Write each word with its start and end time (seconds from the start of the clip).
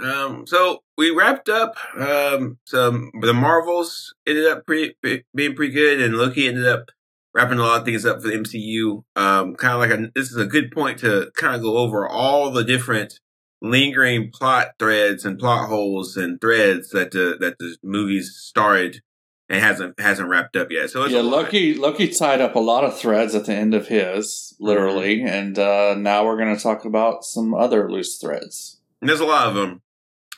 Um, 0.00 0.46
so 0.46 0.82
we 0.96 1.10
wrapped 1.10 1.48
up 1.48 1.76
um, 1.96 2.58
some 2.64 3.10
the 3.20 3.34
Marvels 3.34 4.14
ended 4.26 4.46
up 4.46 4.66
pretty, 4.66 4.94
being 5.34 5.54
pretty 5.54 5.72
good, 5.72 6.00
and 6.00 6.14
Loki 6.14 6.46
ended 6.46 6.66
up 6.66 6.90
wrapping 7.34 7.58
a 7.58 7.62
lot 7.62 7.80
of 7.80 7.84
things 7.84 8.06
up 8.06 8.22
for 8.22 8.28
the 8.28 8.34
MCU. 8.34 9.02
Um, 9.20 9.54
kind 9.56 9.74
of 9.74 9.80
like 9.80 9.90
a, 9.90 10.10
this 10.14 10.30
is 10.30 10.36
a 10.36 10.46
good 10.46 10.70
point 10.70 10.98
to 11.00 11.30
kind 11.36 11.54
of 11.54 11.62
go 11.62 11.78
over 11.78 12.08
all 12.08 12.50
the 12.50 12.64
different 12.64 13.20
lingering 13.60 14.30
plot 14.32 14.68
threads 14.78 15.24
and 15.24 15.38
plot 15.38 15.68
holes 15.68 16.16
and 16.16 16.40
threads 16.40 16.90
that 16.90 17.10
the 17.10 17.36
that 17.40 17.58
the 17.58 17.76
movies 17.82 18.36
started 18.36 19.02
and 19.48 19.62
hasn't 19.62 19.98
hasn't 19.98 20.28
wrapped 20.28 20.56
up 20.56 20.70
yet. 20.70 20.90
So 20.90 21.06
yeah, 21.06 21.20
Loki 21.20 21.74
Loki 21.74 22.08
tied 22.08 22.40
up 22.40 22.54
a 22.54 22.60
lot 22.60 22.84
of 22.84 22.98
threads 22.98 23.34
at 23.34 23.46
the 23.46 23.54
end 23.54 23.74
of 23.74 23.88
his, 23.88 24.54
literally, 24.60 25.18
mm-hmm. 25.18 25.26
and 25.26 25.58
uh, 25.58 25.94
now 25.96 26.24
we're 26.24 26.36
going 26.36 26.54
to 26.54 26.62
talk 26.62 26.84
about 26.84 27.24
some 27.24 27.54
other 27.54 27.90
loose 27.90 28.18
threads. 28.18 28.80
And 29.00 29.08
there's 29.08 29.20
a 29.20 29.26
lot 29.26 29.46
of 29.46 29.54
them, 29.54 29.82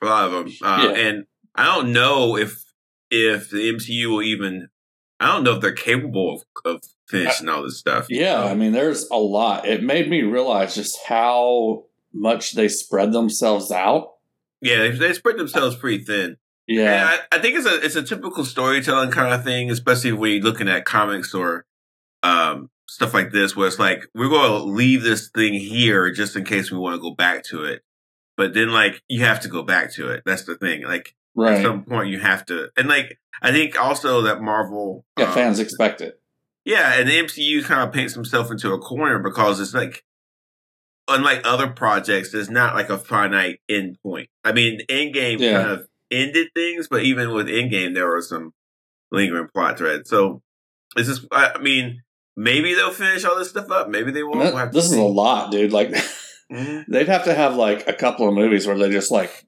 a 0.03 0.07
lot 0.07 0.25
of 0.27 0.33
them, 0.33 0.53
uh, 0.63 0.89
yeah. 0.89 1.01
and 1.01 1.27
I 1.55 1.65
don't 1.65 1.93
know 1.93 2.37
if 2.37 2.65
if 3.11 3.51
the 3.51 3.73
MCU 3.73 4.11
will 4.11 4.23
even. 4.23 4.69
I 5.19 5.27
don't 5.27 5.45
know 5.45 5.57
if 5.57 5.61
they're 5.61 5.73
capable 5.73 6.37
of, 6.37 6.43
of 6.65 6.83
finishing 7.07 7.49
all 7.51 7.63
this 7.63 7.79
stuff. 7.79 8.07
Yeah, 8.09 8.43
I 8.43 8.55
mean, 8.55 8.73
there's 8.73 9.07
a 9.11 9.19
lot. 9.19 9.67
It 9.67 9.83
made 9.83 10.09
me 10.09 10.23
realize 10.23 10.75
just 10.75 10.99
how 11.07 11.85
much 12.13 12.53
they 12.53 12.69
spread 12.69 13.13
themselves 13.13 13.71
out. 13.71 14.13
Yeah, 14.63 14.79
they, 14.79 14.91
they 14.93 15.13
spread 15.13 15.37
themselves 15.37 15.77
pretty 15.77 16.05
thin. 16.05 16.37
Yeah, 16.67 17.19
I, 17.33 17.37
I, 17.37 17.41
think 17.41 17.57
it's 17.57 17.67
a 17.67 17.85
it's 17.85 17.97
a 17.97 18.03
typical 18.03 18.45
storytelling 18.45 19.11
kind 19.11 19.35
of 19.35 19.43
thing, 19.43 19.71
especially 19.71 20.13
when 20.13 20.33
you're 20.33 20.43
looking 20.43 20.69
at 20.69 20.85
comics 20.85 21.35
or 21.35 21.67
um, 22.23 22.71
stuff 22.89 23.13
like 23.13 23.33
this, 23.33 23.57
where 23.57 23.67
it's 23.67 23.79
like 23.79 24.07
we're 24.15 24.29
going 24.29 24.51
to 24.51 24.65
leave 24.65 25.03
this 25.03 25.31
thing 25.31 25.55
here 25.55 26.13
just 26.13 26.37
in 26.37 26.45
case 26.45 26.71
we 26.71 26.79
want 26.79 26.95
to 26.95 27.01
go 27.01 27.13
back 27.13 27.43
to 27.45 27.65
it, 27.65 27.83
but 28.41 28.55
then 28.55 28.71
like 28.71 29.03
you 29.07 29.23
have 29.23 29.41
to 29.41 29.49
go 29.49 29.63
back 29.63 29.93
to 29.93 30.09
it. 30.09 30.23
That's 30.25 30.45
the 30.45 30.55
thing. 30.55 30.83
Like 30.83 31.15
right. 31.35 31.59
at 31.59 31.63
some 31.63 31.85
point 31.85 32.09
you 32.09 32.21
have 32.21 32.47
to, 32.47 32.71
and 32.75 32.89
like 32.89 33.19
I 33.43 33.53
think 33.53 33.79
also 33.79 34.23
that 34.23 34.41
Marvel, 34.41 35.05
yeah, 35.19 35.27
um, 35.27 35.35
fans 35.35 35.59
expect 35.59 36.01
it. 36.01 36.19
Yeah, 36.65 36.95
and 36.95 37.07
the 37.07 37.19
MCU 37.19 37.63
kind 37.65 37.87
of 37.87 37.93
paints 37.93 38.15
himself 38.15 38.51
into 38.51 38.73
a 38.73 38.79
corner 38.79 39.19
because 39.19 39.61
it's 39.61 39.75
like 39.75 40.05
unlike 41.07 41.43
other 41.45 41.69
projects, 41.69 42.33
there's 42.33 42.49
not 42.49 42.75
like 42.75 42.89
a 42.89 42.97
finite 42.97 43.61
end 43.69 43.99
point. 44.03 44.31
I 44.43 44.53
mean, 44.53 44.81
Endgame 44.89 45.39
yeah. 45.39 45.61
kind 45.61 45.73
of 45.73 45.87
ended 46.11 46.49
things, 46.55 46.89
but 46.89 47.03
even 47.03 47.35
with 47.35 47.47
Endgame, 47.47 47.93
there 47.93 48.09
were 48.09 48.23
some 48.23 48.55
lingering 49.13 49.49
plot 49.53 49.77
threads. 49.77 50.09
So 50.09 50.41
this 50.97 51.09
is? 51.09 51.27
I 51.31 51.59
mean, 51.59 52.05
maybe 52.39 52.73
they'll 52.73 52.91
finish 52.91 53.23
all 53.23 53.37
this 53.37 53.51
stuff 53.51 53.71
up. 53.71 53.91
Maybe 53.91 54.13
they 54.13 54.23
won't. 54.23 54.55
That, 54.55 54.73
this 54.73 54.87
is 54.87 54.97
a 54.97 55.03
lot, 55.03 55.51
dude. 55.51 55.73
Like. 55.73 55.95
they'd 56.51 57.09
have 57.09 57.25
to 57.25 57.35
have 57.35 57.57
like 57.57 57.89
a 57.89 57.93
couple 57.93 58.29
of 58.29 58.35
movies 58.35 58.67
where 58.67 58.77
they 58.77 58.91
just 58.91 59.11
like 59.11 59.47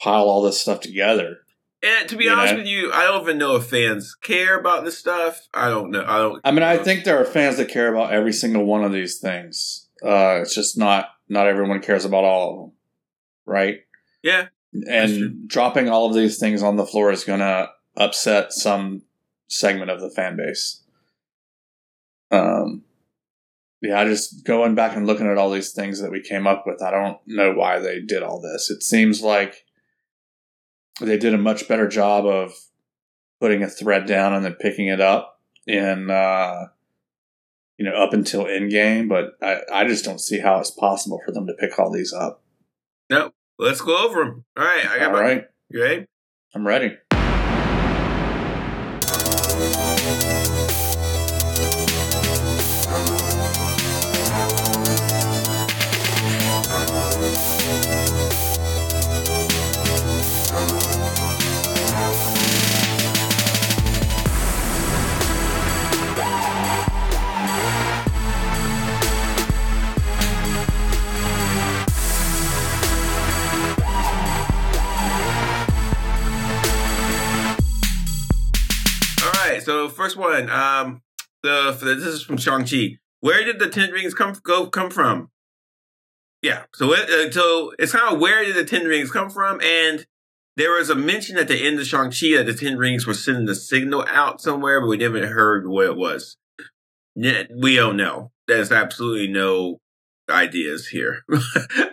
pile 0.00 0.28
all 0.28 0.42
this 0.42 0.60
stuff 0.60 0.80
together. 0.80 1.38
And 1.82 2.08
to 2.08 2.16
be 2.16 2.28
honest 2.28 2.54
know? 2.54 2.58
with 2.60 2.66
you, 2.66 2.92
I 2.92 3.04
don't 3.04 3.22
even 3.22 3.38
know 3.38 3.56
if 3.56 3.66
fans 3.66 4.14
care 4.14 4.58
about 4.58 4.84
this 4.84 4.98
stuff. 4.98 5.46
I 5.54 5.68
don't 5.68 5.90
know. 5.90 6.04
I 6.06 6.18
don't. 6.18 6.40
I 6.42 6.50
mean, 6.50 6.64
I 6.64 6.76
think 6.76 7.04
there 7.04 7.20
are 7.20 7.24
fans 7.24 7.56
that 7.58 7.68
care 7.68 7.92
about 7.92 8.12
every 8.12 8.32
single 8.32 8.64
one 8.64 8.82
of 8.82 8.92
these 8.92 9.18
things. 9.18 9.88
Uh, 10.02 10.40
it's 10.42 10.54
just 10.54 10.76
not 10.76 11.10
not 11.28 11.46
everyone 11.46 11.80
cares 11.80 12.04
about 12.04 12.24
all 12.24 12.50
of 12.50 12.58
them, 12.60 12.72
right? 13.46 13.76
Yeah, 14.22 14.48
and 14.72 15.48
dropping 15.48 15.88
all 15.88 16.06
of 16.06 16.14
these 16.14 16.38
things 16.38 16.62
on 16.62 16.76
the 16.76 16.86
floor 16.86 17.12
is 17.12 17.24
going 17.24 17.40
to 17.40 17.70
upset 17.96 18.52
some 18.52 19.02
segment 19.46 19.90
of 19.90 20.00
the 20.00 20.10
fan 20.10 20.36
base. 20.36 20.82
Um, 22.30 22.84
yeah, 23.80 24.00
I 24.00 24.04
just 24.04 24.44
going 24.44 24.74
back 24.74 24.96
and 24.96 25.06
looking 25.06 25.28
at 25.28 25.38
all 25.38 25.50
these 25.50 25.72
things 25.72 26.00
that 26.00 26.10
we 26.10 26.20
came 26.20 26.46
up 26.46 26.64
with, 26.66 26.82
I 26.82 26.90
don't 26.90 27.18
know 27.26 27.52
why 27.52 27.78
they 27.78 28.00
did 28.00 28.22
all 28.22 28.40
this. 28.40 28.70
It 28.70 28.82
seems 28.82 29.22
like 29.22 29.64
they 31.00 31.16
did 31.16 31.34
a 31.34 31.38
much 31.38 31.68
better 31.68 31.86
job 31.86 32.26
of 32.26 32.52
putting 33.40 33.62
a 33.62 33.68
thread 33.68 34.06
down 34.06 34.34
and 34.34 34.44
then 34.44 34.54
picking 34.54 34.88
it 34.88 35.00
up 35.00 35.40
in, 35.66 36.10
uh, 36.10 36.66
you 37.76 37.84
know, 37.84 37.94
up 37.94 38.12
until 38.12 38.46
Endgame, 38.46 39.08
but 39.08 39.34
I, 39.40 39.60
I 39.72 39.86
just 39.86 40.04
don't 40.04 40.20
see 40.20 40.40
how 40.40 40.58
it's 40.58 40.72
possible 40.72 41.20
for 41.24 41.30
them 41.30 41.46
to 41.46 41.54
pick 41.54 41.78
all 41.78 41.92
these 41.92 42.12
up. 42.12 42.42
Nope. 43.08 43.32
Let's 43.60 43.80
go 43.80 43.96
over 44.04 44.24
them. 44.24 44.44
All 44.56 44.64
right. 44.64 44.86
I 44.86 44.98
got 44.98 45.08
All 45.08 45.12
my, 45.12 45.20
right. 45.20 45.44
You 45.70 45.82
ready? 45.82 46.06
I'm 46.54 46.66
ready. 46.66 46.96
So 79.68 79.90
first 79.90 80.16
one, 80.16 80.48
um, 80.48 81.02
the, 81.42 81.76
this 81.78 82.02
is 82.02 82.22
from 82.22 82.38
Shang 82.38 82.64
Chi. 82.64 82.96
Where 83.20 83.44
did 83.44 83.58
the 83.58 83.68
ten 83.68 83.90
rings 83.90 84.14
come 84.14 84.32
go 84.42 84.66
come 84.66 84.90
from? 84.90 85.28
Yeah, 86.40 86.62
so 86.74 86.94
it, 86.94 87.10
uh, 87.10 87.30
so 87.30 87.74
it's 87.78 87.92
kind 87.92 88.14
of 88.14 88.18
where 88.18 88.42
did 88.42 88.56
the 88.56 88.64
ten 88.64 88.86
rings 88.86 89.10
come 89.10 89.28
from, 89.28 89.60
and 89.60 90.06
there 90.56 90.70
was 90.70 90.88
a 90.88 90.94
mention 90.94 91.36
at 91.36 91.48
the 91.48 91.66
end 91.66 91.78
of 91.78 91.86
Shang 91.86 92.10
Chi 92.10 92.34
that 92.38 92.46
the 92.46 92.54
ten 92.54 92.78
rings 92.78 93.06
were 93.06 93.12
sending 93.12 93.44
the 93.44 93.54
signal 93.54 94.06
out 94.08 94.40
somewhere, 94.40 94.80
but 94.80 94.86
we 94.86 94.96
never 94.96 95.26
heard 95.26 95.68
what 95.68 95.84
it 95.84 95.96
was. 95.98 96.38
We 97.14 97.76
don't 97.76 97.98
know. 97.98 98.32
There's 98.46 98.72
absolutely 98.72 99.28
no 99.28 99.80
ideas 100.30 100.86
here. 100.86 101.26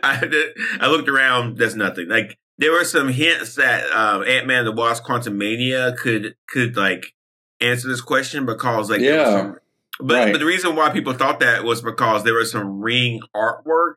I, 0.02 0.48
I 0.80 0.88
looked 0.88 1.10
around. 1.10 1.58
There's 1.58 1.76
nothing. 1.76 2.08
Like 2.08 2.38
there 2.58 2.72
were 2.72 2.86
some 2.86 3.10
hints 3.10 3.56
that 3.56 3.92
um, 3.92 4.24
Ant 4.24 4.48
Man 4.48 4.64
the 4.64 4.72
Wasp: 4.72 5.04
Quantumania 5.04 5.98
could 5.98 6.36
could 6.48 6.78
like 6.78 7.15
answer 7.62 7.88
this 7.88 8.02
question 8.02 8.46
because 8.46 8.90
like 8.90 9.02
yeah. 9.02 9.26
Some, 9.26 9.60
but 10.00 10.16
right. 10.16 10.32
but 10.32 10.40
the 10.40 10.46
reason 10.46 10.76
why 10.76 10.90
people 10.90 11.14
thought 11.14 11.40
that 11.40 11.64
was 11.64 11.82
because 11.82 12.24
there 12.24 12.34
was 12.34 12.52
some 12.52 12.82
ring 12.82 13.22
artwork 13.36 13.96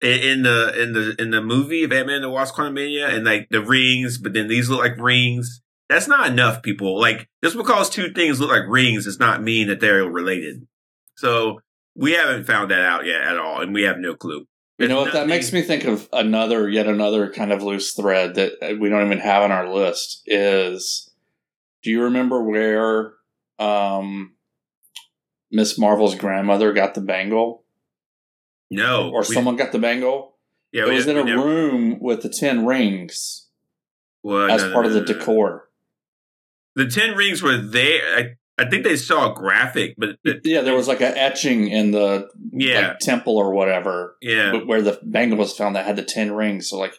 in, 0.00 0.20
in 0.20 0.42
the 0.42 0.82
in 0.82 0.92
the 0.92 1.14
in 1.20 1.30
the 1.30 1.42
movie 1.42 1.84
of 1.84 1.92
Ant-Man 1.92 2.16
and 2.16 2.24
the 2.24 2.30
Wasp 2.30 2.54
Quantumania 2.54 3.12
and 3.12 3.24
like 3.24 3.48
the 3.50 3.62
rings, 3.62 4.18
but 4.18 4.32
then 4.32 4.48
these 4.48 4.70
look 4.70 4.80
like 4.80 4.96
rings. 4.98 5.60
That's 5.88 6.08
not 6.08 6.28
enough, 6.28 6.62
people. 6.62 6.98
Like 6.98 7.28
just 7.42 7.56
because 7.56 7.90
two 7.90 8.12
things 8.12 8.40
look 8.40 8.50
like 8.50 8.68
rings 8.68 9.04
does 9.04 9.18
not 9.18 9.42
mean 9.42 9.68
that 9.68 9.80
they're 9.80 10.04
related. 10.04 10.66
So 11.16 11.60
we 11.94 12.12
haven't 12.12 12.44
found 12.44 12.70
that 12.70 12.80
out 12.80 13.04
yet 13.04 13.20
at 13.20 13.38
all, 13.38 13.60
and 13.60 13.74
we 13.74 13.82
have 13.82 13.98
no 13.98 14.14
clue. 14.14 14.46
You 14.78 14.88
know 14.88 15.02
what? 15.02 15.12
That 15.12 15.26
makes 15.26 15.52
me 15.52 15.60
think 15.60 15.84
of 15.84 16.08
another, 16.10 16.66
yet 16.66 16.86
another 16.86 17.30
kind 17.30 17.52
of 17.52 17.62
loose 17.62 17.92
thread 17.92 18.36
that 18.36 18.52
uh, 18.62 18.76
we 18.80 18.88
don't 18.88 19.04
even 19.04 19.18
have 19.18 19.42
on 19.42 19.52
our 19.52 19.70
list. 19.70 20.22
Is 20.24 21.09
do 21.82 21.90
you 21.90 22.04
remember 22.04 22.42
where 22.42 23.14
um, 23.58 24.34
Miss 25.50 25.78
Marvel's 25.78 26.14
grandmother 26.14 26.72
got 26.72 26.94
the 26.94 27.00
bangle? 27.00 27.64
No. 28.70 29.10
Or 29.10 29.24
someone 29.24 29.56
got 29.56 29.72
the 29.72 29.78
bangle? 29.78 30.36
Yeah, 30.72 30.86
it 30.86 30.92
was 30.92 31.06
in 31.06 31.16
a 31.16 31.24
never... 31.24 31.42
room 31.42 31.98
with 32.00 32.22
the 32.22 32.28
ten 32.28 32.64
rings 32.64 33.48
well, 34.22 34.50
as 34.50 34.62
no, 34.62 34.72
part 34.72 34.86
no, 34.86 34.92
no, 34.92 34.98
of 34.98 35.06
the 35.06 35.14
decor. 35.14 35.68
The 36.76 36.86
ten 36.86 37.16
rings 37.16 37.42
were 37.42 37.56
there. 37.56 38.00
I, 38.16 38.36
I 38.56 38.68
think 38.68 38.84
they 38.84 38.96
saw 38.96 39.32
a 39.32 39.34
graphic, 39.34 39.96
but 39.98 40.18
it, 40.22 40.42
yeah, 40.44 40.60
there 40.60 40.76
was 40.76 40.86
like 40.86 41.00
an 41.00 41.16
etching 41.16 41.68
in 41.68 41.90
the 41.90 42.28
yeah 42.52 42.88
like, 42.88 42.98
temple 43.00 43.36
or 43.36 43.52
whatever. 43.52 44.16
Yeah, 44.20 44.58
where 44.58 44.82
the 44.82 45.00
bangle 45.02 45.38
was 45.38 45.56
found 45.56 45.74
that 45.74 45.86
had 45.86 45.96
the 45.96 46.04
ten 46.04 46.32
rings. 46.32 46.68
So 46.68 46.78
like, 46.78 46.94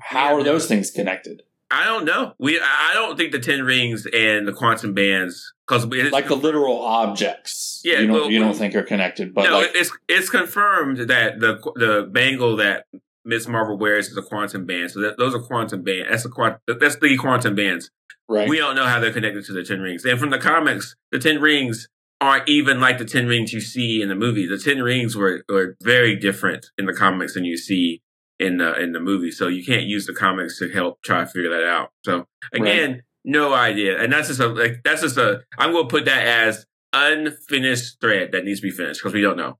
how 0.00 0.30
yeah, 0.30 0.34
are 0.34 0.42
those 0.42 0.66
things 0.66 0.90
connected? 0.90 1.42
I 1.70 1.84
don't 1.84 2.04
know. 2.04 2.34
We 2.38 2.58
I 2.58 2.92
don't 2.94 3.16
think 3.16 3.32
the 3.32 3.38
ten 3.38 3.62
rings 3.62 4.06
and 4.06 4.48
the 4.48 4.52
quantum 4.52 4.94
bands 4.94 5.52
because 5.66 5.84
like 5.86 6.28
the 6.28 6.34
literal 6.34 6.80
objects. 6.80 7.82
Yeah, 7.84 8.00
you 8.00 8.06
don't, 8.06 8.16
well, 8.16 8.30
you 8.30 8.38
don't 8.38 8.54
think 8.54 8.74
are 8.74 8.82
connected, 8.82 9.34
but 9.34 9.44
no, 9.44 9.58
like, 9.58 9.72
it's 9.74 9.92
it's 10.08 10.30
confirmed 10.30 10.98
that 11.08 11.40
the 11.40 11.60
the 11.76 12.08
bangle 12.10 12.56
that 12.56 12.86
Miss 13.24 13.46
Marvel 13.46 13.76
wears 13.76 14.08
is 14.08 14.16
a 14.16 14.22
quantum 14.22 14.64
band. 14.64 14.92
So 14.92 15.00
that, 15.00 15.18
those 15.18 15.34
are 15.34 15.40
quantum 15.40 15.82
band. 15.82 16.06
That's 16.08 16.24
a 16.24 16.30
quantum. 16.30 16.60
That's 16.66 16.96
the 16.96 17.16
quantum 17.18 17.54
bands. 17.54 17.90
Right. 18.28 18.48
We 18.48 18.58
don't 18.58 18.74
know 18.74 18.86
how 18.86 19.00
they're 19.00 19.12
connected 19.12 19.44
to 19.46 19.52
the 19.52 19.62
ten 19.62 19.80
rings. 19.80 20.04
And 20.04 20.18
from 20.18 20.30
the 20.30 20.38
comics, 20.38 20.96
the 21.12 21.18
ten 21.18 21.40
rings 21.40 21.88
aren't 22.20 22.48
even 22.48 22.80
like 22.80 22.98
the 22.98 23.04
ten 23.04 23.26
rings 23.26 23.52
you 23.52 23.60
see 23.60 24.00
in 24.00 24.08
the 24.08 24.14
movie. 24.14 24.46
The 24.46 24.58
ten 24.58 24.82
rings 24.82 25.16
were 25.16 25.44
were 25.48 25.76
very 25.82 26.16
different 26.16 26.70
in 26.78 26.86
the 26.86 26.94
comics 26.94 27.34
than 27.34 27.44
you 27.44 27.58
see 27.58 28.00
in 28.38 28.58
the 28.58 28.80
in 28.80 28.92
the 28.92 29.00
movie. 29.00 29.30
So 29.30 29.48
you 29.48 29.64
can't 29.64 29.84
use 29.86 30.06
the 30.06 30.14
comics 30.14 30.58
to 30.58 30.70
help 30.70 31.02
try 31.02 31.20
to 31.20 31.26
figure 31.26 31.50
that 31.50 31.64
out. 31.64 31.90
So 32.04 32.26
again, 32.52 32.92
right. 32.92 33.00
no 33.24 33.54
idea. 33.54 34.00
And 34.00 34.12
that's 34.12 34.28
just 34.28 34.40
a 34.40 34.48
like 34.48 34.82
that's 34.84 35.02
just 35.02 35.16
a 35.16 35.40
I'm 35.58 35.72
gonna 35.72 35.88
put 35.88 36.04
that 36.06 36.26
as 36.26 36.66
unfinished 36.92 38.00
thread 38.00 38.32
that 38.32 38.44
needs 38.44 38.60
to 38.60 38.66
be 38.66 38.70
finished 38.70 39.00
because 39.00 39.14
we 39.14 39.20
don't 39.20 39.36
know. 39.36 39.58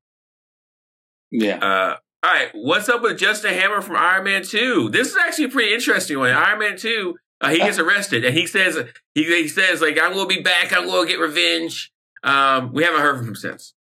Yeah. 1.30 1.56
Uh 1.56 1.96
All 2.22 2.32
right, 2.32 2.50
what's 2.54 2.88
up 2.88 3.02
with 3.02 3.18
Justin 3.18 3.54
Hammer 3.54 3.82
from 3.82 3.96
Iron 3.96 4.24
Man 4.24 4.42
Two? 4.42 4.88
This 4.90 5.08
is 5.08 5.16
actually 5.16 5.46
a 5.46 5.50
pretty 5.50 5.74
interesting 5.74 6.18
one. 6.18 6.30
Iron 6.30 6.58
Man 6.58 6.76
Two, 6.76 7.16
uh, 7.40 7.50
he 7.50 7.58
gets 7.58 7.78
arrested 7.78 8.24
and 8.24 8.36
he 8.36 8.46
says 8.46 8.78
he, 9.14 9.24
he 9.24 9.48
says 9.48 9.80
like 9.80 9.98
I'm 10.00 10.14
to 10.14 10.26
be 10.26 10.42
back. 10.42 10.72
I'm 10.72 10.88
to 10.88 11.06
get 11.06 11.18
revenge. 11.18 11.92
Um, 12.22 12.72
we 12.72 12.84
haven't 12.84 13.00
heard 13.00 13.18
from 13.18 13.28
him 13.28 13.36
since. 13.36 13.74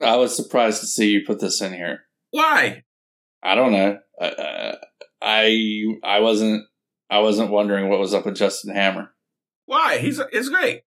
I 0.00 0.16
was 0.16 0.34
surprised 0.34 0.80
to 0.80 0.86
see 0.86 1.10
you 1.10 1.24
put 1.26 1.40
this 1.40 1.60
in 1.60 1.72
here. 1.72 2.06
Why? 2.30 2.82
I 3.44 3.54
don't 3.54 3.72
know. 3.72 3.98
I 4.20 4.74
I, 5.22 5.84
I 6.02 6.20
wasn't 6.20 6.64
I 7.10 7.20
wasn't 7.20 7.50
wondering 7.50 7.88
what 7.88 8.00
was 8.00 8.14
up 8.14 8.26
with 8.26 8.36
Justin 8.36 8.74
Hammer. 8.74 9.10
Why? 9.66 9.98
He's 9.98 10.18
it's 10.32 10.48
great. 10.48 10.82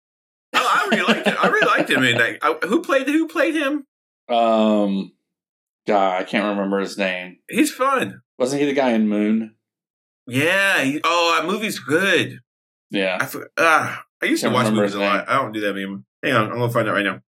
Oh, 0.53 0.59
I 0.59 0.87
really 0.89 1.13
liked 1.13 1.27
it. 1.27 1.43
I 1.43 1.47
really 1.47 1.67
liked 1.67 1.89
him 1.89 2.03
in 2.03 2.17
that. 2.17 2.37
Uh, 2.41 2.67
who 2.67 2.81
played 2.81 3.07
who 3.07 3.27
played 3.27 3.55
him? 3.55 3.85
Um, 4.29 5.13
God, 5.87 6.21
I 6.21 6.23
can't 6.23 6.49
remember 6.49 6.79
his 6.79 6.97
name. 6.97 7.37
He's 7.49 7.71
fun. 7.71 8.21
Wasn't 8.37 8.59
he 8.59 8.67
the 8.67 8.73
guy 8.73 8.91
in 8.91 9.07
Moon? 9.07 9.55
Yeah. 10.25 10.83
He, 10.83 10.99
oh, 11.03 11.37
that 11.37 11.47
movie's 11.47 11.79
good. 11.79 12.39
Yeah. 12.89 13.17
I 13.19 13.61
uh, 13.61 13.95
I 14.21 14.25
used 14.25 14.43
Can't 14.43 14.53
to 14.53 14.63
watch 14.63 14.73
movies 14.73 14.95
a 14.95 14.99
lot. 14.99 15.29
I 15.29 15.35
don't 15.35 15.51
do 15.51 15.61
that 15.61 15.75
anymore. 15.75 16.03
Hang 16.23 16.33
on, 16.33 16.51
I'm 16.51 16.57
gonna 16.57 16.71
find 16.71 16.87
out 16.87 16.95
right 16.95 17.05
now. 17.05 17.21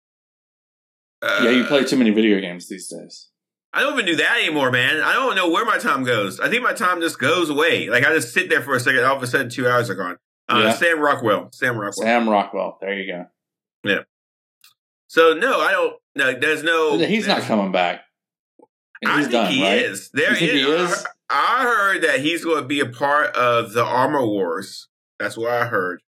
Uh, 1.22 1.42
yeah, 1.44 1.50
you 1.50 1.66
play 1.66 1.84
too 1.84 1.98
many 1.98 2.12
video 2.12 2.40
games 2.40 2.70
these 2.70 2.88
days. 2.88 3.30
I 3.78 3.82
don't 3.82 3.94
even 3.94 4.06
do 4.06 4.16
that 4.18 4.38
anymore, 4.42 4.72
man. 4.72 5.02
I 5.02 5.14
don't 5.14 5.36
know 5.36 5.50
where 5.50 5.64
my 5.66 5.78
time 5.78 6.04
goes. 6.04 6.40
I 6.40 6.50
think 6.50 6.64
my 6.64 6.74
time 6.74 7.00
just 7.00 7.20
goes 7.20 7.50
away. 7.50 7.90
Like 7.90 8.04
I 8.06 8.14
just 8.14 8.34
sit 8.34 8.50
there 8.50 8.62
for 8.64 8.76
a 8.76 8.80
second. 8.80 9.04
All 9.04 9.16
of 9.16 9.22
a 9.22 9.28
sudden, 9.28 9.50
two 9.50 9.68
hours 9.68 9.90
are 9.90 9.96
gone. 9.96 10.18
Uh, 10.50 10.62
Yeah. 10.66 10.74
Sam 10.74 11.00
Rockwell. 11.00 11.50
Sam 11.52 11.78
Rockwell. 11.78 12.06
Sam 12.06 12.28
Rockwell. 12.28 12.78
There 12.82 12.94
you 12.94 13.12
go. 13.12 13.26
Yeah. 13.84 14.00
So 15.08 15.34
no, 15.36 15.60
I 15.62 15.72
don't. 15.72 15.94
No, 16.16 16.34
there's 16.40 16.64
no. 16.64 16.98
He's 16.98 17.28
not 17.28 17.42
coming 17.44 17.72
back. 17.72 18.02
He's 19.02 19.10
I 19.12 19.20
think 19.22 19.32
done, 19.32 19.52
he 19.52 19.62
right? 19.64 19.78
is. 19.84 20.10
There 20.12 20.34
is- 20.34 20.40
he 20.40 20.48
is? 20.48 21.06
I, 21.30 21.60
I 21.60 21.64
heard 21.64 22.02
that 22.04 22.20
he's 22.22 22.44
going 22.44 22.62
to 22.64 22.68
be 22.68 22.80
a 22.80 22.86
part 22.88 23.36
of 23.36 23.74
the 23.74 23.84
Armor 23.84 24.26
Wars. 24.26 24.88
That's 25.20 25.38
what 25.38 25.52
I 25.52 25.66
heard, 25.68 26.02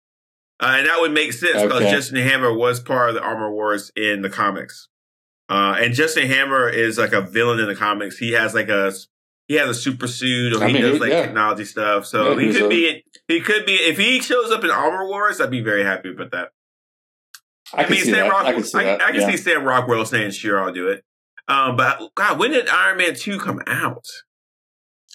uh, 0.61 0.75
and 0.79 0.87
that 0.87 1.01
would 1.01 1.13
make 1.13 1.33
sense 1.33 1.61
because 1.63 1.83
Okay. 1.83 1.91
Justin 1.91 2.17
Hammer 2.27 2.53
was 2.55 2.81
part 2.81 3.11
of 3.11 3.15
the 3.15 3.21
Armor 3.23 3.51
Wars 3.53 3.91
in 3.97 4.23
the 4.23 4.31
comics. 4.31 4.88
Uh, 5.49 5.77
and 5.81 5.95
Justin 5.95 6.27
Hammer 6.29 6.69
is 6.69 6.99
like 6.99 7.13
a 7.13 7.21
villain 7.23 7.59
in 7.61 7.67
the 7.69 7.75
comics. 7.75 8.19
He 8.19 8.33
has 8.33 8.55
like 8.55 8.69
a 8.69 8.93
he 9.47 9.55
has 9.55 9.69
a 9.69 9.75
super 9.75 10.07
suit, 10.07 10.55
or 10.55 10.63
I 10.63 10.67
he 10.69 10.75
mean, 10.75 10.83
does 10.83 10.95
he- 10.95 10.99
like 11.01 11.11
yeah. 11.11 11.23
technology 11.23 11.65
stuff. 11.65 12.05
So 12.07 12.39
Yeah, 12.39 12.47
he 12.47 12.53
could 12.53 12.63
a- 12.65 12.69
be 12.69 13.05
he 13.29 13.41
could 13.41 13.65
be 13.67 13.75
if 13.75 13.97
he 13.97 14.21
shows 14.21 14.51
up 14.51 14.63
in 14.65 14.71
Armor 14.71 15.07
Wars, 15.09 15.41
I'd 15.41 15.51
be 15.51 15.63
very 15.63 15.85
happy 15.85 16.11
about 16.11 16.31
that. 16.33 16.49
I, 17.75 17.85
can 17.85 17.93
mean, 17.93 18.05
see 18.05 18.11
Sam 18.13 18.27
that. 18.29 18.31
Rockwell. 18.31 18.47
I 18.47 18.53
can 18.55 18.65
see 18.65 18.79
I. 18.79 18.95
I 18.95 19.13
can 19.13 19.21
yeah. 19.21 19.31
see 19.31 19.37
Sam 19.37 19.65
Rockwell 19.65 20.05
saying, 20.07 20.31
"Sure, 20.33 20.63
I'll 20.63 20.73
do 20.73 20.89
it." 20.89 21.05
Um, 21.49 21.77
but 21.77 22.15
God, 22.15 22.39
when 22.39 22.51
did 22.51 22.69
Iron 22.69 22.99
Man 22.99 23.15
two 23.15 23.39
come 23.39 23.61
out? 23.67 24.05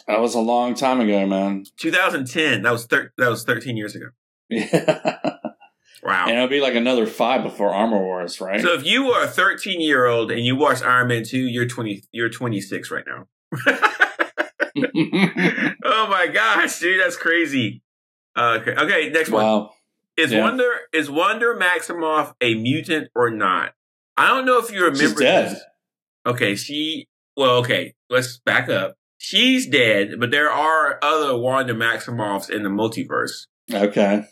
That 0.08 0.20
was 0.20 0.34
a 0.36 0.40
long 0.40 0.74
time 0.74 1.00
ago, 1.00 1.26
man. 1.28 1.66
2010. 1.78 2.64
That 2.64 2.72
was 2.72 2.86
thir- 2.86 3.12
that 3.18 3.30
was 3.30 3.44
13 3.44 3.78
years 3.78 3.96
ago. 3.96 4.08
Yeah. 4.50 5.38
Wow. 6.06 6.26
and 6.28 6.36
it'll 6.36 6.48
be 6.48 6.60
like 6.62 6.76
another 6.76 7.06
five 7.06 7.44
before 7.44 7.74
Armor 7.74 8.00
Wars, 8.00 8.42
right? 8.42 8.62
So 8.62 8.74
if 8.74 8.86
you 8.86 9.12
are 9.12 9.24
a 9.24 9.28
13 9.28 9.80
year 9.82 10.06
old 10.06 10.32
and 10.32 10.46
you 10.46 10.56
watch 10.56 10.82
Iron 10.82 11.08
Man 11.08 11.24
2, 11.24 11.38
you're 11.38 11.68
20. 11.68 12.04
You're 12.12 12.30
26 12.30 12.92
right 12.92 13.06
now. 13.08 13.28
oh 15.86 16.08
my 16.10 16.28
gosh, 16.28 16.80
dude, 16.80 17.00
that's 17.00 17.16
crazy. 17.16 17.82
Uh, 18.36 18.60
okay, 18.62 18.72
okay, 18.72 19.10
next 19.10 19.30
one. 19.30 19.44
wow. 19.44 19.74
Is 20.16 20.32
Yeah. 20.32 20.42
Wanda 20.42 20.70
is 20.92 21.10
Wanda 21.10 21.56
Maximoff 21.56 22.34
a 22.42 22.56
mutant 22.56 23.10
or 23.16 23.32
not? 23.32 23.74
I 24.16 24.28
don't 24.28 24.46
know 24.46 24.60
if 24.60 24.72
you 24.72 24.82
remember. 24.84 25.00
She's 25.00 25.16
dead. 25.16 25.52
this. 25.52 25.62
Okay, 26.26 26.56
she. 26.56 27.08
Well, 27.36 27.58
okay, 27.58 27.96
let's 28.10 28.38
back 28.38 28.70
up. 28.70 28.96
She's 29.18 29.68
dead, 29.68 30.20
but 30.20 30.30
there 30.30 30.52
are 30.52 31.00
other 31.02 31.38
Wanda 31.38 31.74
Maximoffs 31.74 32.50
in 32.50 32.64
the 32.64 32.70
multiverse. 32.70 33.48
Okay. 33.72 34.26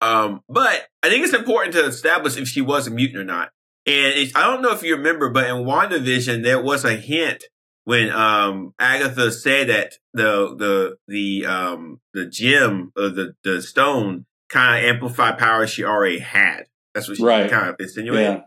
Um, 0.00 0.42
but 0.48 0.88
I 1.02 1.08
think 1.08 1.24
it's 1.24 1.34
important 1.34 1.74
to 1.74 1.84
establish 1.86 2.36
if 2.36 2.48
she 2.48 2.60
was 2.60 2.86
a 2.86 2.90
mutant 2.90 3.18
or 3.20 3.24
not. 3.24 3.50
And 3.86 4.14
it, 4.14 4.36
I 4.36 4.42
don't 4.42 4.62
know 4.62 4.72
if 4.72 4.82
you 4.82 4.96
remember, 4.96 5.30
but 5.30 5.46
in 5.46 5.56
WandaVision, 5.64 6.42
there 6.42 6.60
was 6.60 6.84
a 6.84 6.94
hint 6.96 7.44
when 7.84 8.10
um 8.10 8.74
Agatha 8.80 9.30
said 9.30 9.68
that 9.68 9.94
the 10.12 10.54
the 10.56 10.96
the 11.06 11.46
um 11.46 12.00
the 12.12 12.26
gem 12.26 12.92
or 12.96 13.08
the 13.10 13.34
the 13.44 13.62
stone 13.62 14.26
kind 14.48 14.84
of 14.84 14.90
amplified 14.94 15.38
powers 15.38 15.70
she 15.70 15.84
already 15.84 16.18
had. 16.18 16.64
That's 16.94 17.08
what 17.08 17.16
she 17.16 17.24
Right. 17.24 17.50
kind 17.50 17.68
of 17.70 17.76
insinuated. 17.78 18.42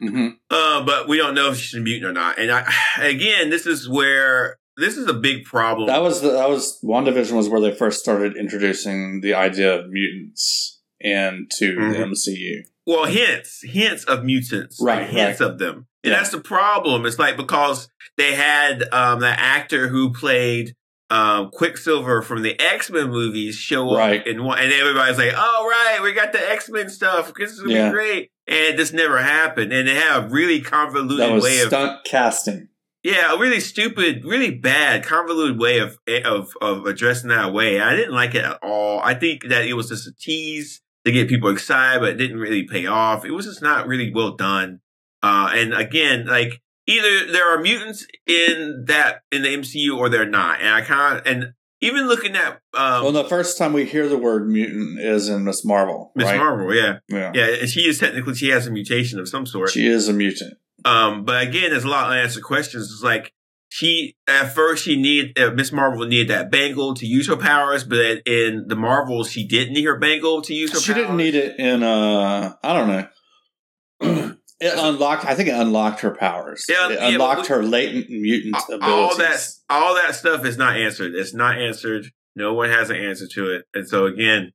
Yeah. 0.00 0.08
hmm 0.10 0.28
Uh, 0.50 0.84
but 0.84 1.08
we 1.08 1.16
don't 1.16 1.34
know 1.34 1.50
if 1.50 1.58
she's 1.58 1.78
a 1.78 1.82
mutant 1.82 2.06
or 2.10 2.12
not. 2.12 2.38
And 2.38 2.50
I, 2.52 2.72
again, 3.00 3.50
this 3.50 3.66
is 3.66 3.88
where 3.88 4.58
this 4.76 4.96
is 4.96 5.08
a 5.08 5.14
big 5.14 5.44
problem. 5.44 5.88
That 5.88 6.02
was 6.02 6.20
the, 6.20 6.30
that 6.30 6.48
was 6.48 6.78
WandaVision 6.84 7.32
was 7.32 7.48
where 7.48 7.60
they 7.60 7.72
first 7.74 7.98
started 8.00 8.36
introducing 8.36 9.20
the 9.22 9.34
idea 9.34 9.74
of 9.80 9.90
mutants 9.90 10.73
into 11.04 11.74
the 11.76 11.98
Mhm. 11.98 12.10
MCU. 12.10 12.62
well, 12.86 13.04
hints, 13.04 13.60
hints 13.62 14.04
of 14.04 14.24
mutants, 14.24 14.78
Right, 14.80 15.02
like 15.02 15.10
hints 15.10 15.40
of 15.40 15.58
them, 15.58 15.86
and 16.02 16.10
Yeah. 16.12 16.16
that's 16.18 16.30
the 16.30 16.40
problem. 16.40 17.06
It's 17.06 17.18
like 17.18 17.36
because 17.36 17.88
they 18.16 18.34
had 18.34 18.84
um 18.92 19.20
that 19.20 19.38
actor 19.38 19.88
who 19.88 20.12
played 20.12 20.74
um 21.10 21.50
Quicksilver 21.50 22.22
from 22.22 22.42
the 22.42 22.58
X 22.60 22.90
Men 22.90 23.10
movies 23.10 23.56
show 23.56 23.90
up 23.90 23.98
Right. 23.98 24.26
in 24.26 24.42
one, 24.42 24.58
and 24.58 24.72
everybody's 24.72 25.18
like, 25.18 25.34
"Oh, 25.36 25.68
right, 25.70 26.00
we 26.02 26.12
got 26.12 26.32
the 26.32 26.50
X 26.50 26.68
Men 26.70 26.88
stuff. 26.88 27.32
This 27.38 27.52
is 27.52 27.60
gonna 27.60 27.74
Yeah. 27.74 27.88
be 27.88 27.92
great," 27.92 28.30
and 28.46 28.56
it 28.58 28.76
just 28.78 28.94
never 28.94 29.18
happened. 29.18 29.72
And 29.72 29.86
they 29.86 29.94
have 29.94 30.24
a 30.24 30.28
really 30.28 30.60
convoluted 30.62 31.18
That 31.20 31.32
was 31.32 31.44
way 31.44 31.60
of 31.60 31.68
stunt 31.68 32.04
casting. 32.04 32.68
yeah, 33.02 33.34
a 33.34 33.38
really 33.38 33.60
stupid, 33.60 34.24
really 34.24 34.50
bad, 34.50 35.04
convoluted 35.04 35.58
way 35.58 35.78
of 35.78 35.98
of 36.24 36.52
of 36.62 36.86
addressing 36.86 37.28
that 37.28 37.52
way. 37.52 37.80
I 37.80 37.94
didn't 37.94 38.14
like 38.14 38.34
it 38.34 38.44
at 38.44 38.58
all. 38.62 39.00
I 39.00 39.12
think 39.14 39.48
that 39.48 39.66
it 39.66 39.74
was 39.74 39.88
just 39.90 40.06
a 40.08 40.12
tease 40.18 40.80
to 41.04 41.12
get 41.12 41.28
people 41.28 41.50
excited, 41.50 42.00
but 42.00 42.10
it 42.10 42.16
didn't 42.16 42.38
really 42.38 42.62
pay 42.64 42.86
off. 42.86 43.24
It 43.24 43.30
was 43.32 43.46
just 43.46 43.62
not 43.62 43.86
really 43.86 44.12
well 44.12 44.32
done. 44.36 44.80
Uh, 45.22 45.50
and 45.54 45.74
again, 45.74 46.26
like 46.26 46.60
either 46.86 47.30
there 47.32 47.54
are 47.54 47.60
mutants 47.60 48.06
in 48.26 48.84
that 48.86 49.22
in 49.30 49.42
the 49.42 49.48
MCU 49.48 49.96
or 49.96 50.08
they're 50.08 50.24
not. 50.28 50.60
And 50.60 50.68
I 50.68 50.80
kind 50.82 51.18
of 51.18 51.26
and 51.26 51.52
even 51.80 52.06
looking 52.06 52.34
at 52.36 52.60
um, 52.74 53.02
well, 53.04 53.12
the 53.12 53.24
first 53.24 53.58
time 53.58 53.72
we 53.74 53.84
hear 53.84 54.08
the 54.08 54.16
word 54.16 54.48
mutant 54.48 55.00
is 55.00 55.28
in 55.28 55.44
Miss 55.44 55.64
Marvel, 55.64 56.12
Miss 56.14 56.26
right? 56.26 56.38
Marvel, 56.38 56.74
yeah, 56.74 56.98
Yeah. 57.08 57.32
yeah, 57.34 57.56
and 57.60 57.68
she 57.68 57.80
is 57.82 57.98
technically 57.98 58.34
she 58.34 58.48
has 58.48 58.66
a 58.66 58.70
mutation 58.70 59.18
of 59.18 59.28
some 59.28 59.44
sort. 59.44 59.70
She 59.70 59.86
is 59.86 60.08
a 60.08 60.12
mutant. 60.14 60.54
Um, 60.86 61.24
but 61.24 61.42
again, 61.42 61.70
there's 61.70 61.84
a 61.84 61.88
lot 61.88 62.06
of 62.06 62.12
unanswered 62.12 62.42
questions. 62.42 62.90
It's 62.90 63.02
like 63.02 63.32
she 63.74 64.14
at 64.28 64.54
first 64.54 64.84
she 64.84 64.94
needed 64.94 65.36
uh, 65.36 65.50
Miss 65.50 65.72
Marvel 65.72 66.06
needed 66.06 66.28
that 66.28 66.48
bangle 66.48 66.94
to 66.94 67.06
use 67.06 67.26
her 67.26 67.36
powers, 67.36 67.82
but 67.82 68.22
in 68.24 68.66
the 68.68 68.76
Marvels 68.76 69.32
she 69.32 69.44
didn't 69.44 69.74
need 69.74 69.82
her 69.82 69.98
bangle 69.98 70.42
to 70.42 70.54
use 70.54 70.72
her. 70.72 70.78
She 70.78 70.94
didn't 70.94 71.16
need 71.16 71.34
it 71.34 71.58
in 71.58 71.82
uh 71.82 72.54
I 72.62 72.72
don't 72.72 72.88
know. 72.88 74.36
it 74.60 74.74
unlocked 74.78 75.24
I 75.24 75.34
think 75.34 75.48
it 75.48 75.56
unlocked 75.56 76.00
her 76.00 76.14
powers. 76.14 76.64
Yeah, 76.68 76.88
it 76.88 77.00
yeah, 77.00 77.08
unlocked 77.08 77.48
her 77.48 77.64
latent 77.64 78.08
mutant 78.10 78.54
all 78.54 79.10
abilities. 79.10 79.18
that 79.18 79.74
all 79.74 79.94
that 79.96 80.14
stuff 80.14 80.44
is 80.44 80.56
not 80.56 80.76
answered. 80.76 81.16
It's 81.16 81.34
not 81.34 81.58
answered. 81.58 82.12
No 82.36 82.54
one 82.54 82.70
has 82.70 82.90
an 82.90 82.96
answer 82.96 83.26
to 83.26 83.50
it, 83.56 83.64
and 83.74 83.88
so 83.88 84.06
again, 84.06 84.52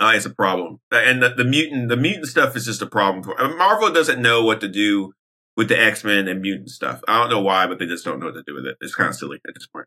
uh, 0.00 0.12
it's 0.16 0.26
a 0.26 0.34
problem. 0.34 0.80
And 0.90 1.22
the, 1.22 1.28
the 1.28 1.44
mutant 1.44 1.88
the 1.88 1.96
mutant 1.96 2.26
stuff 2.26 2.56
is 2.56 2.64
just 2.64 2.82
a 2.82 2.86
problem. 2.86 3.22
For, 3.22 3.36
Marvel 3.56 3.92
doesn't 3.92 4.20
know 4.20 4.42
what 4.44 4.60
to 4.60 4.68
do 4.68 5.12
with 5.56 5.68
the 5.68 5.80
X 5.80 6.04
Men 6.04 6.28
and 6.28 6.40
mutant 6.40 6.70
stuff. 6.70 7.00
I 7.08 7.20
don't 7.20 7.30
know 7.30 7.40
why, 7.40 7.66
but 7.66 7.78
they 7.78 7.86
just 7.86 8.04
don't 8.04 8.20
know 8.20 8.26
what 8.26 8.34
to 8.34 8.42
do 8.46 8.54
with 8.54 8.66
it. 8.66 8.76
It's 8.80 8.94
kind 8.94 9.08
of 9.08 9.16
silly 9.16 9.40
at 9.46 9.54
this 9.54 9.66
point. 9.66 9.86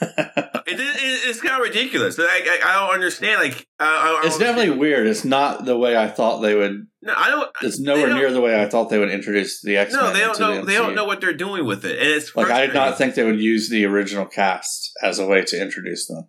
It, 0.72 0.78
it, 0.78 1.28
it's 1.28 1.40
kind 1.40 1.60
of 1.60 1.66
ridiculous. 1.66 2.16
Like, 2.16 2.28
I, 2.28 2.60
I 2.64 2.86
don't 2.86 2.94
understand. 2.94 3.40
Like, 3.40 3.66
I, 3.80 4.22
it's 4.24 4.38
definitely 4.38 4.76
weird. 4.78 5.08
It's 5.08 5.24
not 5.24 5.64
the 5.64 5.76
way 5.76 5.96
I 5.96 6.06
thought 6.06 6.38
they 6.40 6.54
would 6.54 6.86
no. 7.02 7.12
I 7.16 7.28
don't. 7.28 7.50
it's 7.62 7.80
nowhere 7.80 8.06
don't- 8.06 8.18
near 8.18 8.32
the 8.32 8.40
way 8.40 8.60
I 8.62 8.68
thought 8.68 8.88
they 8.88 8.98
would 8.98 9.10
introduce 9.10 9.60
the 9.62 9.76
X 9.78 9.92
Men. 9.92 10.02
No, 10.04 10.12
they 10.12 10.20
don't 10.20 10.38
know. 10.38 10.64
They 10.64 10.74
don't 10.74 10.94
know 10.94 11.06
what 11.06 11.20
they're 11.20 11.32
doing 11.32 11.64
with 11.66 11.84
it, 11.84 11.98
and 11.98 12.08
it's 12.08 12.34
Like 12.36 12.50
I 12.50 12.66
did 12.66 12.74
not 12.74 12.98
think 12.98 13.16
they 13.16 13.24
would 13.24 13.40
use 13.40 13.68
the 13.68 13.84
original 13.84 14.26
cast 14.26 14.92
as 15.02 15.18
a 15.18 15.26
way 15.26 15.42
to 15.42 15.60
introduce 15.60 16.06
them. 16.06 16.28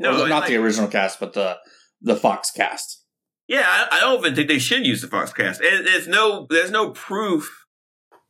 No, 0.00 0.10
Well, 0.10 0.26
not 0.28 0.40
like- 0.40 0.48
the 0.48 0.56
original 0.56 0.88
cast, 0.88 1.20
but 1.20 1.34
the 1.34 1.58
the 2.02 2.16
Fox 2.16 2.50
cast. 2.50 2.97
Yeah, 3.48 3.64
I, 3.64 3.88
I 3.92 4.00
don't 4.00 4.20
even 4.20 4.34
think 4.34 4.48
they 4.48 4.58
should 4.58 4.86
use 4.86 5.00
the 5.00 5.08
Foxcast. 5.08 5.60
And 5.60 5.86
there's 5.86 6.06
no, 6.06 6.46
there's 6.50 6.70
no 6.70 6.90
proof. 6.90 7.66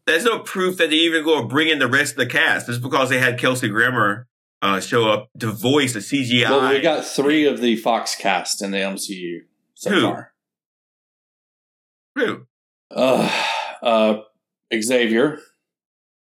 There's 0.07 0.25
no 0.25 0.39
proof 0.39 0.79
that 0.79 0.91
they 0.91 0.97
even 0.97 1.25
go 1.25 1.41
and 1.41 1.49
bring 1.49 1.69
in 1.69 1.81
the 1.81 1.89
rest 1.89 2.13
of 2.13 2.19
the 2.19 2.27
cast. 2.27 2.69
It's 2.69 2.79
because 2.79 3.11
they 3.11 3.19
had 3.19 3.39
Kelsey 3.39 3.69
Grammer 3.69 4.27
uh, 4.63 4.81
show 4.81 5.11
up 5.11 5.29
to 5.39 5.51
voice 5.51 5.95
a 5.95 5.99
CGI. 5.99 6.49
Well, 6.49 6.73
we 6.73 6.81
got 6.81 7.05
three 7.05 7.45
of 7.47 7.61
the 7.61 7.77
Fox 7.77 8.15
cast 8.15 8.63
in 8.63 8.71
the 8.71 8.79
MCU 8.79 9.41
so 9.75 9.91
Who? 9.91 10.01
far. 10.03 10.33
Who? 12.17 12.47
Uh, 12.91 13.45
uh, 13.83 14.17
Xavier, 14.75 15.39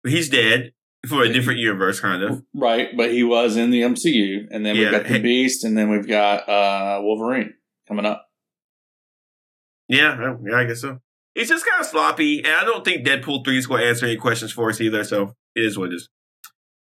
He's 0.07 0.29
dead 0.29 0.73
for 1.07 1.23
a 1.23 1.33
different 1.33 1.61
universe, 1.61 2.01
kind 2.01 2.23
of. 2.23 2.43
right? 2.55 2.95
But 2.97 3.13
he 3.13 3.23
was 3.23 3.57
in 3.57 3.71
the 3.71 3.83
MCU, 3.83 4.47
and 4.51 4.65
then 4.65 4.77
we've 4.77 4.91
got 4.91 5.05
the 5.07 5.19
Beast, 5.19 5.65
and 5.65 5.77
then 5.77 5.91
we've 5.91 6.07
got 6.07 6.49
uh, 6.49 7.01
Wolverine 7.03 7.55
coming 7.87 8.07
up. 8.07 8.27
Yeah, 9.89 10.37
yeah, 10.47 10.57
I 10.57 10.65
guess 10.65 10.81
so. 10.81 10.99
It's 11.35 11.51
just 11.51 11.67
kind 11.67 11.81
of 11.81 11.87
sloppy, 11.87 12.39
and 12.39 12.53
I 12.53 12.65
don't 12.65 12.85
think 12.85 13.07
Deadpool 13.07 13.45
three 13.45 13.59
is 13.59 13.67
going 13.67 13.81
to 13.81 13.89
answer 13.89 14.07
any 14.07 14.17
questions 14.17 14.53
for 14.53 14.71
us 14.71 14.81
either. 14.81 15.03
So 15.05 15.35
it 15.55 15.65
is 15.65 15.77
what 15.77 15.93
it 15.93 15.97
is. 15.97 16.09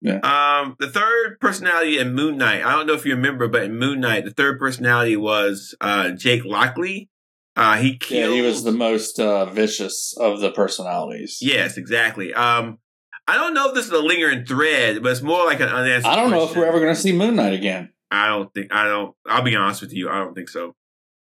Yeah. 0.01 0.17
Um, 0.17 0.75
the 0.79 0.89
third 0.89 1.39
personality 1.39 1.97
in 1.97 2.13
Moon 2.13 2.37
Knight. 2.37 2.63
I 2.63 2.73
don't 2.73 2.85
know 2.85 2.93
if 2.93 3.05
you 3.05 3.15
remember, 3.15 3.47
but 3.47 3.63
in 3.63 3.77
Moon 3.77 4.01
Knight, 4.01 4.25
the 4.25 4.31
third 4.31 4.59
personality 4.59 5.15
was 5.15 5.73
uh, 5.81 6.11
Jake 6.11 6.43
Lockley. 6.43 7.09
Uh, 7.55 7.77
he 7.77 7.99
Yeah, 8.09 8.29
he 8.29 8.41
was 8.41 8.63
the 8.63 8.71
most 8.71 9.19
uh, 9.19 9.45
vicious 9.45 10.15
of 10.17 10.41
the 10.41 10.51
personalities. 10.51 11.37
Yes, 11.41 11.77
exactly. 11.77 12.33
Um, 12.33 12.79
I 13.27 13.35
don't 13.35 13.53
know 13.53 13.69
if 13.69 13.75
this 13.75 13.85
is 13.85 13.91
a 13.91 13.99
lingering 13.99 14.45
thread, 14.45 15.01
but 15.01 15.13
it's 15.13 15.21
more 15.21 15.45
like 15.45 15.61
an 15.61 15.69
unanswered. 15.69 16.11
I 16.11 16.15
don't 16.15 16.31
know 16.31 16.43
if 16.43 16.55
we're 16.55 16.65
ever 16.65 16.79
going 16.79 16.93
to 16.93 16.99
see 16.99 17.13
Moon 17.13 17.35
Knight 17.35 17.53
again. 17.53 17.89
I 18.11 18.27
don't 18.27 18.53
think. 18.53 18.73
I 18.73 18.85
don't. 18.85 19.15
I'll 19.25 19.41
be 19.41 19.55
honest 19.55 19.81
with 19.81 19.93
you. 19.93 20.09
I 20.09 20.19
don't 20.19 20.33
think 20.33 20.49
so. 20.49 20.75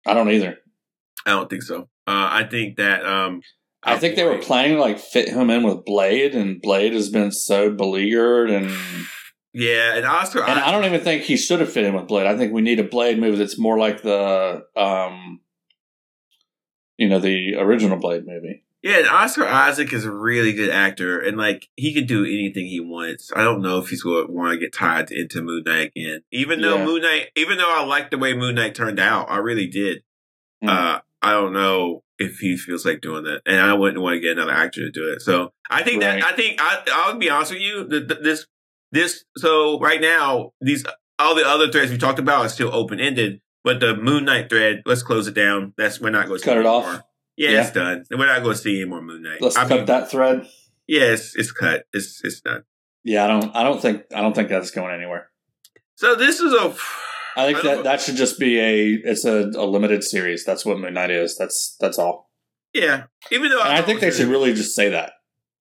I 0.04 0.14
don't 0.14 0.30
either. 0.30 0.58
I 1.26 1.30
don't 1.30 1.48
think 1.50 1.62
so. 1.62 1.82
Uh, 2.06 2.28
I 2.30 2.44
think 2.50 2.76
that. 2.76 3.04
Um, 3.04 3.42
I 3.82 3.98
think 3.98 4.16
they 4.16 4.24
were 4.24 4.38
planning 4.38 4.76
to 4.76 4.80
like 4.80 4.98
fit 4.98 5.28
him 5.28 5.50
in 5.50 5.62
with 5.62 5.84
Blade, 5.84 6.34
and 6.34 6.60
Blade 6.60 6.94
has 6.94 7.10
been 7.10 7.30
so 7.32 7.70
beleaguered, 7.70 8.50
and 8.50 8.70
Yeah, 9.52 9.94
and 9.96 10.06
Oscar. 10.06 10.42
and 10.42 10.58
I 10.58 10.70
don't 10.70 10.84
even 10.86 11.02
think 11.02 11.22
he 11.22 11.36
should 11.36 11.60
have 11.60 11.70
fit 11.72 11.84
in 11.84 11.94
with 11.94 12.06
Blade. 12.08 12.26
I 12.26 12.36
think 12.36 12.52
we 12.52 12.62
need 12.62 12.80
a 12.80 12.84
Blade 12.84 13.18
movie 13.18 13.36
that's 13.36 13.58
more 13.58 13.78
like 13.78 14.00
the, 14.02 14.64
um, 14.74 15.40
you 16.96 17.08
know, 17.08 17.18
the 17.18 17.56
original 17.56 17.98
Blade 17.98 18.26
movie. 18.26 18.62
Yeah, 18.82 18.98
and 18.98 19.06
Oscar 19.08 19.46
Isaac 19.46 19.92
is 19.94 20.04
a 20.04 20.12
really 20.12 20.52
good 20.52 20.68
actor, 20.70 21.18
and 21.18 21.36
like 21.38 21.68
he 21.74 21.94
can 21.94 22.06
do 22.06 22.24
anything 22.24 22.66
he 22.66 22.80
wants. 22.80 23.32
I 23.34 23.42
don't 23.42 23.62
know 23.62 23.78
if 23.78 23.88
he's 23.88 24.02
going 24.02 24.26
to 24.26 24.32
want 24.32 24.52
to 24.52 24.58
get 24.58 24.72
tied 24.74 25.10
into 25.10 25.40
Moon 25.42 25.62
Knight 25.64 25.92
again. 25.96 26.22
Even 26.30 26.60
though 26.60 26.76
Yeah. 26.76 26.84
Moon 26.84 27.02
Knight, 27.02 27.28
even 27.34 27.56
though 27.58 27.70
I 27.70 27.84
liked 27.84 28.10
the 28.10 28.18
way 28.18 28.34
Moon 28.34 28.54
Knight 28.54 28.74
turned 28.74 29.00
out, 29.00 29.30
I 29.30 29.38
really 29.38 29.66
did. 29.66 30.02
Hmm. 30.62 30.68
Uh, 30.68 30.98
I 31.24 31.32
don't 31.32 31.52
know 31.52 32.02
if 32.18 32.38
he 32.38 32.56
feels 32.56 32.84
like 32.86 33.00
doing 33.00 33.24
that, 33.24 33.40
and 33.46 33.60
I 33.60 33.74
wouldn't 33.74 34.00
want 34.02 34.14
to 34.14 34.20
get 34.20 34.32
another 34.38 34.52
actor 34.52 34.80
to 34.82 34.90
do 34.90 35.08
it. 35.12 35.22
So 35.22 35.50
I 35.70 35.82
think 35.82 36.02
Right. 36.02 36.20
that 36.20 36.32
I 36.32 36.36
think 36.36 36.60
I, 36.60 36.82
I'll 36.92 37.16
be 37.18 37.30
honest 37.30 37.52
with 37.52 37.60
you. 37.62 37.84
The, 37.88 38.00
the, 38.00 38.14
this 38.16 38.46
this 38.92 39.24
so 39.36 39.80
right 39.80 40.00
now 40.00 40.52
these 40.60 40.84
all 41.18 41.34
the 41.34 41.46
other 41.46 41.70
threads 41.70 41.90
we 41.90 41.98
talked 41.98 42.18
about 42.18 42.44
are 42.46 42.48
still 42.48 42.72
open 42.74 43.00
ended, 43.00 43.40
but 43.64 43.80
the 43.80 43.96
Moon 43.96 44.24
Knight 44.24 44.48
thread, 44.50 44.82
let's 44.86 45.02
close 45.02 45.26
it 45.26 45.34
down. 45.34 45.72
That's 45.76 46.00
we're 46.00 46.10
not 46.10 46.26
going 46.28 46.38
to 46.40 46.44
Cut 46.44 46.58
it 46.58 46.66
off. 46.66 47.02
Yeah, 47.36 47.50
Yeah. 47.50 47.62
it's 47.62 47.72
done. 47.72 48.04
We're 48.10 48.26
not 48.26 48.42
going 48.42 48.54
to 48.56 48.60
see 48.62 48.80
any 48.80 48.88
more 48.88 49.02
Moon 49.02 49.22
Knight. 49.22 49.40
Let's 49.40 49.56
I 49.56 49.66
cut 49.66 49.76
mean, 49.78 49.84
that 49.86 50.10
thread. 50.10 50.46
Yeah, 50.86 51.12
it's, 51.12 51.34
it's 51.34 51.50
cut. 51.50 51.84
It's 51.92 52.20
it's 52.22 52.40
done. 52.40 52.62
Yeah, 53.02 53.24
I 53.24 53.26
don't. 53.28 53.56
I 53.56 53.62
don't 53.64 53.80
think. 53.82 54.02
I 54.14 54.20
don't 54.20 54.34
think 54.34 54.48
that's 54.50 54.70
going 54.70 54.94
anywhere. 54.94 55.30
So 55.96 56.14
this 56.14 56.38
is 56.40 56.52
a. 56.52 56.74
I 57.36 57.46
think 57.46 57.64
I 57.64 57.74
that 57.74 57.84
that 57.84 58.00
should 58.00 58.16
just 58.16 58.38
be 58.38 58.58
a. 58.60 59.00
It's 59.04 59.24
a, 59.24 59.50
a 59.56 59.66
limited 59.66 60.04
series. 60.04 60.44
That's 60.44 60.64
what 60.64 60.78
Moon 60.78 60.94
Knight 60.94 61.10
is. 61.10 61.36
That's 61.36 61.76
that's 61.80 61.98
all. 61.98 62.30
Yeah, 62.72 63.04
even 63.30 63.50
though 63.50 63.60
And 63.60 63.72
I 63.72 63.82
think 63.82 64.00
they 64.00 64.10
should 64.10 64.28
really 64.28 64.52
just 64.52 64.74
say 64.74 64.90
that. 64.90 65.12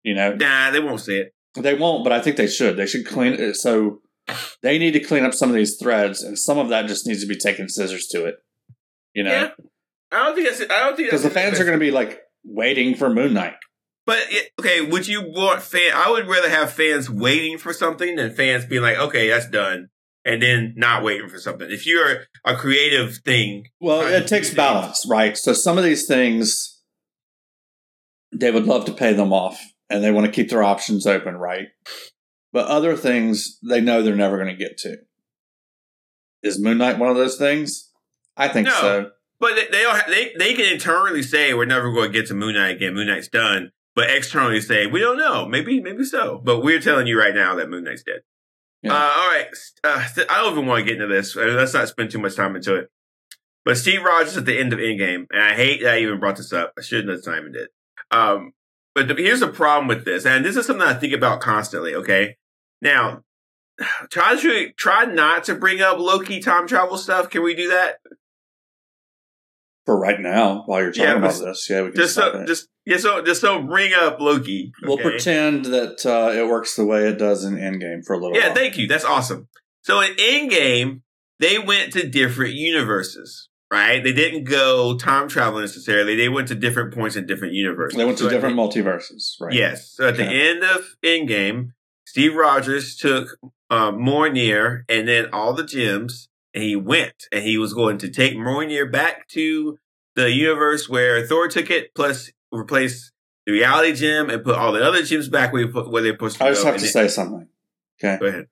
You 0.03 0.13
know, 0.15 0.33
Nah, 0.35 0.71
they 0.71 0.79
won't 0.79 1.01
say 1.01 1.19
it. 1.19 1.33
They 1.55 1.73
won't, 1.73 2.03
but 2.03 2.13
I 2.13 2.21
think 2.21 2.37
they 2.37 2.47
should. 2.47 2.77
They 2.77 2.85
should 2.85 3.05
clean 3.05 3.33
it. 3.33 3.55
So 3.55 4.01
they 4.61 4.77
need 4.77 4.91
to 4.91 4.99
clean 4.99 5.23
up 5.23 5.33
some 5.33 5.49
of 5.49 5.55
these 5.55 5.77
threads, 5.77 6.21
and 6.21 6.37
some 6.37 6.57
of 6.57 6.69
that 6.69 6.87
just 6.87 7.07
needs 7.07 7.21
to 7.21 7.27
be 7.27 7.35
taking 7.35 7.67
scissors 7.67 8.07
to 8.07 8.25
it. 8.25 8.35
You 9.13 9.23
know, 9.23 9.31
Yeah, 9.31 9.49
I 10.11 10.25
don't 10.25 10.35
think 10.35 10.47
that's. 10.47 10.61
I 10.61 10.85
don't 10.85 10.95
think 10.95 11.09
because 11.09 11.23
the 11.23 11.29
fans 11.29 11.59
are 11.59 11.65
going 11.65 11.79
to 11.79 11.83
be 11.83 11.91
like 11.91 12.21
waiting 12.43 12.95
for 12.95 13.09
Moon 13.09 13.33
Knight. 13.33 13.55
But 14.05 14.19
okay, 14.59 14.81
would 14.81 15.07
you 15.07 15.21
want 15.21 15.61
fan? 15.61 15.91
I 15.93 16.09
would 16.11 16.27
rather 16.27 16.49
have 16.49 16.71
fans 16.71 17.09
waiting 17.09 17.57
for 17.57 17.73
something 17.73 18.15
than 18.15 18.33
fans 18.33 18.65
being 18.65 18.81
like, 18.81 18.97
"Okay, 18.97 19.27
that's 19.29 19.49
done," 19.49 19.89
and 20.27 20.41
then 20.41 20.73
not 20.75 21.03
waiting 21.03 21.29
for 21.29 21.39
something. 21.39 21.69
If 21.71 21.87
you're 21.87 22.25
a 22.45 22.55
creative 22.55 23.17
thing, 23.17 23.67
Well, 23.79 24.01
it 24.01 24.27
takes 24.27 24.53
balance, 24.53 25.05
right? 25.09 25.37
So 25.37 25.53
some 25.53 25.77
of 25.77 25.83
these 25.83 26.05
things 26.05 26.81
they 28.35 28.51
would 28.51 28.65
love 28.65 28.85
to 28.85 28.93
pay 28.93 29.13
them 29.13 29.31
off, 29.33 29.59
and 29.89 30.03
they 30.03 30.11
want 30.11 30.25
to 30.25 30.31
keep 30.31 30.49
their 30.49 30.63
options 30.63 31.07
open, 31.07 31.37
right? 31.37 31.67
But 32.53 32.67
other 32.67 32.95
things 32.95 33.57
they 33.67 33.81
know 33.81 34.01
they're 34.01 34.15
never 34.15 34.37
going 34.37 34.49
to 34.55 34.55
get 34.63 34.77
to. 34.79 34.97
Is 36.43 36.59
Moon 36.59 36.77
Knight 36.77 36.99
one 36.99 37.09
of 37.09 37.15
those 37.15 37.37
things? 37.37 37.91
I 38.35 38.47
think 38.47 38.67
No. 38.67 38.73
so. 38.79 39.11
but 39.39 39.55
they 39.55 39.81
don't 39.81 39.95
ha- 39.95 40.05
they 40.07 40.33
they 40.37 40.53
can 40.53 40.71
internally 40.71 41.23
say 41.23 41.53
we're 41.53 41.65
never 41.65 41.91
going 41.91 42.11
to 42.11 42.17
get 42.17 42.27
to 42.27 42.33
Moon 42.33 42.55
Knight 42.55 42.75
again. 42.75 42.93
Moon 42.93 43.07
Knight's 43.07 43.27
done. 43.27 43.71
But 43.95 44.09
externally 44.11 44.61
say 44.61 44.85
we 44.87 44.99
don't 44.99 45.17
know. 45.17 45.47
Maybe 45.47 45.79
maybe 45.81 46.03
so. 46.03 46.39
But 46.43 46.61
we're 46.63 46.79
telling 46.79 47.07
you 47.07 47.17
right 47.19 47.33
now 47.33 47.55
that 47.55 47.69
Moon 47.69 47.83
Knight's 47.83 48.03
dead. 48.03 48.21
Yeah. 48.83 48.93
Uh, 48.93 49.13
all 49.17 49.27
right. 49.27 49.47
Uh, 49.83 50.07
I 50.29 50.41
don't 50.41 50.53
even 50.53 50.65
want 50.65 50.79
to 50.79 50.85
get 50.85 51.01
into 51.01 51.13
this. 51.13 51.35
Uh, 51.35 51.41
Let's 51.41 51.73
not 51.73 51.87
spend 51.87 52.11
too 52.11 52.19
much 52.19 52.35
time 52.35 52.55
into 52.55 52.75
it. 52.75 52.89
But 53.65 53.77
Steve 53.77 54.03
Rogers 54.03 54.37
at 54.37 54.45
the 54.45 54.57
end 54.57 54.71
of 54.71 54.79
Endgame, 54.79 55.25
and 55.29 55.41
I 55.43 55.53
hate 55.53 55.83
that 55.83 55.95
I 55.95 55.99
even 55.99 56.19
brought 56.21 56.37
this 56.37 56.53
up. 56.53 56.71
I 56.77 56.81
shouldn't 56.81 57.09
have 57.09 57.23
time 57.23 57.51
did. 57.51 57.67
Um, 58.11 58.53
but 58.95 59.09
the, 59.09 59.15
here's 59.15 59.41
the 59.41 59.49
problem 59.49 59.87
with 59.87 60.05
this, 60.05 60.25
and 60.25 60.45
this 60.45 60.55
is 60.55 60.65
something 60.65 60.87
I 60.87 60.93
think 60.93 61.11
about 61.11 61.41
constantly. 61.41 61.93
Okay, 61.93 62.37
now 62.81 63.23
try 64.09 64.37
to 64.37 64.71
try 64.77 65.03
not 65.03 65.43
to 65.45 65.55
bring 65.55 65.81
up 65.81 65.99
Loki 65.99 66.39
time 66.39 66.65
travel 66.65 66.97
stuff. 66.97 67.29
Can 67.29 67.43
we 67.43 67.55
do 67.55 67.67
that? 67.67 67.97
For 69.87 69.97
right 69.97 70.19
now, 70.19 70.63
while 70.65 70.81
you're 70.81 70.91
talking 70.91 71.05
Yeah, 71.05 71.15
about 71.15 71.39
this, 71.39 71.69
yeah, 71.69 71.81
we 71.83 71.91
can 71.91 71.95
Just 72.01 72.13
so, 72.15 72.43
just 72.45 72.67
yeah. 72.85 72.97
So 72.97 73.23
just 73.23 73.39
so 73.39 73.61
bring 73.61 73.93
up 73.93 74.19
Loki. 74.19 74.73
We'll 74.83 74.97
pretend 74.97 75.63
that 75.65 76.05
uh, 76.05 76.37
it 76.37 76.45
works 76.49 76.75
the 76.75 76.85
way 76.85 77.07
it 77.07 77.17
does 77.17 77.45
in 77.45 77.55
Endgame 77.55 78.05
for 78.05 78.13
a 78.13 78.19
little 78.19 78.35
Yeah, 78.35 78.47
while. 78.47 78.55
thank 78.55 78.77
you. 78.77 78.85
That's 78.85 79.05
awesome. 79.05 79.47
So 79.83 80.01
in 80.01 80.13
Endgame, 80.17 81.03
they 81.39 81.57
went 81.57 81.93
to 81.93 82.05
different 82.05 82.55
universes, 82.55 83.47
right? 83.71 84.03
They 84.03 84.11
didn't 84.11 84.43
go 84.43 84.97
time 84.97 85.29
travel 85.29 85.61
necessarily. 85.61 86.17
They 86.17 86.27
went 86.27 86.49
to 86.49 86.55
different 86.55 86.93
points 86.93 87.15
in 87.15 87.25
different 87.25 87.53
universes. 87.53 87.97
they 87.97 88.03
went 88.03 88.17
to 88.17 88.25
So 88.25 88.29
different 88.29 88.57
multiverses, 88.57 89.35
right? 89.39 89.53
Yes. 89.53 89.89
So 89.93 90.05
at 90.09 90.17
the 90.17 90.25
end 90.25 90.63
of 90.65 90.81
Endgame, 91.01 91.69
Steve 92.05 92.35
Rogers 92.35 92.97
took 92.97 93.37
uh, 93.69 93.91
Mjolnir 93.93 94.81
and 94.89 95.07
then 95.07 95.27
all 95.31 95.53
the 95.53 95.63
gems, 95.63 96.27
and 96.57 96.63
he 96.63 96.75
went, 96.75 97.25
and 97.31 97.43
he 97.43 97.59
was 97.59 97.71
going 97.75 97.99
to 97.99 98.09
take 98.09 98.33
Mjolnir 98.35 98.91
back 98.91 99.27
to 99.27 99.77
the 100.15 100.31
universe 100.31 100.89
where 100.89 101.23
Thor 101.27 101.47
took 101.47 101.69
it, 101.69 101.93
plus 101.93 102.31
replace 102.51 103.11
the 103.45 103.51
reality 103.51 103.93
gem 103.93 104.31
and 104.31 104.43
put 104.43 104.55
all 104.55 104.71
the 104.71 104.83
other 104.83 105.03
gems 105.03 105.29
back 105.29 105.53
where, 105.53 105.67
he 105.67 105.71
put, 105.71 105.91
where 105.91 106.01
they're 106.01 106.13
supposed 106.13 106.39
to 106.39 106.45
I 106.45 106.49
just 106.49 106.65
have 106.65 106.73
to 106.77 106.81
then- 106.81 106.89
say 106.89 107.07
something. 107.09 107.47
Okay, 108.03 108.17
Go 108.19 108.25
ahead. 108.25 108.47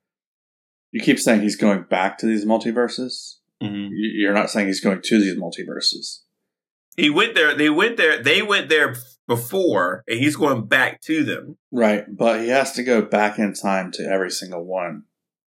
you 0.92 1.00
keep 1.00 1.18
saying 1.18 1.40
he's 1.40 1.56
going 1.56 1.82
back 1.82 2.16
to 2.18 2.26
these 2.26 2.44
multiverses. 2.44 3.38
Mm-hmm. 3.60 3.88
You're 3.90 4.32
not 4.34 4.50
saying 4.50 4.68
he's 4.68 4.80
going 4.80 5.00
to 5.02 5.18
these 5.18 5.36
multiverses. 5.36 6.20
He 6.96 7.10
went 7.10 7.34
there. 7.34 7.56
They 7.56 7.70
went 7.70 7.96
there. 7.96 8.22
They 8.22 8.40
went 8.40 8.68
there 8.68 8.94
before, 9.26 10.04
and 10.06 10.20
he's 10.20 10.36
going 10.36 10.66
back 10.66 11.00
to 11.02 11.24
them. 11.24 11.56
Right, 11.72 12.04
but 12.08 12.42
he 12.42 12.50
has 12.50 12.70
to 12.74 12.84
go 12.84 13.02
back 13.02 13.40
in 13.40 13.52
time 13.52 13.90
to 13.94 14.04
every 14.04 14.30
single 14.30 14.64
one 14.64 15.06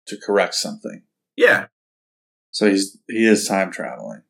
to 0.08 0.18
correct 0.18 0.56
something. 0.56 1.04
Yeah, 1.36 1.68
So 2.60 2.70
he's 2.70 2.98
he 3.08 3.26
is 3.26 3.48
time 3.48 3.72
traveling. 3.72 4.24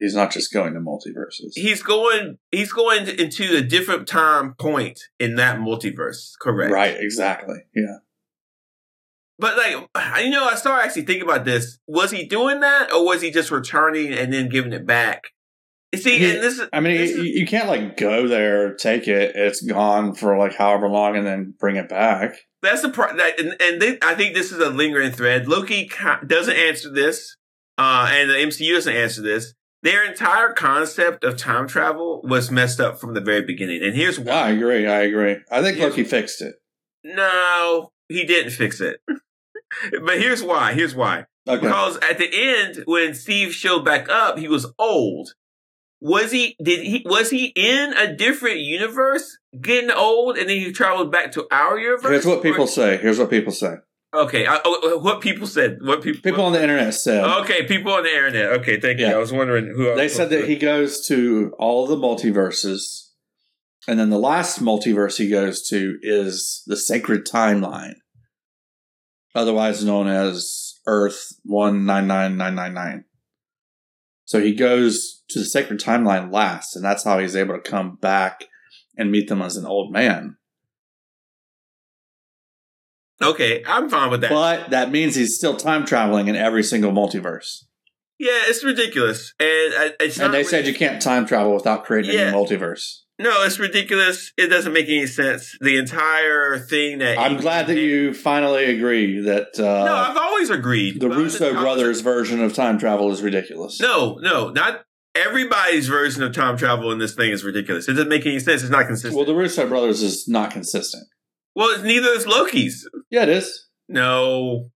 He's 0.00 0.14
not 0.14 0.30
just 0.32 0.50
going 0.50 0.72
to 0.72 0.80
multiverses. 0.80 1.52
he's 1.54 1.82
going. 1.82 2.38
He's 2.50 2.72
going 2.72 3.06
into 3.06 3.54
a 3.54 3.60
different 3.60 4.08
time 4.08 4.54
point 4.54 4.98
in 5.20 5.34
that 5.36 5.58
multiverse. 5.58 6.32
Correct. 6.40 6.72
Right, 6.72 6.96
exactly. 6.98 7.58
Yeah. 7.74 7.98
But 9.38 9.58
like, 9.58 10.24
you 10.24 10.30
know, 10.30 10.46
I 10.46 10.54
started 10.54 10.84
actually 10.86 11.02
thinking 11.02 11.24
about 11.28 11.44
this. 11.44 11.78
Was 11.86 12.12
he 12.12 12.24
doing 12.24 12.60
that, 12.60 12.92
or 12.94 13.04
was 13.04 13.20
he 13.20 13.30
just 13.30 13.50
returning 13.50 14.14
and 14.14 14.32
then 14.32 14.48
giving 14.48 14.72
it 14.72 14.86
back? 14.86 15.24
See, 15.94 16.18
He- 16.18 16.30
and 16.30 16.42
this 16.42 16.58
is. 16.58 16.68
I 16.72 16.80
mean, 16.80 16.96
is- 16.96 17.14
you 17.18 17.46
can't 17.46 17.68
like 17.68 17.98
go 17.98 18.26
there, 18.26 18.74
take 18.74 19.06
it, 19.06 19.32
it's 19.36 19.60
gone 19.60 20.14
for 20.14 20.38
like 20.38 20.54
however 20.54 20.88
long, 20.88 21.14
and 21.14 21.26
then 21.26 21.52
bring 21.60 21.76
it 21.76 21.90
back. 21.90 22.36
that's 22.62 22.80
the 22.82 22.88
part 22.88 23.16
that, 23.18 23.38
and, 23.38 23.54
and 23.60 23.82
they, 23.82 23.98
I 24.02 24.14
think 24.14 24.34
this 24.34 24.50
is 24.50 24.58
a 24.58 24.70
lingering 24.70 25.12
thread. 25.12 25.46
Loki 25.46 25.86
ca- 25.88 26.20
doesn't 26.26 26.56
answer 26.56 26.90
this, 26.90 27.35
uh, 27.78 28.08
and 28.10 28.30
the 28.30 28.34
MCU 28.34 28.72
doesn't 28.74 28.94
answer 28.94 29.22
this. 29.22 29.54
Their 29.82 30.04
entire 30.04 30.52
concept 30.52 31.22
of 31.22 31.36
time 31.36 31.68
travel 31.68 32.20
was 32.24 32.50
messed 32.50 32.80
up 32.80 32.98
from 33.00 33.14
the 33.14 33.20
very 33.20 33.42
beginning, 33.42 33.82
and 33.84 33.94
here's 33.94 34.18
why. 34.18 34.32
I 34.34 34.50
agree. 34.50 34.86
I 34.86 35.02
agree. 35.02 35.36
I 35.50 35.62
think 35.62 35.76
Here's- 35.76 35.90
Loki 35.92 36.04
fixed 36.04 36.42
it. 36.42 36.56
No, 37.04 37.92
he 38.08 38.24
didn't 38.24 38.50
fix 38.50 38.80
it. 38.80 39.00
but 40.04 40.18
here's 40.18 40.42
why. 40.42 40.72
Here's 40.72 40.94
why. 40.94 41.26
Okay. 41.48 41.60
Because 41.60 41.96
at 41.98 42.18
the 42.18 42.28
end, 42.32 42.82
when 42.86 43.14
Steve 43.14 43.52
showed 43.54 43.84
back 43.84 44.08
up, 44.08 44.38
he 44.38 44.48
was 44.48 44.66
old. 44.78 45.34
Was 46.00 46.32
he? 46.32 46.56
Did 46.62 46.84
he? 46.84 47.02
Was 47.06 47.30
he 47.30 47.52
in 47.54 47.92
a 47.96 48.14
different 48.14 48.58
universe, 48.58 49.38
getting 49.60 49.90
old, 49.90 50.36
and 50.36 50.48
then 50.48 50.56
he 50.58 50.72
traveled 50.72 51.12
back 51.12 51.32
to 51.32 51.46
our 51.52 51.78
universe? 51.78 52.10
Here's 52.10 52.26
what 52.26 52.42
people 52.42 52.64
Or- 52.64 52.68
say. 52.68 52.96
Here's 52.96 53.18
what 53.18 53.30
people 53.30 53.52
say. 53.52 53.76
Okay, 54.24 54.46
I, 54.46 54.60
oh, 54.64 54.80
oh, 54.82 54.98
what 54.98 55.20
people 55.20 55.46
said. 55.46 55.78
What 55.80 56.02
people? 56.02 56.20
People 56.20 56.44
on 56.44 56.52
the 56.52 56.62
internet 56.62 56.94
said 56.94 57.24
Okay, 57.24 57.66
people 57.66 57.92
on 57.92 58.02
the 58.02 58.10
internet. 58.10 58.52
Okay, 58.60 58.80
thank 58.80 58.98
you. 58.98 59.06
I 59.06 59.16
was 59.16 59.32
wondering 59.32 59.66
who. 59.66 59.86
Was 59.86 59.96
they 59.96 60.08
said 60.08 60.30
that 60.30 60.36
supposed 60.36 60.50
he 60.50 60.56
goes 60.56 61.06
to 61.08 61.54
all 61.58 61.86
the 61.86 61.96
multiverses, 61.96 63.10
and 63.86 63.98
then 63.98 64.10
the 64.10 64.18
last 64.18 64.62
multiverse 64.62 65.18
he 65.18 65.28
goes 65.28 65.66
to 65.68 65.98
is 66.02 66.62
the 66.66 66.76
sacred 66.76 67.26
timeline, 67.26 67.96
otherwise 69.34 69.84
known 69.84 70.08
as 70.08 70.80
Earth 70.86 71.32
one 71.44 71.84
nine 71.84 72.06
nine 72.06 72.36
nine 72.36 72.54
nine 72.54 72.74
nine. 72.74 73.04
So 74.24 74.40
he 74.40 74.54
goes 74.54 75.22
to 75.30 75.38
the 75.38 75.44
sacred 75.44 75.80
timeline 75.80 76.32
last, 76.32 76.74
and 76.74 76.84
that's 76.84 77.04
how 77.04 77.18
he's 77.18 77.36
able 77.36 77.54
to 77.54 77.60
come 77.60 77.96
back 77.96 78.44
and 78.96 79.10
meet 79.10 79.28
them 79.28 79.40
as 79.42 79.56
an 79.56 79.66
old 79.66 79.92
man. 79.92 80.36
Okay, 83.22 83.62
I'm 83.66 83.88
fine 83.88 84.10
with 84.10 84.20
that. 84.22 84.30
But 84.30 84.70
that 84.70 84.90
means 84.90 85.14
he's 85.14 85.36
still 85.36 85.56
time 85.56 85.84
traveling 85.86 86.28
in 86.28 86.36
every 86.36 86.62
single 86.62 86.92
multiverse. 86.92 87.64
yeah, 88.18 88.30
it's 88.48 88.62
ridiculous, 88.64 89.32
and 89.40 89.74
I, 89.74 89.92
it's 90.00 90.18
And 90.18 90.32
they 90.32 90.38
really- 90.38 90.48
said 90.50 90.66
you 90.66 90.74
can't 90.74 91.00
time 91.02 91.26
travel 91.26 91.54
without 91.54 91.84
creating 91.84 92.12
Yeah. 92.12 92.28
a 92.28 92.32
new 92.32 92.36
multiverse. 92.38 93.00
no, 93.18 93.44
it's 93.44 93.58
ridiculous. 93.58 94.32
It 94.36 94.48
doesn't 94.48 94.72
make 94.74 94.86
any 94.88 95.06
sense. 95.06 95.56
The 95.60 95.76
entire 95.78 96.58
thing 96.58 96.98
that 96.98 97.18
I'm 97.18 97.36
glad 97.38 97.66
that 97.68 97.78
you 97.78 98.12
finally 98.12 98.64
agree 98.66 99.20
that 99.20 99.58
uh, 99.58 99.84
No, 99.86 99.94
I've 99.94 100.16
always 100.18 100.50
agreed. 100.50 101.00
the 101.00 101.08
But 101.08 101.16
I'm 101.16 101.24
just- 101.24 101.40
Russo 101.40 101.54
brothers' 101.60 102.00
version 102.02 102.42
of 102.42 102.52
time 102.54 102.78
travel 102.78 103.10
is 103.12 103.22
ridiculous. 103.22 103.80
No, 103.80 104.18
no, 104.20 104.50
not 104.50 104.82
everybody's 105.14 105.88
version 105.88 106.22
of 106.22 106.34
time 106.34 106.58
travel 106.58 106.92
in 106.92 106.98
this 106.98 107.14
thing 107.14 107.30
is 107.32 107.42
ridiculous. 107.42 107.88
It 107.88 107.92
doesn't 107.94 108.10
make 108.10 108.26
any 108.26 108.38
sense. 108.38 108.60
It's 108.62 108.70
not 108.70 108.86
consistent. 108.86 109.14
Well, 109.14 109.24
the 109.24 109.34
Russo 109.34 109.66
brothers 109.66 110.02
is 110.02 110.28
not 110.28 110.50
consistent. 110.50 111.04
Well, 111.56 111.70
it's 111.70 111.82
neither 111.82 112.10
is 112.10 112.26
Loki's. 112.26 112.88
Yeah, 113.10 113.24
it 113.24 113.30
is. 113.30 113.66
No. 113.88 114.70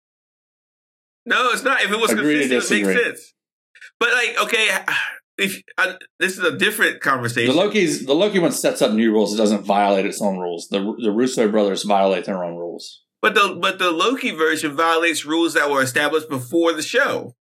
No, 1.26 1.50
it's 1.52 1.62
not. 1.62 1.82
If 1.82 1.90
it 1.92 2.00
was 2.00 2.10
Agree 2.10 2.40
consistent, 2.40 2.52
it 2.52 2.54
makes 2.54 2.68
disagree. 2.68 3.04
sense. 3.04 3.34
But 4.00 4.08
like, 4.12 4.36
okay, 4.42 4.68
if 5.38 5.62
uh, 5.78 5.94
this 6.18 6.32
is 6.38 6.44
a 6.44 6.56
different 6.56 7.00
conversation. 7.00 7.54
The. 7.54 7.60
Loki's 7.60 8.04
the 8.06 8.14
Loki 8.14 8.38
one 8.38 8.52
sets 8.52 8.82
up 8.82 8.92
new 8.92 9.12
rules. 9.12 9.34
It 9.34 9.36
doesn't 9.36 9.64
violate 9.64 10.06
its 10.06 10.20
own 10.20 10.38
rules. 10.38 10.68
The 10.68 10.80
the 11.02 11.12
Russo 11.12 11.48
brothers 11.50 11.84
violate 11.84 12.24
their 12.24 12.42
own 12.42 12.56
rules. 12.56 13.02
but 13.22 13.34
the 13.34 13.58
but 13.60 13.78
the 13.78 13.90
Loki 13.90 14.30
version 14.30 14.74
violates 14.76 15.24
rules 15.24 15.54
that 15.54 15.70
were 15.70 15.82
established 15.82 16.28
before 16.28 16.72
the 16.72 16.82
show. 16.82 17.34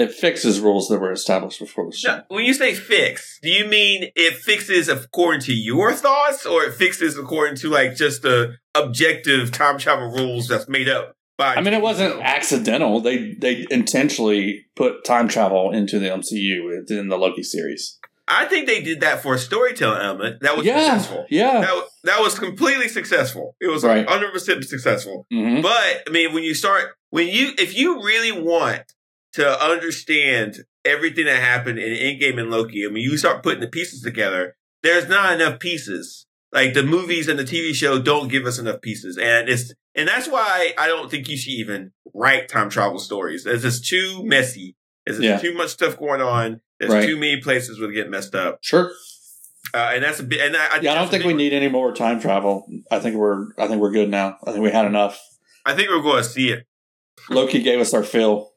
It 0.00 0.12
fixes 0.12 0.60
rules 0.60 0.88
that 0.88 0.98
were 1.00 1.12
established 1.12 1.58
before 1.60 1.86
the 1.90 1.96
show. 1.96 2.22
When 2.28 2.44
you 2.44 2.54
say 2.54 2.74
fix, 2.74 3.38
do 3.42 3.50
you 3.50 3.66
mean 3.66 4.10
it 4.16 4.34
fixes 4.34 4.88
according 4.88 5.42
to 5.42 5.52
your 5.52 5.92
thoughts, 5.92 6.46
or 6.46 6.64
it 6.64 6.74
fixes 6.74 7.16
according 7.18 7.56
to 7.58 7.68
like 7.68 7.94
just 7.96 8.22
the 8.22 8.56
objective 8.74 9.50
time 9.52 9.78
travel 9.78 10.10
rules 10.10 10.48
that's 10.48 10.68
made 10.68 10.88
up 10.88 11.14
by? 11.36 11.54
I 11.54 11.60
mean, 11.60 11.74
it 11.74 11.82
wasn't 11.82 12.20
accidental. 12.22 13.00
They 13.00 13.34
they 13.34 13.66
intentionally 13.70 14.66
put 14.76 15.04
time 15.04 15.28
travel 15.28 15.70
into 15.72 15.98
the 15.98 16.08
MCU 16.08 16.88
in 16.90 17.08
the 17.08 17.16
Loki 17.16 17.42
series. 17.42 17.98
I 18.32 18.44
think 18.44 18.68
they 18.68 18.80
did 18.80 19.00
that 19.00 19.22
for 19.22 19.34
a 19.34 19.38
storytelling 19.38 20.00
element 20.00 20.42
that 20.42 20.56
was 20.56 20.64
yeah, 20.64 20.96
successful. 20.96 21.26
yeah. 21.30 21.62
That, 21.62 21.84
that 22.04 22.20
was 22.20 22.38
completely 22.38 22.86
successful. 22.86 23.56
It 23.60 23.66
was 23.66 23.82
Right. 23.82 24.06
100 24.06 24.32
percent 24.32 24.64
successful. 24.64 25.26
Mhm. 25.32 25.62
But 25.62 26.04
I 26.06 26.10
mean, 26.12 26.32
when 26.32 26.44
you 26.44 26.54
start, 26.54 26.94
when 27.10 27.26
you, 27.26 27.50
if 27.58 27.76
you 27.76 28.04
really 28.04 28.30
want 28.30 28.82
to 29.34 29.62
understand 29.64 30.58
everything 30.84 31.26
that 31.26 31.40
happened 31.40 31.78
in 31.78 31.92
Endgame 31.92 32.38
and 32.40 32.50
Loki, 32.50 32.84
and 32.84 32.92
when 32.92 33.02
you 33.02 33.16
start 33.16 33.42
putting 33.42 33.60
the 33.60 33.68
pieces 33.68 34.02
together, 34.02 34.56
there's 34.82 35.08
not 35.08 35.32
enough 35.34 35.60
pieces. 35.60 36.26
Like 36.52 36.74
the 36.74 36.82
movies 36.82 37.28
and 37.28 37.38
the 37.38 37.44
TV 37.44 37.72
show 37.74 38.00
don't 38.00 38.28
give 38.28 38.44
us 38.44 38.58
enough 38.58 38.80
pieces, 38.80 39.16
and 39.16 39.48
it's 39.48 39.72
and 39.94 40.08
that's 40.08 40.28
why 40.28 40.72
I 40.78 40.88
don't 40.88 41.10
think 41.10 41.28
you 41.28 41.36
should 41.36 41.52
even 41.52 41.92
write 42.14 42.48
time 42.48 42.70
travel 42.70 42.98
stories. 42.98 43.46
It's 43.46 43.62
just 43.62 43.86
too 43.86 44.24
messy. 44.24 44.76
There's 45.06 45.18
just 45.18 45.44
Yeah. 45.44 45.50
too 45.50 45.56
much 45.56 45.70
stuff 45.70 45.98
going 45.98 46.20
on. 46.20 46.60
There's 46.80 46.92
Right. 46.92 47.06
too 47.06 47.16
many 47.16 47.40
places 47.40 47.78
where 47.78 47.88
they 47.88 47.94
get 47.94 48.10
messed 48.10 48.34
up, 48.34 48.58
Sure. 48.62 48.90
uh, 49.74 49.92
and 49.94 50.02
that's 50.02 50.18
a 50.18 50.24
bit. 50.24 50.40
And 50.40 50.56
I, 50.56 50.76
I, 50.76 50.80
Yeah, 50.80 50.92
I 50.92 50.94
don't 50.96 51.08
think 51.10 51.24
we 51.24 51.34
need 51.34 51.52
any 51.52 51.68
more 51.68 51.94
time 51.94 52.20
travel. 52.20 52.66
I 52.90 52.98
think 52.98 53.14
we're 53.16 53.48
I 53.58 53.68
think 53.68 53.80
we're 53.80 53.92
good 53.92 54.08
now. 54.10 54.38
I 54.44 54.50
think 54.52 54.64
we 54.64 54.70
had 54.72 54.86
enough. 54.86 55.20
I 55.64 55.74
think 55.74 55.88
we're 55.90 56.02
going 56.02 56.22
to 56.22 56.28
see 56.28 56.50
it. 56.50 56.66
Loki 57.28 57.62
gave 57.62 57.78
us 57.80 57.94
our 57.94 58.02
fill. 58.02 58.50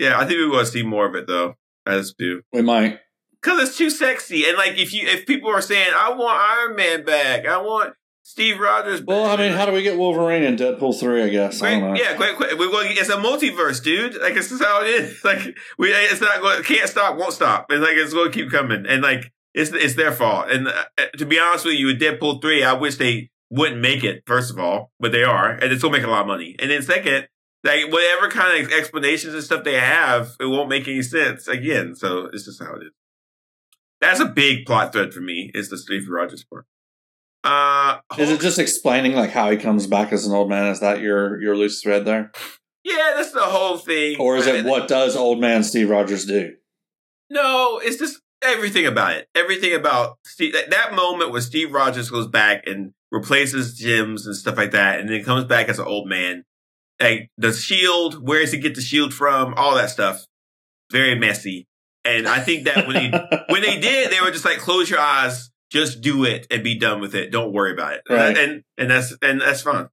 Yeah, 0.00 0.18
I 0.18 0.24
think 0.26 0.38
we're 0.38 0.50
going 0.50 0.64
to 0.64 0.70
see 0.70 0.82
more 0.82 1.06
of 1.06 1.14
it 1.14 1.26
though. 1.26 1.54
As 1.86 2.12
do. 2.18 2.42
We 2.52 2.62
might. 2.62 2.98
Cause 3.42 3.62
it's 3.62 3.78
too 3.78 3.88
sexy, 3.88 4.46
and 4.46 4.56
like 4.58 4.76
if 4.76 4.92
you 4.92 5.06
if 5.08 5.26
people 5.26 5.50
are 5.50 5.62
saying 5.62 5.92
I 5.96 6.10
want 6.10 6.38
Iron 6.38 6.76
Man 6.76 7.04
back, 7.06 7.46
I 7.46 7.56
want 7.58 7.94
Steve 8.22 8.60
Rogers. 8.60 9.00
Back. 9.00 9.08
Well, 9.08 9.24
I 9.26 9.36
mean, 9.36 9.52
how 9.52 9.64
do 9.64 9.72
we 9.72 9.82
get 9.82 9.96
Wolverine 9.96 10.42
in 10.42 10.56
Deadpool 10.56 11.00
three? 11.00 11.22
I 11.22 11.30
guess. 11.30 11.62
I 11.62 11.70
Great, 11.70 11.80
don't 11.80 11.94
know. 11.94 12.00
yeah, 12.00 12.16
great, 12.16 12.36
great. 12.36 12.52
It's 12.52 13.08
a 13.08 13.16
multiverse, 13.16 13.82
dude. 13.82 14.20
Like 14.20 14.34
this 14.34 14.52
is 14.52 14.60
how 14.60 14.82
it 14.82 14.88
is. 14.88 15.20
Like 15.24 15.56
we, 15.78 15.88
it's 15.90 16.20
not 16.20 16.40
going. 16.42 16.62
Can't 16.64 16.88
stop, 16.88 17.16
won't 17.16 17.32
stop. 17.32 17.66
It's 17.70 17.80
like 17.82 17.96
it's 17.96 18.12
going 18.12 18.30
to 18.30 18.38
keep 18.38 18.50
coming. 18.50 18.84
And 18.86 19.00
like 19.02 19.32
it's 19.54 19.70
it's 19.70 19.94
their 19.94 20.12
fault. 20.12 20.50
And 20.50 20.68
uh, 20.68 20.84
to 21.16 21.24
be 21.24 21.38
honest 21.38 21.64
with 21.64 21.76
you, 21.76 21.86
with 21.86 22.00
Deadpool 22.00 22.42
three, 22.42 22.62
I 22.62 22.74
wish 22.74 22.96
they 22.96 23.30
wouldn't 23.48 23.80
make 23.80 24.04
it. 24.04 24.22
First 24.26 24.50
of 24.50 24.58
all, 24.58 24.92
but 25.00 25.12
they 25.12 25.24
are, 25.24 25.50
and 25.50 25.72
it's 25.72 25.80
going 25.80 25.94
to 25.94 25.98
make 26.00 26.06
a 26.06 26.10
lot 26.10 26.20
of 26.20 26.26
money. 26.26 26.56
And 26.58 26.70
then 26.70 26.82
second, 26.82 27.26
like 27.64 27.92
whatever 27.92 28.28
kind 28.28 28.64
of 28.64 28.72
explanations 28.72 29.34
and 29.34 29.42
stuff 29.42 29.64
they 29.64 29.78
have, 29.78 30.36
it 30.40 30.46
won't 30.46 30.68
make 30.68 30.88
any 30.88 31.02
sense 31.02 31.46
again. 31.48 31.94
So 31.94 32.30
it's 32.32 32.44
just 32.44 32.62
how 32.62 32.74
it 32.74 32.84
is. 32.84 32.92
That's 34.00 34.20
a 34.20 34.26
big 34.26 34.64
plot 34.64 34.92
thread 34.92 35.12
for 35.12 35.20
me. 35.20 35.50
Is 35.54 35.68
the 35.68 35.76
Steve 35.76 36.08
Rogers 36.08 36.44
part. 36.44 36.66
Uh, 37.42 37.98
Is 38.18 38.30
it 38.30 38.40
just 38.40 38.58
explaining 38.58 39.14
like 39.14 39.30
how 39.30 39.50
he 39.50 39.56
comes 39.56 39.86
back 39.86 40.12
as 40.12 40.26
an 40.26 40.34
old 40.34 40.48
man? 40.48 40.66
Is 40.66 40.80
that 40.80 41.00
your 41.00 41.40
your 41.40 41.56
loose 41.56 41.80
thread 41.82 42.04
there, 42.04 42.32
yeah, 42.84 43.12
that's 43.16 43.32
the 43.32 43.40
whole 43.40 43.78
thing. 43.78 44.16
or 44.18 44.36
is 44.36 44.46
it 44.46 44.64
what 44.64 44.88
does 44.88 45.16
old 45.16 45.40
man 45.40 45.62
Steve 45.62 45.90
Rogers 45.90 46.24
do? 46.24 46.54
No, 47.28 47.78
it's 47.82 47.96
just 47.96 48.20
everything 48.42 48.86
about 48.86 49.12
it. 49.16 49.28
Everything 49.34 49.74
about 49.74 50.18
Steve, 50.24 50.52
that, 50.52 50.70
that 50.70 50.94
moment 50.94 51.30
where 51.30 51.40
Steve 51.40 51.72
Rogers 51.72 52.10
goes 52.10 52.26
back 52.26 52.66
and 52.66 52.92
replaces 53.12 53.76
gems 53.76 54.26
and 54.26 54.34
stuff 54.34 54.56
like 54.56 54.72
that, 54.72 55.00
and 55.00 55.08
then 55.08 55.24
comes 55.24 55.44
back 55.44 55.68
as 55.68 55.78
an 55.78 55.86
old 55.86 56.08
man. 56.08 56.44
Like 57.00 57.30
the 57.38 57.52
shield, 57.52 58.26
where 58.26 58.40
does 58.40 58.52
he 58.52 58.58
get 58.58 58.74
the 58.74 58.80
shield 58.80 59.14
from? 59.14 59.54
All 59.54 59.74
that 59.76 59.90
stuff. 59.90 60.26
Very 60.92 61.14
messy. 61.18 61.66
And 62.04 62.26
I 62.28 62.40
think 62.40 62.64
that 62.64 62.86
when 62.86 62.94
they 62.94 63.10
when 63.48 63.62
they 63.62 63.78
did, 63.80 64.10
they 64.10 64.20
were 64.20 64.30
just 64.30 64.44
like, 64.44 64.58
close 64.58 64.88
your 64.90 65.00
eyes, 65.00 65.50
just 65.70 66.00
do 66.00 66.24
it 66.24 66.46
and 66.50 66.62
be 66.64 66.78
done 66.78 67.00
with 67.00 67.14
it. 67.14 67.30
Don't 67.30 67.52
worry 67.52 67.72
about 67.72 67.94
it. 67.94 68.02
Right. 68.08 68.36
And 68.36 68.62
and 68.76 68.90
that's 68.90 69.16
and 69.22 69.40
that's 69.40 69.62
fine. 69.62 69.88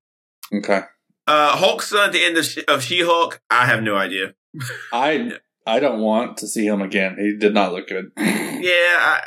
Okay, 0.54 0.82
Uh, 1.28 1.58
Hulk's 1.58 1.90
son 1.90 2.08
at 2.08 2.14
the 2.14 2.24
end 2.24 2.38
of, 2.38 2.46
of 2.70 2.82
She 2.82 3.02
Hulk, 3.04 3.42
I 3.50 3.66
have 3.66 3.84
no 3.84 3.96
idea. 3.98 4.34
I 4.94 5.34
I 5.66 5.80
don't 5.82 6.00
want 6.00 6.38
to 6.38 6.48
see 6.48 6.66
him 6.66 6.82
again. 6.82 7.18
He 7.20 7.36
did 7.38 7.54
not 7.54 7.74
look 7.74 7.88
good. 7.88 8.12
Yeah, 8.18 9.20
I, 9.20 9.22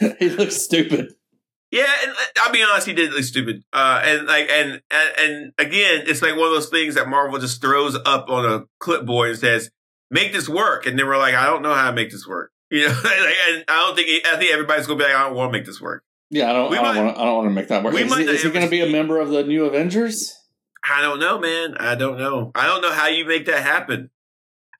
he 0.18 0.30
looks 0.30 0.56
stupid. 0.56 1.12
Yeah, 1.70 1.86
and 2.02 2.10
uh, 2.10 2.14
I'll 2.42 2.52
be 2.52 2.62
honest, 2.62 2.86
he 2.86 2.92
did 2.94 3.12
look 3.12 3.22
stupid. 3.22 3.62
Uh, 3.72 4.02
and 4.04 4.26
like, 4.26 4.48
and, 4.50 4.82
and 4.90 5.12
and 5.18 5.52
again, 5.58 6.02
it's 6.06 6.20
like 6.20 6.36
one 6.36 6.48
of 6.48 6.52
those 6.54 6.68
things 6.68 6.96
that 6.96 7.08
Marvel 7.08 7.38
just 7.38 7.60
throws 7.60 7.96
up 8.04 8.28
on 8.28 8.44
a 8.44 8.64
clipboard 8.80 9.30
and 9.30 9.38
says, 9.38 9.70
"Make 10.10 10.32
this 10.32 10.48
work," 10.48 10.86
and 10.86 10.98
then 10.98 11.06
we're 11.06 11.16
like, 11.18 11.34
"I 11.34 11.46
don't 11.46 11.62
know 11.62 11.72
how 11.74 11.90
to 11.90 11.94
make 11.96 12.10
this 12.10 12.26
work." 12.26 12.50
You 12.72 12.86
know, 12.86 12.94
like, 13.02 13.34
and 13.48 13.64
I 13.68 13.86
don't 13.86 13.96
think 13.96 14.26
I 14.26 14.36
think 14.36 14.52
everybody's 14.52 14.86
gonna 14.86 14.98
be 14.98 15.04
like, 15.04 15.14
"I 15.14 15.24
don't 15.28 15.34
want 15.36 15.52
to 15.52 15.58
make 15.58 15.66
this 15.66 15.80
work." 15.80 16.04
Yeah, 16.30 16.50
I 16.50 16.52
don't. 16.52 16.70
We 16.70 16.78
I 16.78 16.82
don't 16.82 16.94
might- 16.94 17.02
want. 17.04 17.18
I 17.18 17.24
don't 17.24 17.34
want 17.36 17.46
to 17.48 17.54
make 17.54 17.68
that 17.68 17.82
work. 17.82 17.94
Is, 17.94 18.14
he, 18.16 18.22
is 18.24 18.42
he 18.44 18.50
going 18.50 18.64
to 18.64 18.70
be 18.70 18.80
a 18.80 18.88
member 18.90 19.18
of 19.18 19.30
the 19.30 19.42
new 19.42 19.64
Avengers? 19.64 20.36
I 20.88 21.02
don't 21.02 21.18
know, 21.18 21.38
man. 21.40 21.74
I 21.78 21.94
don't 21.96 22.16
know. 22.18 22.52
I 22.54 22.66
don't 22.66 22.80
know 22.80 22.92
how 22.92 23.08
you 23.08 23.24
make 23.26 23.46
that 23.46 23.62
happen. 23.64 24.10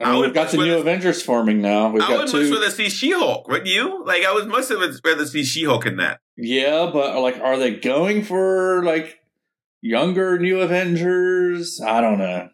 I 0.01 0.13
mean, 0.13 0.21
we've 0.23 0.35
got 0.35 0.51
the 0.51 0.57
new 0.57 0.79
Avengers 0.79 1.23
forming 1.23 1.61
now. 1.61 1.91
We've 1.91 2.03
I 2.03 2.09
got 2.09 2.19
would 2.21 2.29
two. 2.29 2.43
much 2.43 2.53
rather 2.59 2.71
see 2.71 2.89
She-Hulk, 2.89 3.49
wouldn't 3.49 3.67
you? 3.69 4.03
Like, 4.05 4.25
I 4.25 4.33
would 4.33 4.49
much 4.49 4.71
of 4.71 4.81
it 4.83 4.99
rather 5.05 5.27
see 5.27 5.45
She-Hulk 5.45 5.85
in 5.87 5.97
that. 5.99 6.21
Yeah, 6.37 6.91
but 6.93 7.21
like, 7.21 7.39
are 7.41 7.59
they 7.59 7.77
going 7.77 8.23
for 8.25 8.83
like 8.83 9.19
younger 9.83 10.39
new 10.39 10.61
Avengers? 10.61 11.81
I 11.85 12.01
don't 12.01 12.19
know. 12.19 12.49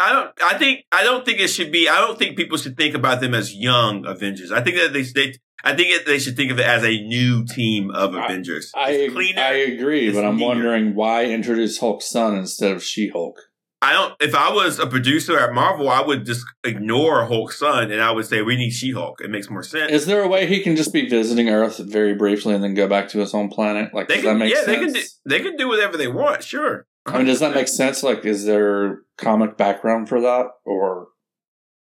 I 0.00 0.12
don't. 0.12 0.30
I 0.42 0.58
think. 0.58 0.84
I 0.90 1.04
don't 1.04 1.24
think 1.24 1.40
it 1.40 1.48
should 1.48 1.70
be. 1.70 1.88
I 1.88 2.00
don't 2.00 2.18
think 2.18 2.36
people 2.36 2.58
should 2.58 2.76
think 2.76 2.94
about 2.94 3.20
them 3.20 3.34
as 3.34 3.54
young 3.54 4.04
Avengers. 4.06 4.50
I 4.50 4.60
think 4.62 4.76
that 4.76 4.92
they. 4.92 5.02
they 5.02 5.34
I 5.64 5.76
think 5.76 5.90
it, 5.94 6.06
they 6.06 6.18
should 6.18 6.34
think 6.36 6.50
of 6.50 6.58
it 6.58 6.66
as 6.66 6.82
a 6.82 6.90
new 7.02 7.44
team 7.44 7.90
of 7.92 8.14
I- 8.16 8.24
Avengers. 8.24 8.72
I 8.74 9.08
cleaner. 9.12 9.40
I 9.40 9.52
agree, 9.52 10.10
but 10.12 10.24
I'm 10.24 10.36
neater. 10.36 10.46
wondering 10.48 10.94
why 10.96 11.26
introduce 11.26 11.78
Hulk's 11.78 12.08
son 12.08 12.34
instead 12.36 12.72
of 12.72 12.82
She 12.82 13.08
Hulk. 13.10 13.38
I 13.82 13.92
don't. 13.94 14.14
If 14.20 14.32
I 14.32 14.52
was 14.52 14.78
a 14.78 14.86
producer 14.86 15.36
at 15.36 15.52
Marvel, 15.52 15.90
I 15.90 16.00
would 16.00 16.24
just 16.24 16.46
ignore 16.62 17.26
Hulk's 17.26 17.58
son 17.58 17.90
and 17.90 18.00
I 18.00 18.12
would 18.12 18.26
say 18.26 18.40
we 18.40 18.56
need 18.56 18.70
She-Hulk. 18.70 19.20
It 19.20 19.28
makes 19.28 19.50
more 19.50 19.64
sense. 19.64 19.90
Is 19.90 20.06
there 20.06 20.22
a 20.22 20.28
way 20.28 20.46
he 20.46 20.62
can 20.62 20.76
just 20.76 20.92
be 20.92 21.08
visiting 21.08 21.48
Earth 21.48 21.78
very 21.78 22.14
briefly 22.14 22.54
and 22.54 22.62
then 22.62 22.74
go 22.74 22.86
back 22.86 23.08
to 23.08 23.18
his 23.18 23.32
home 23.32 23.48
planet? 23.48 23.92
Like, 23.92 24.06
they 24.06 24.14
does 24.14 24.24
can. 24.24 24.34
that 24.34 24.44
make 24.44 24.54
yeah, 24.54 24.64
sense? 24.64 24.66
they 24.66 24.78
can. 24.78 24.92
Do, 24.92 25.00
they 25.26 25.40
can 25.40 25.56
do 25.56 25.68
whatever 25.68 25.96
they 25.96 26.06
want. 26.06 26.44
Sure. 26.44 26.86
I 27.06 27.18
mean, 27.18 27.26
does 27.26 27.40
that 27.40 27.56
make 27.56 27.66
sense? 27.66 28.04
Like, 28.04 28.24
is 28.24 28.44
there 28.44 29.00
comic 29.18 29.56
background 29.56 30.08
for 30.08 30.20
that, 30.20 30.46
or 30.64 31.08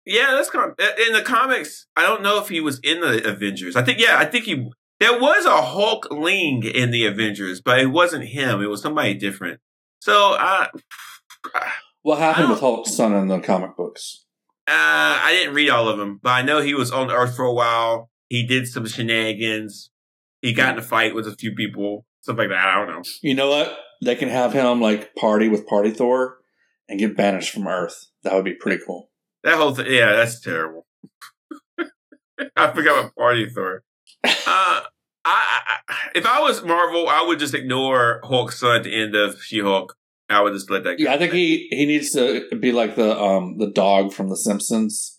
Yeah, 0.07 0.31
that's 0.31 0.51
kind 0.51 0.71
of, 0.71 0.99
in 1.05 1.13
the 1.13 1.23
comics. 1.23 1.89
I 1.97 2.03
don't 2.03 2.23
know 2.23 2.41
if 2.41 2.49
he 2.49 2.61
was 2.61 2.79
in 2.85 3.01
the 3.01 3.29
Avengers. 3.29 3.75
I 3.75 3.83
think. 3.83 3.99
Yeah, 3.99 4.17
I 4.19 4.25
think 4.25 4.45
he. 4.45 4.71
There 5.01 5.19
was 5.19 5.45
a 5.47 5.49
Hulkling 5.49 6.65
in 6.65 6.93
the 6.93 7.07
Avengers, 7.07 7.61
but 7.61 7.81
it 7.81 7.87
wasn't 7.87 8.27
him. 8.27 8.63
It 8.63 8.67
was 8.67 8.83
somebody 8.83 9.15
different. 9.15 9.59
So 10.01 10.37
uh, 10.39 10.69
I. 11.57 11.73
what 12.09 12.21
happened 12.21 12.49
with 12.49 12.61
Hulk's 12.61 12.94
son 12.94 13.14
in 13.14 13.29
the 13.29 13.38
comic 13.38 13.77
books? 13.77 14.25
Uh, 14.66 15.21
I 15.23 15.37
didn't 15.38 15.55
read 15.55 15.68
all 15.68 15.90
of 15.90 15.99
them, 15.99 16.18
but 16.23 16.31
I 16.31 16.40
know 16.40 16.62
he 16.62 16.73
was 16.73 16.90
on 16.90 17.11
Earth 17.11 17.37
for 17.37 17.44
a 17.44 17.53
while. 17.53 18.09
He 18.31 18.47
did 18.47 18.66
some 18.66 18.87
shenanigans. 18.87 19.90
He 20.40 20.55
got 20.55 20.73
in 20.73 20.79
a 20.79 20.83
fight 20.83 21.14
with 21.14 21.29
a 21.29 21.37
few 21.37 21.55
people, 21.55 22.07
stuff 22.23 22.38
like 22.38 22.49
that. 22.49 22.66
I 22.66 22.77
don't 22.77 22.88
know. 22.88 23.03
You 23.21 23.35
know 23.35 23.51
what? 23.51 23.77
They 24.03 24.16
can 24.16 24.31
have 24.31 24.55
him 24.55 24.81
like 24.81 25.14
party 25.16 25.51
with 25.51 25.66
Party 25.66 25.90
Thor 25.90 26.38
and 26.88 26.99
get 26.99 27.14
banished 27.14 27.53
from 27.53 27.68
Earth. 27.68 28.07
That 28.23 28.33
would 28.33 28.44
be 28.47 28.55
pretty 28.55 28.83
cool. 28.87 29.11
That 29.44 29.57
whole 29.57 29.75
thing, 29.75 29.92
yeah, 29.92 30.14
that's 30.14 30.40
terrible. 30.40 30.87
I 32.57 32.73
forgot 32.73 33.01
about 33.01 33.16
Party 33.16 33.51
Thor. 33.51 33.85
Uh, 34.25 34.81
I, 35.27 35.61
I, 35.68 35.75
I, 35.88 35.94
if 36.14 36.25
I 36.25 36.40
was 36.40 36.62
Marvel, 36.62 37.07
I 37.07 37.23
would 37.23 37.38
just 37.38 37.53
ignore 37.53 38.23
Hulk's 38.25 38.61
son 38.61 38.77
at 38.77 38.85
the 38.85 38.94
end 38.94 39.14
of 39.14 39.42
She-Hulk. 39.42 39.94
I 40.31 40.43
would 40.43 40.53
just 40.53 40.71
let 40.71 40.85
that. 40.85 40.99
go. 40.99 41.05
Yeah, 41.05 41.14
I 41.14 41.19
think 41.19 41.33
he 41.33 41.69
he 41.71 41.87
needs 41.87 42.11
to 42.12 42.49
be 42.61 42.73
like 42.73 42.97
the 42.97 43.19
um 43.19 43.57
the 43.59 43.71
dog 43.71 44.12
from 44.12 44.29
The 44.29 44.37
Simpsons, 44.37 45.19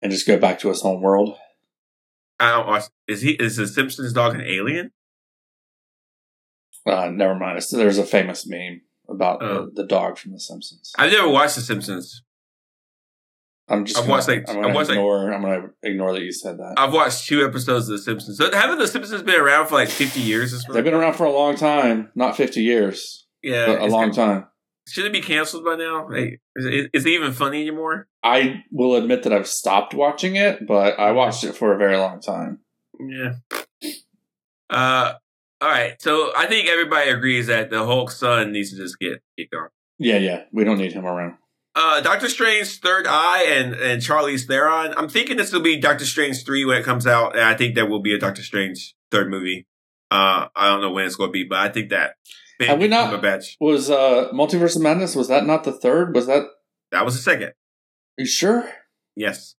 and 0.00 0.12
just 0.12 0.26
go 0.26 0.38
back 0.38 0.58
to 0.60 0.68
his 0.68 0.80
home 0.82 1.00
world. 1.02 1.36
I 2.38 2.50
don't 2.52 2.66
watch. 2.66 2.84
Is 3.08 3.22
he? 3.22 3.32
Is 3.32 3.56
the 3.56 3.66
Simpsons 3.66 4.12
dog 4.12 4.34
an 4.34 4.40
alien? 4.42 4.92
Uh, 6.84 7.08
never 7.10 7.34
mind. 7.36 7.58
It's, 7.58 7.70
there's 7.70 7.98
a 7.98 8.04
famous 8.04 8.46
meme 8.46 8.82
about 9.08 9.42
Oh. 9.42 9.66
the, 9.66 9.82
the 9.82 9.86
dog 9.86 10.18
from 10.18 10.32
The 10.32 10.40
Simpsons. 10.40 10.92
I've 10.98 11.12
never 11.12 11.28
watched 11.28 11.54
the 11.54 11.60
Simpsons. 11.60 12.22
I'm 13.68 13.84
just 13.84 13.96
I've 13.98 14.04
gonna, 14.04 14.12
watched, 14.12 14.28
like- 14.28 14.44
I'm 14.48 14.56
I've 14.56 14.62
gonna 14.62 14.74
watched, 14.74 14.88
like- 14.88 14.98
ignore 14.98 15.32
I'm 15.32 15.42
gonna 15.42 15.68
ignore 15.84 16.12
that 16.12 16.22
you 16.22 16.32
said 16.32 16.58
that. 16.58 16.74
I've 16.76 16.92
watched 16.92 17.26
two 17.28 17.44
episodes 17.46 17.88
of 17.88 17.92
the 17.96 18.02
Simpsons. 18.02 18.36
So 18.38 18.50
haven't 18.52 18.78
the 18.78 18.88
Simpsons 18.88 19.22
been 19.22 19.40
around 19.40 19.68
for 19.68 19.74
like 19.76 19.88
fifty 19.88 20.20
years? 20.20 20.52
Or? 20.68 20.72
They've 20.74 20.82
been 20.84 20.94
around 20.94 21.14
for 21.14 21.24
a 21.24 21.30
long 21.32 21.54
time, 21.54 22.10
not 22.16 22.36
50 22.36 22.60
years, 22.60 23.21
yeah, 23.42 23.84
a 23.84 23.86
long 23.86 24.12
time. 24.12 24.46
Should 24.88 25.06
it 25.06 25.12
be 25.12 25.20
canceled 25.20 25.64
by 25.64 25.76
now? 25.76 26.08
Like, 26.08 26.40
is, 26.56 26.66
it, 26.66 26.90
is 26.92 27.06
it 27.06 27.10
even 27.10 27.32
funny 27.32 27.60
anymore? 27.60 28.08
I 28.22 28.64
will 28.72 28.96
admit 28.96 29.22
that 29.22 29.32
I've 29.32 29.46
stopped 29.46 29.94
watching 29.94 30.34
it, 30.34 30.66
but 30.66 30.98
I 30.98 31.12
watched 31.12 31.44
it 31.44 31.54
for 31.54 31.72
a 31.72 31.78
very 31.78 31.96
long 31.96 32.20
time. 32.20 32.60
Yeah. 32.98 33.34
Uh. 34.68 35.14
All 35.60 35.68
right. 35.68 36.00
So 36.02 36.32
I 36.36 36.46
think 36.46 36.68
everybody 36.68 37.10
agrees 37.10 37.46
that 37.46 37.70
the 37.70 37.84
Hulk 37.84 38.10
son 38.10 38.50
needs 38.52 38.70
to 38.70 38.76
just 38.76 38.98
get 38.98 39.22
get 39.38 39.50
gone. 39.50 39.68
Yeah, 39.98 40.18
yeah, 40.18 40.44
we 40.52 40.64
don't 40.64 40.78
need 40.78 40.92
him 40.92 41.06
around. 41.06 41.34
Uh, 41.74 42.00
Doctor 42.00 42.28
Strange 42.28 42.80
Third 42.80 43.06
Eye 43.08 43.44
and 43.48 43.74
and 43.74 44.02
Charlize 44.02 44.46
Theron. 44.46 44.94
I'm 44.96 45.08
thinking 45.08 45.36
this 45.36 45.52
will 45.52 45.60
be 45.60 45.78
Doctor 45.78 46.04
Strange 46.04 46.44
three 46.44 46.64
when 46.64 46.78
it 46.78 46.84
comes 46.84 47.06
out, 47.06 47.36
and 47.36 47.44
I 47.44 47.54
think 47.54 47.76
there 47.76 47.86
will 47.86 48.02
be 48.02 48.14
a 48.14 48.18
Doctor 48.18 48.42
Strange 48.42 48.96
third 49.12 49.30
movie. 49.30 49.68
Uh, 50.10 50.48
I 50.56 50.68
don't 50.68 50.80
know 50.80 50.90
when 50.90 51.06
it's 51.06 51.16
going 51.16 51.28
to 51.28 51.32
be, 51.32 51.44
but 51.44 51.58
I 51.58 51.68
think 51.68 51.90
that. 51.90 52.16
Have 52.66 52.78
we 52.80 52.88
not- 52.88 53.12
Cumberbatch. 53.12 53.56
Was 53.60 53.90
uh 53.90 54.30
Multiverse 54.32 54.76
of 54.76 54.82
Madness? 54.82 55.14
Was 55.16 55.28
that 55.28 55.46
not 55.46 55.64
the 55.64 55.72
third? 55.72 56.14
Was 56.14 56.26
that? 56.26 56.44
That 56.90 57.04
was 57.04 57.14
the 57.16 57.22
second. 57.22 57.52
you 58.18 58.26
sure? 58.26 58.68
Yes. 59.16 59.54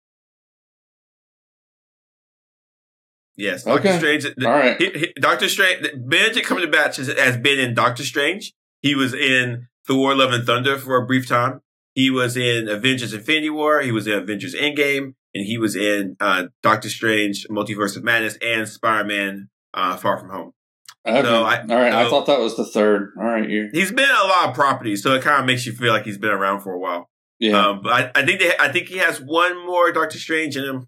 Yes. 3.36 3.66
Okay. 3.66 3.84
Doctor 3.84 3.98
Strange. 4.00 4.24
the- 4.36 4.48
All 4.48 4.54
right. 4.54 4.78
he- 4.82 4.92
he- 5.00 5.14
Doctor 5.20 5.50
Strange. 5.50 5.88
Benedict 5.98 6.48
Cumberbatch 6.48 6.98
has, 6.98 7.08
has 7.08 7.38
been 7.38 7.60
in 7.60 7.74
Doctor 7.74 8.04
Strange. 8.04 8.54
He 8.82 8.94
was 8.96 9.14
in 9.14 9.68
Thor: 9.88 10.16
Love 10.16 10.32
and 10.34 10.46
Thunder 10.46 10.78
for 10.78 10.98
a 10.98 11.06
brief 11.06 11.28
time. 11.28 11.62
He 11.96 12.10
was 12.10 12.38
in 12.38 12.68
Avengers: 12.70 13.14
Infinity 13.14 13.50
War. 13.50 13.82
He 13.82 13.92
was 13.92 14.06
in 14.08 14.14
Avengers: 14.14 14.54
Endgame, 14.56 15.16
and 15.34 15.46
he 15.46 15.58
was 15.58 15.76
in 15.76 16.16
uh, 16.20 16.46
Doctor 16.62 16.90
Strange: 16.90 17.48
Multiverse 17.50 17.98
of 17.98 18.04
Madness 18.04 18.38
and 18.42 18.68
Spider-Man: 18.68 19.50
uh, 19.74 19.98
Far 19.98 20.20
From 20.20 20.30
Home. 20.30 20.52
Okay. 21.06 21.22
So 21.22 21.44
I- 21.44 21.62
All 21.62 21.68
right. 21.68 21.94
I 21.94 22.10
thought 22.10 22.28
that 22.28 22.40
was 22.40 22.56
the 22.56 22.66
third. 22.66 23.12
All 23.18 23.24
right. 23.26 23.48
You. 23.50 23.70
He's 23.74 23.92
been 23.92 24.10
a 24.10 24.28
lot 24.28 24.50
of 24.50 24.56
properties, 24.56 25.04
so 25.04 25.14
it 25.14 25.22
kind 25.22 25.40
of 25.40 25.46
makes 25.46 25.66
you 25.66 25.74
feel 25.74 25.92
like 25.92 26.06
he's 26.06 26.18
been 26.18 26.32
around 26.32 26.62
for 26.62 26.74
a 26.74 26.80
while. 26.80 27.10
Yeah. 27.40 27.58
Um, 27.68 27.82
but 27.84 27.92
I, 27.92 28.22
I 28.22 28.26
think 28.26 28.40
they, 28.40 28.54
I 28.58 28.72
think 28.72 28.88
he 28.88 28.98
has 29.00 29.20
one 29.20 29.66
more 29.66 29.92
Doctor 29.92 30.18
Strange 30.18 30.56
in 30.56 30.64
him. 30.64 30.88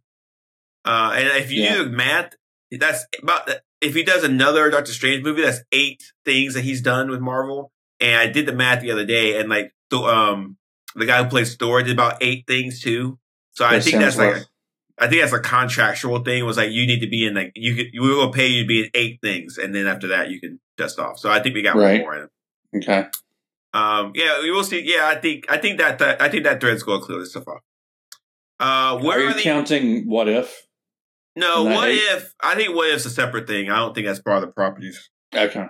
Uh, 0.85 1.13
and 1.15 1.27
if 1.43 1.51
you 1.51 1.63
Yeah. 1.63 1.73
do 1.75 1.83
the 1.85 1.89
math, 1.91 2.33
that's 2.71 3.05
about 3.21 3.49
if 3.81 3.93
he 3.93 4.03
does 4.03 4.23
another 4.23 4.69
Doctor 4.69 4.91
Strange 4.93 5.23
movie, 5.23 5.41
that's 5.41 5.61
eight 5.71 6.01
things 6.23 6.53
that 6.53 6.63
he's 6.63 6.81
done 6.81 7.09
with 7.09 7.19
Marvel. 7.19 7.71
And 7.99 8.15
I 8.15 8.27
did 8.27 8.45
the 8.45 8.53
math 8.53 8.81
the 8.81 8.91
other 8.91 9.05
day, 9.05 9.39
and 9.39 9.49
like 9.49 9.73
the 9.89 9.97
um 9.97 10.57
the 10.95 11.05
guy 11.05 11.23
who 11.23 11.29
plays 11.29 11.55
Thor 11.55 11.81
did 11.83 11.93
about 11.93 12.17
eight 12.21 12.45
things 12.47 12.81
too. 12.81 13.19
So 13.53 13.65
I 13.65 13.79
think 13.79 13.97
that's 13.97 14.17
like 14.17 14.35
Hemsworth. 14.35 14.45
I 14.97 15.07
think 15.07 15.21
that's 15.21 15.33
a 15.33 15.39
contractual 15.39 16.19
thing. 16.23 16.39
It 16.39 16.43
was 16.43 16.57
like 16.57 16.71
you 16.71 16.87
need 16.87 17.01
to 17.01 17.07
be 17.09 17.25
in 17.25 17.33
like 17.35 17.51
you 17.55 17.75
could, 17.75 17.87
we 17.93 18.09
will 18.15 18.31
pay 18.31 18.47
you 18.47 18.63
to 18.63 18.67
be 18.67 18.83
in 18.85 18.89
eight 18.93 19.19
things, 19.21 19.57
and 19.57 19.73
then 19.75 19.87
after 19.87 20.07
that 20.09 20.29
you 20.29 20.39
can 20.39 20.59
dust 20.77 20.99
off. 20.99 21.19
So 21.19 21.29
I 21.29 21.41
think 21.41 21.55
we 21.55 21.61
got 21.61 21.75
Right. 21.75 22.01
one 22.01 22.01
more 22.01 22.29
in 22.73 22.81
okay. 22.81 23.07
Um, 23.73 24.13
yeah, 24.15 24.41
we 24.41 24.51
will 24.51 24.63
see. 24.63 24.81
Yeah, 24.85 25.05
I 25.07 25.15
think 25.15 25.45
I 25.49 25.57
think 25.57 25.79
that, 25.79 25.99
that 25.99 26.21
I 26.21 26.29
think 26.29 26.43
that 26.45 26.61
thread's 26.61 26.83
going 26.83 27.01
to 27.01 27.05
clear 27.05 27.19
this 27.19 27.31
stuff 27.31 27.47
off. 27.47 27.61
Uh, 28.57 29.03
where 29.03 29.17
Are 29.19 29.21
are, 29.21 29.27
you 29.29 29.33
the 29.33 29.41
counting 29.41 30.07
What 30.09 30.29
If? 30.29 30.65
no? 31.35 31.63
What 31.65 31.89
eight? 31.89 31.95
if? 31.95 32.33
I 32.41 32.55
think 32.55 32.73
what 32.73 32.89
if's 32.89 33.05
a 33.05 33.09
separate 33.09 33.47
thing. 33.47 33.69
I 33.69 33.77
don't 33.79 33.93
think 33.93 34.07
that's 34.07 34.21
part 34.21 34.41
of 34.41 34.49
the 34.49 34.53
properties. 34.53 35.09
Okay. 35.35 35.65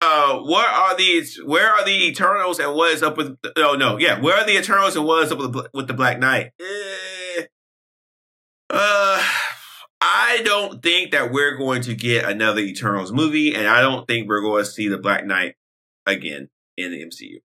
Uh, 0.00 0.38
what 0.40 0.68
are 0.68 0.96
these? 0.96 1.40
Where 1.44 1.68
are 1.70 1.84
the 1.84 2.08
Eternals 2.08 2.58
and 2.58 2.74
what 2.74 2.92
is 2.92 3.02
up 3.04 3.16
with? 3.16 3.36
Oh 3.56 3.76
no, 3.78 3.98
yeah, 3.98 4.20
where 4.20 4.36
are 4.36 4.44
the 4.44 4.58
Eternals 4.58 4.96
and 4.96 5.04
what 5.06 5.22
is 5.22 5.30
up 5.32 5.38
with 5.38 5.52
the, 5.52 5.70
with 5.72 5.86
the 5.86 5.94
Black 5.94 6.18
Knight? 6.18 6.50
Eh, 6.60 6.64
uh, 8.70 9.22
I 10.00 10.40
don't 10.44 10.82
think 10.82 11.12
that 11.12 11.32
we're 11.32 11.56
going 11.56 11.82
to 11.82 11.94
get 11.94 12.24
another 12.28 12.60
Eternals 12.60 13.12
movie, 13.12 13.54
and 13.54 13.66
I 13.66 13.80
don't 13.80 14.06
think 14.06 14.28
we're 14.28 14.40
going 14.42 14.64
to 14.64 14.70
see 14.70 14.88
the 14.88 14.98
Black 14.98 15.24
Knight 15.26 15.54
again 16.06 16.48
in 16.76 16.90
the 16.90 17.02
MCU. 17.04 17.40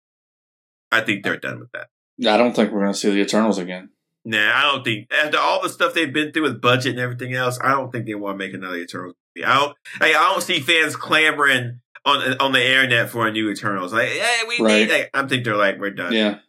I 0.91 1.01
think 1.01 1.23
they're 1.23 1.37
done 1.37 1.59
with 1.59 1.71
that. 1.71 1.87
I 2.19 2.37
don't 2.37 2.55
think 2.55 2.71
we're 2.71 2.81
going 2.81 2.93
to 2.93 2.97
see 2.99 3.09
the 3.09 3.21
Eternals 3.21 3.57
again. 3.57 3.89
Nah, 4.23 4.51
I 4.53 4.63
don't 4.63 4.83
think 4.83 5.11
after 5.11 5.39
all 5.39 5.61
the 5.63 5.69
stuff 5.69 5.93
they've 5.93 6.13
been 6.13 6.31
through 6.31 6.43
with 6.43 6.61
budget 6.61 6.91
and 6.91 6.99
everything 6.99 7.33
else, 7.33 7.57
I 7.63 7.71
don't 7.71 7.91
think 7.91 8.05
they 8.05 8.13
want 8.13 8.35
to 8.35 8.37
make 8.37 8.53
another 8.53 8.75
Eternals 8.77 9.15
movie. 9.35 9.45
I 9.45 9.55
don't. 9.55 9.77
Like, 9.99 10.15
I 10.15 10.31
don't 10.31 10.43
see 10.43 10.59
fans 10.59 10.95
clamoring 10.95 11.79
on 12.05 12.37
on 12.39 12.51
the 12.51 12.63
internet 12.63 13.09
for 13.09 13.25
a 13.25 13.31
new 13.31 13.49
Eternals. 13.49 13.93
Like, 13.93 14.09
hey, 14.09 14.39
we 14.47 14.59
Right. 14.63 14.87
need. 14.87 14.91
Like, 14.91 15.09
I 15.13 15.25
think 15.25 15.43
they're 15.43 15.55
like, 15.55 15.79
we're 15.79 15.91
done. 15.91 16.13
Yeah. 16.13 16.39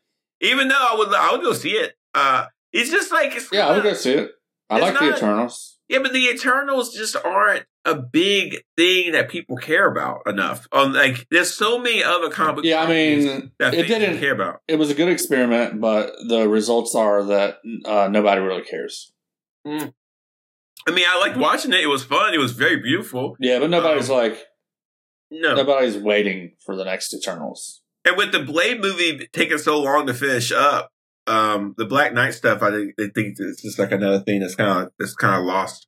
Even 0.42 0.68
though 0.68 0.74
I 0.76 0.96
would, 0.98 1.14
I 1.14 1.32
would 1.32 1.42
go 1.42 1.52
see 1.54 1.70
it. 1.70 1.94
Uh, 2.14 2.46
it's 2.72 2.90
just 2.90 3.10
like, 3.12 3.34
it's 3.34 3.48
Yeah, 3.52 3.68
I 3.68 3.72
would 3.74 3.84
go 3.84 3.94
see 3.94 4.12
it. 4.14 4.32
I 4.72 4.76
It's 4.76 4.82
like 4.84 4.98
the 5.10 5.16
Eternals. 5.16 5.78
yeah, 5.88 5.98
but 6.00 6.12
the 6.12 6.26
Eternals 6.28 6.94
just 6.94 7.16
aren't 7.16 7.64
a 7.84 7.94
big 7.96 8.62
thing 8.76 9.12
that 9.12 9.28
people 9.28 9.56
care 9.56 9.90
about 9.90 10.22
enough. 10.26 10.66
On 10.72 10.92
like, 10.92 11.26
there's 11.30 11.52
so 11.52 11.78
many 11.78 12.02
other 12.02 12.30
comic. 12.30 12.64
Yeah, 12.64 12.82
I 12.82 12.88
mean, 12.88 13.50
that 13.58 13.74
it 13.74 13.86
didn't. 13.88 14.18
care 14.18 14.32
about. 14.32 14.60
It 14.68 14.76
was 14.78 14.90
a 14.90 14.94
good 14.94 15.08
experiment, 15.08 15.80
but 15.80 16.12
the 16.28 16.48
results 16.48 16.94
are 16.94 17.24
that 17.24 17.58
uh, 17.84 18.08
nobody 18.10 18.40
really 18.40 18.62
cares. 18.62 19.12
I 19.66 20.90
mean, 20.90 21.04
I 21.08 21.18
liked 21.20 21.36
watching 21.36 21.72
it. 21.72 21.80
It 21.80 21.86
was 21.88 22.04
fun. 22.04 22.34
It 22.34 22.38
was 22.38 22.52
very 22.52 22.80
beautiful. 22.80 23.36
Yeah, 23.38 23.58
but 23.60 23.70
nobody's 23.70 24.10
Um, 24.10 24.16
like 24.16 24.38
No, 25.30 25.54
nobody's 25.54 25.96
waiting 25.98 26.52
for 26.64 26.76
the 26.76 26.84
next 26.84 27.14
Eternals. 27.14 27.82
And 28.04 28.16
with 28.16 28.32
the 28.32 28.40
Blade 28.40 28.80
movie 28.80 29.28
taking 29.32 29.58
so 29.58 29.80
long 29.80 30.06
to 30.08 30.14
finish 30.14 30.50
up, 30.50 30.90
um, 31.26 31.74
the 31.78 31.84
Black 31.84 32.12
Knight 32.14 32.34
stuff, 32.34 32.62
I 32.62 32.70
think 32.70 32.94
think 33.14 33.36
it's 33.38 33.62
just 33.62 33.78
like 33.78 33.92
another 33.92 34.20
thing 34.20 34.40
that's 34.40 34.54
kind 34.56 34.86
of 34.86 34.92
that's 34.98 35.14
kind 35.14 35.40
of 35.40 35.44
lost. 35.46 35.86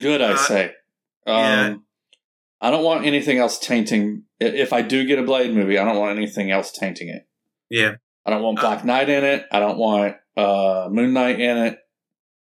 Good, 0.00 0.20
I 0.20 0.32
Uh, 0.32 0.36
say. 0.36 0.64
Um, 1.26 1.34
yeah. 1.36 1.74
I 2.60 2.70
don't 2.70 2.84
want 2.84 3.06
anything 3.06 3.38
else 3.38 3.58
tainting. 3.58 4.22
If 4.40 4.72
I 4.72 4.82
do 4.82 5.06
get 5.06 5.18
a 5.18 5.22
Blade 5.22 5.54
movie, 5.54 5.78
I 5.78 5.84
don't 5.84 5.98
want 5.98 6.16
anything 6.16 6.50
else 6.50 6.72
tainting 6.72 7.08
it. 7.08 7.26
Yeah, 7.70 7.96
I 8.26 8.30
don't 8.30 8.42
want 8.42 8.58
Uh, 8.58 8.62
Black 8.62 8.84
Knight 8.84 9.08
in 9.08 9.24
it. 9.24 9.46
I 9.50 9.58
don't 9.58 9.78
want 9.78 10.16
uh, 10.36 10.88
Moon 10.90 11.12
Knight 11.12 11.40
in 11.40 11.56
it. 11.58 11.78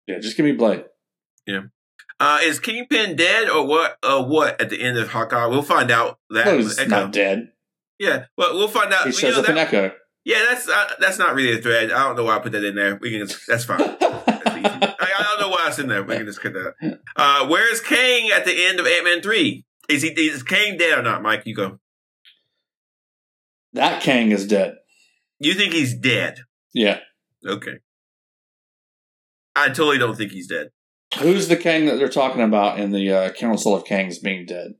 Yeah, 0.06 0.18
just 0.18 0.36
give 0.36 0.44
me 0.46 0.52
Blade. 0.52 0.84
Yeah. 1.46 1.62
Uh, 2.18 2.38
is 2.42 2.58
Kingpin 2.60 3.14
dead 3.16 3.48
or 3.50 3.66
what? 3.66 3.98
Uh, 4.02 4.24
what 4.24 4.60
at 4.60 4.70
the 4.70 4.80
end 4.80 4.96
of 4.96 5.08
Hawkeye? 5.10 5.46
We'll 5.46 5.62
find 5.62 5.90
out 5.90 6.18
that. 6.30 6.46
He's 6.58 6.86
not 6.88 7.12
dead. 7.12 7.52
Yeah, 7.98 8.24
well, 8.36 8.54
we'll 8.54 8.68
find 8.68 8.92
out. 8.92 9.02
He 9.02 9.08
You 9.10 9.12
shows 9.12 9.36
know, 9.36 9.42
up 9.42 9.48
in 9.48 9.58
Echo. 9.58 9.92
Yeah, 10.26 10.44
that's 10.50 10.68
uh, 10.68 10.90
that's 10.98 11.18
not 11.20 11.36
really 11.36 11.56
a 11.56 11.62
thread. 11.62 11.92
I 11.92 12.02
don't 12.02 12.16
know 12.16 12.24
why 12.24 12.34
I 12.34 12.40
put 12.40 12.50
that 12.50 12.64
in 12.64 12.74
there. 12.74 12.96
We 13.00 13.12
can. 13.12 13.28
just, 13.28 13.46
That's 13.46 13.64
fine. 13.64 13.80
I, 13.80 13.96
I 15.00 15.22
don't 15.22 15.40
know 15.40 15.50
why 15.50 15.66
it's 15.68 15.78
in 15.78 15.86
there. 15.86 16.02
We 16.02 16.16
can 16.16 16.26
just 16.26 16.42
cut 16.42 16.52
that. 16.54 16.98
Uh, 17.18 17.46
where's 17.46 17.80
Kang 17.80 18.30
at 18.30 18.44
the 18.44 18.66
end 18.66 18.78
of 18.78 18.86
Ant 18.86 19.04
Man 19.04 19.22
three? 19.22 19.64
Is 19.88 20.02
he 20.02 20.08
is 20.08 20.42
Kang 20.42 20.76
dead 20.76 20.98
or 20.98 21.02
not, 21.02 21.22
Mike? 21.22 21.44
You 21.46 21.54
go. 21.54 21.78
that 23.72 24.02
Kang 24.02 24.32
is 24.32 24.46
dead. 24.46 24.74
You 25.38 25.54
think 25.54 25.72
he's 25.72 25.94
dead? 25.94 26.40
Yeah. 26.74 26.98
Okay. 27.46 27.78
I 29.54 29.68
totally 29.68 29.96
don't 29.96 30.14
think 30.16 30.32
he's 30.32 30.48
dead. 30.48 30.70
Who's 31.20 31.48
the 31.48 31.56
Kang 31.56 31.86
that 31.86 31.96
they're 31.96 32.08
talking 32.10 32.42
about 32.42 32.78
in 32.78 32.90
the 32.90 33.10
uh, 33.10 33.30
Council 33.30 33.74
of 33.74 33.84
Kangs 33.84 34.20
being 34.20 34.44
dead? 34.44 34.74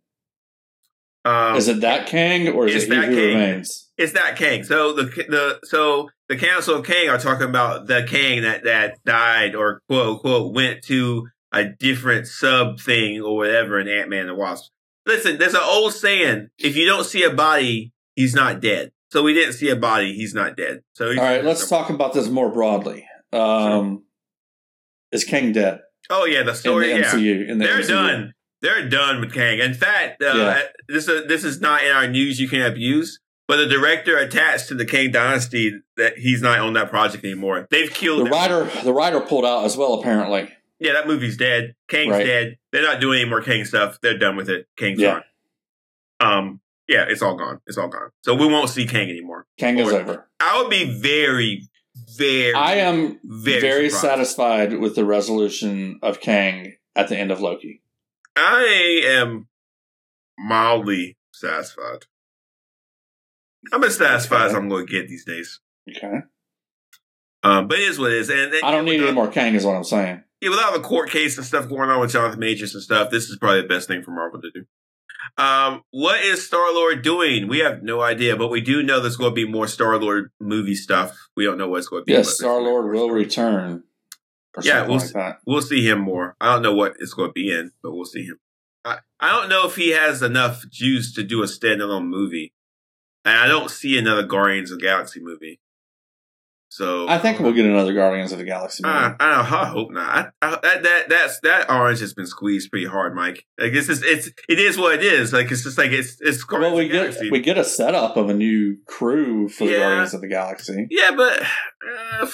Um, 1.27 1.57
is 1.57 1.67
it 1.67 1.81
that 1.81 2.07
Kang 2.07 2.49
or 2.49 2.69
is 2.69 2.85
it 2.85 2.89
He 2.93 2.95
Who 2.95 3.03
Kang. 3.03 3.15
Remains? 3.39 3.91
It's 3.99 4.13
that 4.13 4.37
Kang. 4.37 4.63
So 4.63 4.93
the 4.93 5.05
the 5.05 5.59
so 5.65 6.09
the 6.29 6.37
Council 6.37 6.77
of 6.77 6.87
Kang 6.87 7.09
are 7.09 7.19
talking 7.19 7.49
about 7.49 7.87
the 7.87 8.07
Kang 8.09 8.43
that 8.43 8.63
that 8.65 9.03
died 9.05 9.55
or 9.55 9.81
quote 9.89 10.21
quote 10.21 10.55
went 10.55 10.83
to 10.85 11.29
a 11.53 11.65
different 11.65 12.27
sub 12.27 12.79
thing 12.81 13.21
or 13.23 13.37
whatever 13.37 13.81
in 13.81 13.89
Ant 13.89 14.09
Man 14.09 14.21
and 14.21 14.29
the 14.31 14.35
Wasp. 14.35 14.71
Listen, 15.05 15.39
there's 15.39 15.55
an 15.55 15.61
old 15.65 15.93
saying: 15.95 16.49
if 16.59 16.77
you 16.77 16.87
don't 16.87 17.05
see 17.05 17.25
a 17.25 17.31
body, 17.31 17.93
he's 18.15 18.35
not 18.35 18.61
dead. 18.61 18.93
So 19.11 19.23
we 19.23 19.35
didn't 19.35 19.55
see 19.55 19.69
a 19.71 19.77
body; 19.77 20.15
he's 20.15 20.35
not 20.35 20.57
dead. 20.57 20.83
So 20.95 21.09
All 21.09 21.15
right, 21.17 21.45
let's 21.45 21.69
talk 21.69 21.91
about 21.91 22.13
this 22.13 22.29
more 22.29 22.51
broadly. 22.53 23.07
Um, 23.33 24.05
Is 25.11 25.25
Kang 25.25 25.53
dead 25.53 25.81
Oh 26.11 26.25
yeah, 26.25 26.43
the 26.43 26.51
in 26.51 26.57
story. 26.57 26.93
the 26.93 26.99
yeah, 27.01 27.05
MCU? 27.13 27.49
In 27.49 27.59
the 27.59 27.65
they're 27.67 27.81
MCU? 27.81 27.89
done. 27.89 28.33
They're 28.63 28.89
done 28.89 29.21
with 29.21 29.33
Kang. 29.33 29.59
In 29.59 29.75
fact, 29.75 30.23
uh, 30.23 30.33
Yeah. 30.35 30.63
this 30.89 31.09
is 31.09 31.27
this 31.29 31.45
is 31.45 31.61
not 31.61 31.85
in 31.85 31.93
our 31.93 32.07
news 32.09 32.41
you 32.41 32.49
can't 32.49 32.71
abuse. 32.73 33.21
But 33.49 33.59
the 33.59 33.67
director 33.67 34.17
attached 34.17 34.67
to 34.69 34.75
the 34.75 34.85
Kang 34.85 35.13
Dynasty 35.13 35.73
that 35.97 36.19
he's 36.19 36.43
not 36.43 36.59
on 36.59 36.73
that 36.73 36.91
project 36.91 37.25
anymore. 37.25 37.69
They've 37.71 37.89
killed 37.93 38.27
The 38.27 38.31
writer, 38.31 38.65
the 38.83 38.93
writer 38.93 39.21
pulled 39.21 39.45
out 39.45 39.65
as 39.65 39.77
well. 39.77 39.95
Apparently, 39.95 40.51
Yeah, 40.81 40.95
that 40.95 41.07
movie's 41.07 41.37
dead. 41.37 41.75
Kang's 41.89 42.11
Right. 42.11 42.27
dead. 42.27 42.57
They're 42.73 42.83
not 42.83 43.01
doing 43.01 43.21
any 43.21 43.31
more 43.31 43.41
Kang 43.41 43.65
stuff. 43.65 43.99
They're 44.03 44.19
done 44.19 44.35
with 44.37 44.51
it. 44.51 44.67
Kang's 44.77 45.01
Yeah. 45.01 45.21
gone. 46.21 46.39
Um, 46.39 46.61
yeah, 46.89 47.05
it's 47.09 47.23
all 47.23 47.37
gone. 47.37 47.61
It's 47.69 47.79
all 47.79 47.87
gone. 47.89 48.11
So 48.23 48.35
we 48.35 48.47
won't 48.47 48.69
see 48.69 48.85
Kang 48.87 49.09
anymore. 49.09 49.47
Kang 49.59 49.79
is 49.79 49.93
Or- 49.93 50.01
over. 50.01 50.29
I 50.41 50.61
would 50.61 50.69
be 50.71 50.85
very, 50.85 51.63
very. 52.19 52.53
I 52.53 52.75
am 52.77 53.21
very, 53.25 53.61
very, 53.61 53.91
satisfied 53.91 54.79
with 54.79 54.97
the 54.97 55.05
resolution 55.05 55.99
of 56.03 56.21
Kang 56.21 56.75
at 56.97 57.09
the 57.09 57.17
end 57.17 57.31
of 57.31 57.41
Loki. 57.41 57.81
I 58.37 59.03
am 59.05 59.49
mildly 60.39 61.17
satisfied. 61.33 62.07
I'm 63.73 63.83
as 63.83 63.97
satisfied 63.97 64.47
as 64.47 64.55
I'm 64.55 64.69
going 64.69 64.87
to 64.87 64.93
get 64.93 65.09
these 65.09 65.25
days. 65.25 65.61
Okay. 65.89 66.21
Um, 67.43 67.69
but 67.69 67.79
it 67.79 67.89
is 67.89 67.99
what 67.99 68.13
it 68.13 68.19
is. 68.19 68.29
And, 68.29 68.55
and 68.55 68.65
I 68.65 68.71
don't 68.71 68.85
need 68.85 69.01
with 69.01 69.09
any 69.09 69.15
more 69.15 69.29
Kang, 69.29 69.55
is 69.55 69.65
what 69.65 69.77
I'm 69.77 69.85
saying. 69.85 70.23
Yeah, 70.41 70.51
with 70.51 70.59
all 70.59 70.73
the 70.73 70.81
court 70.81 71.11
case 71.11 71.37
and 71.37 71.47
stuff 71.47 71.69
going 71.69 71.89
on 71.89 72.01
with 72.01 72.13
Jonathan 72.13 72.41
Majors 72.41 72.75
and 72.75 72.83
stuff, 72.83 73.11
this 73.11 73.25
is 73.25 73.39
probably 73.39 73.63
the 73.63 73.69
best 73.69 73.89
thing 73.89 74.03
for 74.03 74.11
Marvel 74.11 74.41
to 74.41 74.51
do. 74.53 74.65
Um, 75.43 75.83
what 75.91 76.21
is 76.21 76.47
Star 76.47 76.73
Lord 76.73 77.03
doing? 77.03 77.49
We 77.49 77.59
have 77.61 77.83
no 77.83 78.01
idea, 78.01 78.37
but 78.37 78.49
we 78.49 78.61
do 78.61 78.83
know 78.83 79.01
there's 79.01 79.17
going 79.17 79.31
to 79.31 79.35
be 79.35 79.47
more 79.47 79.67
Star 79.67 79.99
Lord 79.99 80.31
movie 80.41 80.75
stuff. 80.75 81.17
We 81.37 81.45
don't 81.45 81.59
know 81.59 81.69
what's 81.69 81.89
going 81.89 82.03
to 82.03 82.05
be. 82.05 82.13
Yes, 82.13 82.37
Star 82.37 82.61
Lord 82.61 82.93
will 82.93 83.11
return. 83.11 83.85
Yeah, 84.65 84.87
we'll 84.87 84.99
like 84.99 85.07
see. 85.07 85.13
that. 85.15 85.39
We'll 85.47 85.63
see 85.63 85.87
him 85.89 86.01
more. 86.01 86.37
I 86.41 86.53
don't 86.55 86.63
know 86.63 86.75
what 86.75 86.95
it's 86.99 87.15
going 87.15 87.29
to 87.29 87.33
be 87.33 87.51
in, 87.53 87.73
but 87.83 87.93
we'll 87.95 88.05
see 88.05 88.25
him. 88.25 88.39
I, 88.85 88.99
I 89.21 89.31
don't 89.33 89.49
know 89.49 89.67
if 89.67 89.77
he 89.77 89.91
has 89.91 90.23
enough 90.23 90.63
juice 90.71 91.13
to 91.15 91.23
do 91.25 91.43
a 91.43 91.47
standalone 91.47 92.07
movie, 92.07 92.53
and 93.25 93.37
I 93.39 93.47
don't 93.49 93.71
see 93.71 93.99
another 93.99 94.23
Guardians 94.23 94.71
of 94.71 94.79
the 94.79 94.87
Galaxy 94.87 95.21
movie. 95.21 95.61
So 96.69 97.09
I 97.09 97.19
think 97.19 97.39
we'll 97.39 97.53
get 97.53 97.65
another 97.65 97.95
Guardians 97.95 98.33
of 98.33 98.39
the 98.39 98.45
Galaxy 98.45 98.83
movie. 98.83 98.95
I, 98.95 99.15
I, 99.19 99.41
I 99.41 99.65
hope 99.67 99.91
not. 99.93 100.33
I, 100.43 100.51
that 100.63 100.83
that 100.83 101.09
that's 101.09 101.41
that 101.41 101.71
orange 101.71 102.01
has 102.01 102.13
been 102.13 102.27
squeezed 102.27 102.71
pretty 102.71 102.87
hard, 102.87 103.15
Mike. 103.15 103.47
Like 103.59 103.73
it's 103.73 103.87
just 103.87 104.05
it's 104.05 104.29
it 104.49 104.59
is 104.59 104.77
what 104.77 104.95
it 104.95 105.03
is. 105.03 105.33
Like 105.33 105.51
it's 105.51 105.63
just 105.63 105.79
like 105.79 105.93
it's 105.93 106.21
it's 106.21 106.43
Guardians 106.45 106.73
well, 106.75 106.79
we 106.79 106.85
of 106.87 106.91
the 106.91 106.93
get 106.99 107.03
Galaxy. 107.13 107.31
we 107.31 107.41
get 107.41 107.57
a 107.57 107.65
setup 107.65 108.17
of 108.19 108.29
a 108.29 108.35
new 108.35 108.77
crew 108.87 109.49
for 109.49 109.65
the 109.65 109.73
Yeah. 109.73 109.79
Guardians 109.79 110.15
of 110.15 110.21
the 110.21 110.29
Galaxy. 110.29 110.87
yeah, 110.91 111.13
but 111.17 111.43
uh, 112.21 112.27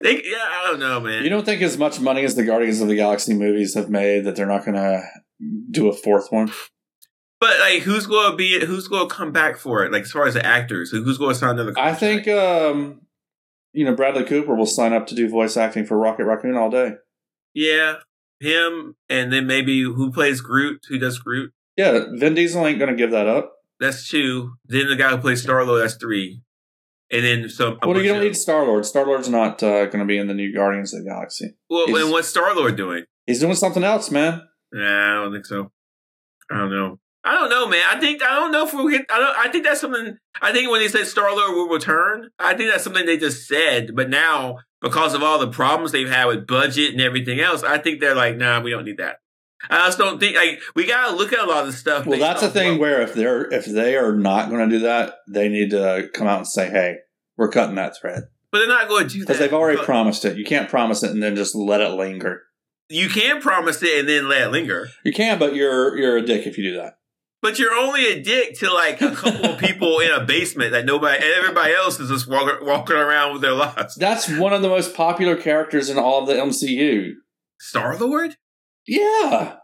they 0.00 0.22
yeah 0.24 0.46
I 0.48 0.68
don't 0.68 0.80
know, 0.80 1.00
man. 1.00 1.22
You 1.24 1.30
don't 1.30 1.44
think 1.44 1.62
as 1.62 1.78
much 1.78 2.00
money 2.00 2.24
as 2.24 2.34
the 2.34 2.44
Guardians 2.44 2.80
of 2.80 2.88
the 2.88 2.96
Galaxy 2.96 3.34
movies 3.34 3.74
have 3.74 3.90
made 3.90 4.24
that 4.24 4.36
they're 4.36 4.46
not 4.46 4.64
going 4.64 4.76
to 4.76 5.02
do 5.70 5.88
a 5.88 5.92
fourth 5.92 6.30
one? 6.30 6.50
but 7.40 7.58
like, 7.58 7.82
who's 7.82 8.06
going 8.06 8.30
to 8.30 8.36
be 8.36 8.64
who's 8.64 8.86
going 8.86 9.08
to 9.08 9.14
come 9.14 9.32
back 9.32 9.56
for 9.56 9.84
it? 9.84 9.92
Like 9.92 10.02
as 10.02 10.12
far 10.12 10.26
as 10.26 10.34
the 10.34 10.44
actors, 10.44 10.90
who's 10.90 11.18
going 11.18 11.32
to 11.32 11.38
sign 11.38 11.58
another? 11.58 11.72
I 11.76 11.94
think, 11.94 12.28
um, 12.28 13.00
you 13.72 13.84
know, 13.84 13.94
Bradley 13.94 14.24
Cooper 14.24 14.54
will 14.54 14.66
sign 14.66 14.92
up 14.92 15.06
to 15.08 15.14
do 15.14 15.28
voice 15.28 15.56
acting 15.56 15.86
for 15.86 15.96
Rocket 15.98 16.26
Raccoon 16.26 16.56
all 16.56 16.70
day. 16.70 16.92
yeah, 17.54 17.94
him, 18.40 18.96
and 19.08 19.32
then 19.32 19.46
maybe 19.46 19.82
who 19.82 20.12
plays 20.12 20.40
Groot? 20.40 20.84
Who 20.88 20.98
does 20.98 21.18
Groot? 21.18 21.52
Yeah, 21.76 22.04
Vin 22.14 22.34
Diesel 22.34 22.66
ain't 22.66 22.78
going 22.78 22.90
to 22.90 22.96
give 22.96 23.10
that 23.12 23.26
up. 23.26 23.54
That's 23.78 24.08
two. 24.08 24.54
Then 24.66 24.88
the 24.88 24.96
guy 24.96 25.10
who 25.10 25.18
plays 25.18 25.42
Star 25.42 25.64
Lord, 25.64 25.82
that's 25.82 25.94
three. 25.94 26.42
And 27.12 27.24
then 27.24 27.48
some. 27.48 27.78
a 27.82 27.88
Well, 27.88 28.00
you 28.00 28.08
don't 28.08 28.18
of- 28.18 28.22
need 28.24 28.36
Star 28.36 28.64
Lord. 28.64 28.86
Star 28.86 29.04
Lord's 29.04 29.28
not 29.28 29.62
uh, 29.62 29.86
going 29.86 29.98
to 29.98 30.04
be 30.04 30.16
in 30.18 30.28
the 30.28 30.34
new 30.34 30.54
Guardians 30.54 30.94
of 30.94 31.02
the 31.02 31.10
Galaxy. 31.10 31.54
Well, 31.68 31.86
he's- 31.86 32.02
and 32.02 32.10
what's 32.12 32.28
Star 32.28 32.54
Lord 32.54 32.76
doing? 32.76 33.04
He's 33.26 33.40
doing 33.40 33.54
something 33.54 33.84
else, 33.84 34.10
man. 34.10 34.42
Nah, 34.72 35.20
I 35.20 35.24
don't 35.24 35.32
think 35.32 35.46
so. 35.46 35.70
I 36.50 36.58
don't 36.58 36.70
know. 36.70 36.98
I 37.22 37.34
don't 37.34 37.50
know, 37.50 37.68
man. 37.68 37.82
I 37.88 38.00
think 38.00 38.22
I 38.22 38.36
don't 38.36 38.50
know 38.50 38.64
if 38.66 38.72
we'll 38.72 38.88
get. 38.88 39.04
I 39.10 39.18
don't. 39.18 39.36
I 39.38 39.48
think 39.50 39.64
that's 39.64 39.80
something. 39.80 40.16
I 40.40 40.52
think 40.52 40.70
when 40.70 40.80
they 40.80 40.88
said 40.88 41.06
Star 41.06 41.30
Lord 41.34 41.54
will 41.54 41.68
return, 41.68 42.30
I 42.38 42.54
think 42.54 42.70
that's 42.70 42.82
something 42.84 43.04
they 43.04 43.18
just 43.18 43.46
said. 43.46 43.94
But 43.94 44.08
now, 44.08 44.58
because 44.80 45.12
of 45.12 45.22
all 45.22 45.38
the 45.38 45.50
problems 45.50 45.92
they've 45.92 46.08
had 46.08 46.24
with 46.26 46.46
budget 46.46 46.92
and 46.92 47.00
everything 47.00 47.38
else, 47.40 47.62
I 47.62 47.76
think 47.78 48.00
they're 48.00 48.14
like, 48.14 48.36
nah, 48.36 48.60
we 48.62 48.70
don't 48.70 48.84
need 48.86 48.96
that. 48.98 49.16
I 49.68 49.86
just 49.86 49.98
don't 49.98 50.18
think 50.18 50.36
like 50.36 50.60
we 50.74 50.86
gotta 50.86 51.14
look 51.14 51.32
at 51.32 51.40
a 51.40 51.46
lot 51.46 51.60
of 51.60 51.66
the 51.66 51.72
stuff. 51.72 52.06
Well, 52.06 52.18
that's 52.18 52.40
the 52.40 52.48
thing 52.48 52.78
where 52.78 53.02
if 53.02 53.14
they're 53.14 53.52
if 53.52 53.66
they 53.66 53.96
are 53.96 54.12
not 54.12 54.48
going 54.48 54.68
to 54.68 54.78
do 54.78 54.84
that, 54.84 55.16
they 55.28 55.48
need 55.48 55.70
to 55.70 56.08
come 56.14 56.26
out 56.26 56.38
and 56.38 56.46
say, 56.46 56.70
"Hey, 56.70 56.98
we're 57.36 57.50
cutting 57.50 57.74
that 57.74 57.96
thread," 57.98 58.24
but 58.50 58.58
they're 58.58 58.68
not 58.68 58.88
going 58.88 59.08
to 59.08 59.12
do 59.12 59.18
that 59.20 59.26
because 59.26 59.38
they've 59.38 59.52
already 59.52 59.76
But 59.76 59.86
promised 59.86 60.24
it. 60.24 60.38
You 60.38 60.44
can't 60.44 60.68
promise 60.68 61.02
it 61.02 61.10
and 61.10 61.22
then 61.22 61.36
just 61.36 61.54
let 61.54 61.80
it 61.82 61.90
linger. 61.90 62.42
You 62.88 63.08
can 63.08 63.40
promise 63.40 63.82
it 63.82 64.00
and 64.00 64.08
then 64.08 64.28
let 64.28 64.42
it 64.42 64.50
linger. 64.50 64.88
You 65.04 65.12
can, 65.12 65.38
but 65.38 65.54
you're 65.54 65.96
you're 65.98 66.16
a 66.16 66.22
dick 66.22 66.46
if 66.46 66.56
you 66.56 66.70
do 66.70 66.76
that. 66.76 66.94
But 67.42 67.58
you're 67.58 67.72
only 67.72 68.06
a 68.06 68.22
dick 68.22 68.58
to 68.58 68.72
like 68.72 69.00
a 69.00 69.12
couple 69.12 69.52
of 69.52 69.58
people 69.58 69.98
in 70.00 70.10
a 70.10 70.24
basement 70.24 70.72
that 70.72 70.84
nobody 70.84 71.24
and 71.24 71.32
everybody 71.34 71.72
else 71.72 71.98
is 71.98 72.10
just 72.10 72.28
walking, 72.28 72.66
walking 72.66 72.96
around 72.96 73.32
with 73.32 73.42
their 73.42 73.54
lives. 73.54 73.94
That's 73.94 74.28
one 74.28 74.52
of 74.52 74.60
the 74.60 74.68
most 74.68 74.94
popular 74.94 75.36
characters 75.36 75.88
in 75.88 75.98
all 75.98 76.20
of 76.22 76.26
the 76.26 76.34
MCU. 76.34 77.12
Star 77.58 77.96
Lord, 77.96 78.36
Yeah, 78.90 79.56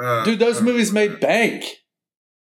uh, 0.00 0.24
dude, 0.24 0.38
those 0.38 0.60
uh, 0.60 0.64
movies 0.64 0.92
made 0.92 1.18
bank, 1.20 1.64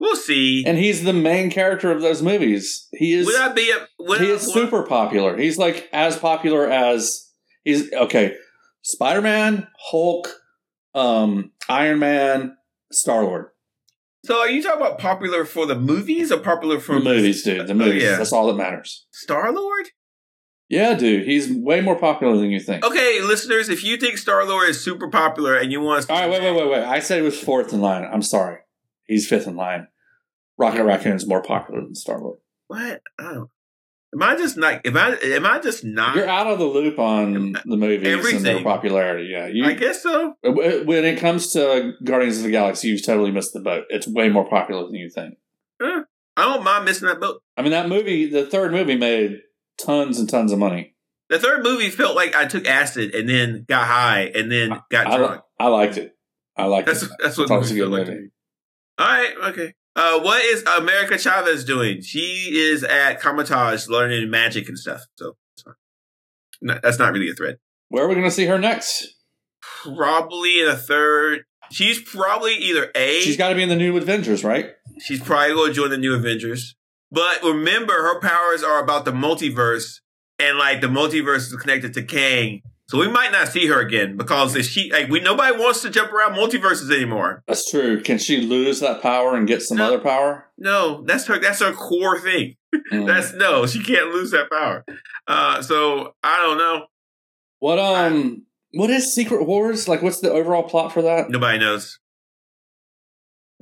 We'll 0.00 0.16
see. 0.16 0.64
and 0.66 0.76
he's 0.76 1.04
the 1.04 1.12
main 1.12 1.50
character 1.50 1.92
of 1.92 2.02
those 2.02 2.22
movies. 2.22 2.88
He 2.92 3.14
is 3.14 3.26
would 3.26 3.36
I 3.40 3.52
be 3.52 3.70
a? 3.70 3.86
Would 4.00 4.20
he 4.20 4.32
I, 4.32 4.34
is 4.34 4.52
super 4.52 4.82
popular. 4.82 5.36
He's 5.36 5.58
like 5.58 5.88
as 5.92 6.16
popular 6.18 6.68
as 6.68 7.30
he's 7.62 7.92
okay. 7.92 8.36
Spider 8.82 9.22
Man, 9.22 9.68
Hulk, 9.78 10.28
um, 10.94 11.52
Iron 11.68 12.00
Man, 12.00 12.56
Star 12.90 13.22
Lord. 13.22 13.46
So 14.24 14.38
are 14.38 14.48
you 14.48 14.62
talking 14.62 14.80
about 14.80 14.98
popular 14.98 15.44
for 15.44 15.66
the 15.66 15.78
movies 15.78 16.32
or 16.32 16.38
popular 16.38 16.80
for 16.80 16.98
The 16.98 17.04
movies, 17.04 17.42
dude. 17.42 17.66
The 17.66 17.74
movies. 17.74 18.02
Oh, 18.02 18.10
yeah. 18.10 18.16
That's 18.16 18.32
all 18.32 18.46
that 18.48 18.56
matters. 18.56 19.06
Star 19.12 19.52
Lord? 19.52 19.90
Yeah, 20.68 20.94
dude. 20.94 21.26
He's 21.26 21.52
way 21.52 21.80
more 21.80 21.96
popular 21.96 22.36
than 22.36 22.50
you 22.50 22.58
think. 22.60 22.84
Okay, 22.84 23.20
listeners, 23.20 23.68
if 23.68 23.84
you 23.84 23.96
think 23.96 24.16
Star 24.18 24.44
Lord 24.46 24.68
is 24.68 24.82
super 24.82 25.08
popular 25.08 25.54
and 25.56 25.70
you 25.70 25.80
want 25.80 26.06
to- 26.06 26.12
All 26.12 26.20
right, 26.20 26.30
wait, 26.30 26.42
wait, 26.42 26.56
wait, 26.56 26.70
wait. 26.70 26.82
I 26.84 27.00
said 27.00 27.18
he 27.18 27.22
was 27.22 27.38
fourth 27.38 27.72
in 27.72 27.80
line. 27.80 28.08
I'm 28.10 28.22
sorry. 28.22 28.58
He's 29.04 29.28
fifth 29.28 29.46
in 29.46 29.56
line. 29.56 29.88
Rocket 30.56 30.84
Raccoon 30.84 31.16
is 31.16 31.26
more 31.26 31.42
popular 31.42 31.80
than 31.82 31.94
Star 31.94 32.18
Lord. 32.20 32.38
what? 32.68 33.02
Oh. 33.18 33.50
Am 34.14 34.22
I 34.22 34.36
just 34.36 34.56
not? 34.56 34.86
Am 34.86 34.96
I? 34.96 35.16
Am 35.24 35.44
I 35.44 35.58
just 35.58 35.82
not? 35.84 36.14
You're 36.14 36.28
out 36.28 36.46
of 36.46 36.60
the 36.60 36.64
loop 36.64 37.00
on 37.00 37.54
the 37.64 37.76
movies 37.76 38.32
and 38.32 38.44
their 38.44 38.62
popularity. 38.62 39.24
Yeah, 39.28 39.48
you, 39.48 39.64
I 39.64 39.72
guess 39.72 40.04
so. 40.04 40.36
when 40.44 41.04
it 41.04 41.18
comes 41.18 41.50
to 41.54 41.94
Guardians 42.04 42.36
of 42.38 42.44
the 42.44 42.52
Galaxy, 42.52 42.86
you've 42.88 43.04
totally 43.04 43.32
missed 43.32 43.54
the 43.54 43.60
boat. 43.60 43.86
It's 43.90 44.06
way 44.06 44.28
more 44.28 44.48
popular 44.48 44.84
than 44.86 44.94
you 44.94 45.10
think. 45.10 45.36
I 45.80 46.04
don't 46.36 46.62
mind 46.62 46.84
missing 46.84 47.08
that 47.08 47.18
boat. 47.20 47.42
I 47.56 47.62
mean, 47.62 47.72
that 47.72 47.88
movie, 47.88 48.26
the 48.30 48.46
third 48.46 48.70
movie, 48.70 48.96
made 48.96 49.40
tons 49.78 50.18
and 50.18 50.28
tons 50.28 50.52
of 50.52 50.58
money. 50.58 50.94
The 51.28 51.38
third 51.38 51.64
movie 51.64 51.90
felt 51.90 52.14
like 52.14 52.34
I 52.34 52.46
took 52.46 52.66
acid 52.66 53.14
and 53.14 53.28
then 53.28 53.64
got 53.68 53.86
high 53.86 54.30
and 54.34 54.52
then 54.52 54.80
got 54.90 55.06
I, 55.06 55.16
drunk. 55.16 55.42
I 55.58 55.68
liked 55.68 55.96
it. 55.96 56.16
I 56.56 56.66
liked 56.66 56.86
That's 56.86 57.02
it. 57.02 57.10
that's 57.20 57.36
what 57.36 57.50
it 57.50 57.58
was 57.58 57.70
a 57.70 57.74
movie 57.74 57.96
felt 57.96 58.08
like. 58.08 58.18
All 58.98 59.06
right, 59.06 59.34
okay. 59.48 59.72
Uh, 59.96 60.20
what 60.20 60.44
is 60.44 60.62
America 60.78 61.18
Chavez 61.18 61.64
doing? 61.64 62.02
She 62.02 62.50
is 62.52 62.84
at 62.84 63.20
Kamar-Taj 63.20 63.88
learning 63.88 64.30
magic 64.30 64.68
and 64.68 64.78
stuff. 64.78 65.02
So 65.16 65.36
that's. 65.56 65.76
No, 66.60 66.78
that's 66.82 66.98
not 66.98 67.12
really 67.12 67.30
a 67.30 67.34
threat. 67.34 67.56
Where 67.88 68.04
are 68.04 68.08
we 68.08 68.14
going 68.14 68.26
to 68.26 68.30
see 68.30 68.46
her 68.46 68.58
next? 68.58 69.06
Probably 69.82 70.60
in 70.60 70.68
a 70.68 70.76
third. 70.76 71.44
She's 71.70 72.00
probably 72.00 72.54
either 72.54 72.90
a. 72.94 73.20
She's 73.20 73.36
got 73.36 73.50
to 73.50 73.54
be 73.54 73.62
in 73.62 73.68
the 73.68 73.76
new 73.76 73.96
Avengers, 73.96 74.44
right? 74.44 74.70
she's 75.00 75.20
probably 75.20 75.54
going 75.54 75.70
to 75.70 75.74
join 75.74 75.90
the 75.90 75.98
new 75.98 76.14
Avengers. 76.14 76.76
But 77.14 77.42
remember, 77.42 77.92
her 77.92 78.20
powers 78.20 78.62
are 78.64 78.82
about 78.82 79.04
the 79.04 79.12
multiverse, 79.12 80.00
and 80.38 80.58
like 80.58 80.80
the 80.80 80.88
multiverse 80.88 81.46
is 81.52 81.56
connected 81.56 81.94
to 81.94 82.02
Kang. 82.02 82.60
So 82.88 82.98
we 82.98 83.08
might 83.08 83.32
not 83.32 83.48
see 83.48 83.66
her 83.68 83.80
again 83.80 84.16
because 84.18 84.54
if 84.56 84.66
she 84.66 84.92
like 84.92 85.08
we 85.08 85.20
nobody 85.20 85.56
wants 85.56 85.80
to 85.82 85.90
jump 85.90 86.12
around 86.12 86.34
multiverses 86.34 86.94
anymore. 86.94 87.42
That's 87.48 87.70
true. 87.70 88.02
Can 88.02 88.18
she 88.18 88.42
lose 88.42 88.80
that 88.80 89.00
power 89.00 89.34
and 89.36 89.46
get 89.48 89.62
some 89.62 89.78
No. 89.78 89.86
other 89.86 89.98
power? 90.00 90.50
No, 90.58 91.02
that's 91.06 91.26
her. 91.26 91.38
That's 91.38 91.60
her 91.60 91.72
core 91.72 92.20
thing. 92.20 92.56
Mm. 92.92 93.06
That's 93.06 93.32
no, 93.32 93.64
she 93.66 93.82
can't 93.82 94.10
lose 94.10 94.32
that 94.32 94.50
power. 94.50 94.84
Uh, 95.26 95.62
so 95.62 96.14
I 96.22 96.36
don't 96.42 96.58
know. 96.58 96.86
what 97.60 97.78
um 97.78 98.44
what 98.72 98.90
is 98.90 99.14
Secret 99.14 99.46
Wars? 99.46 99.88
Like 99.88 100.02
what's 100.02 100.20
the 100.20 100.30
overall 100.32 100.64
plot 100.64 100.92
for 100.92 101.00
that? 101.02 101.30
Nobody 101.30 101.58
knows. 101.60 101.98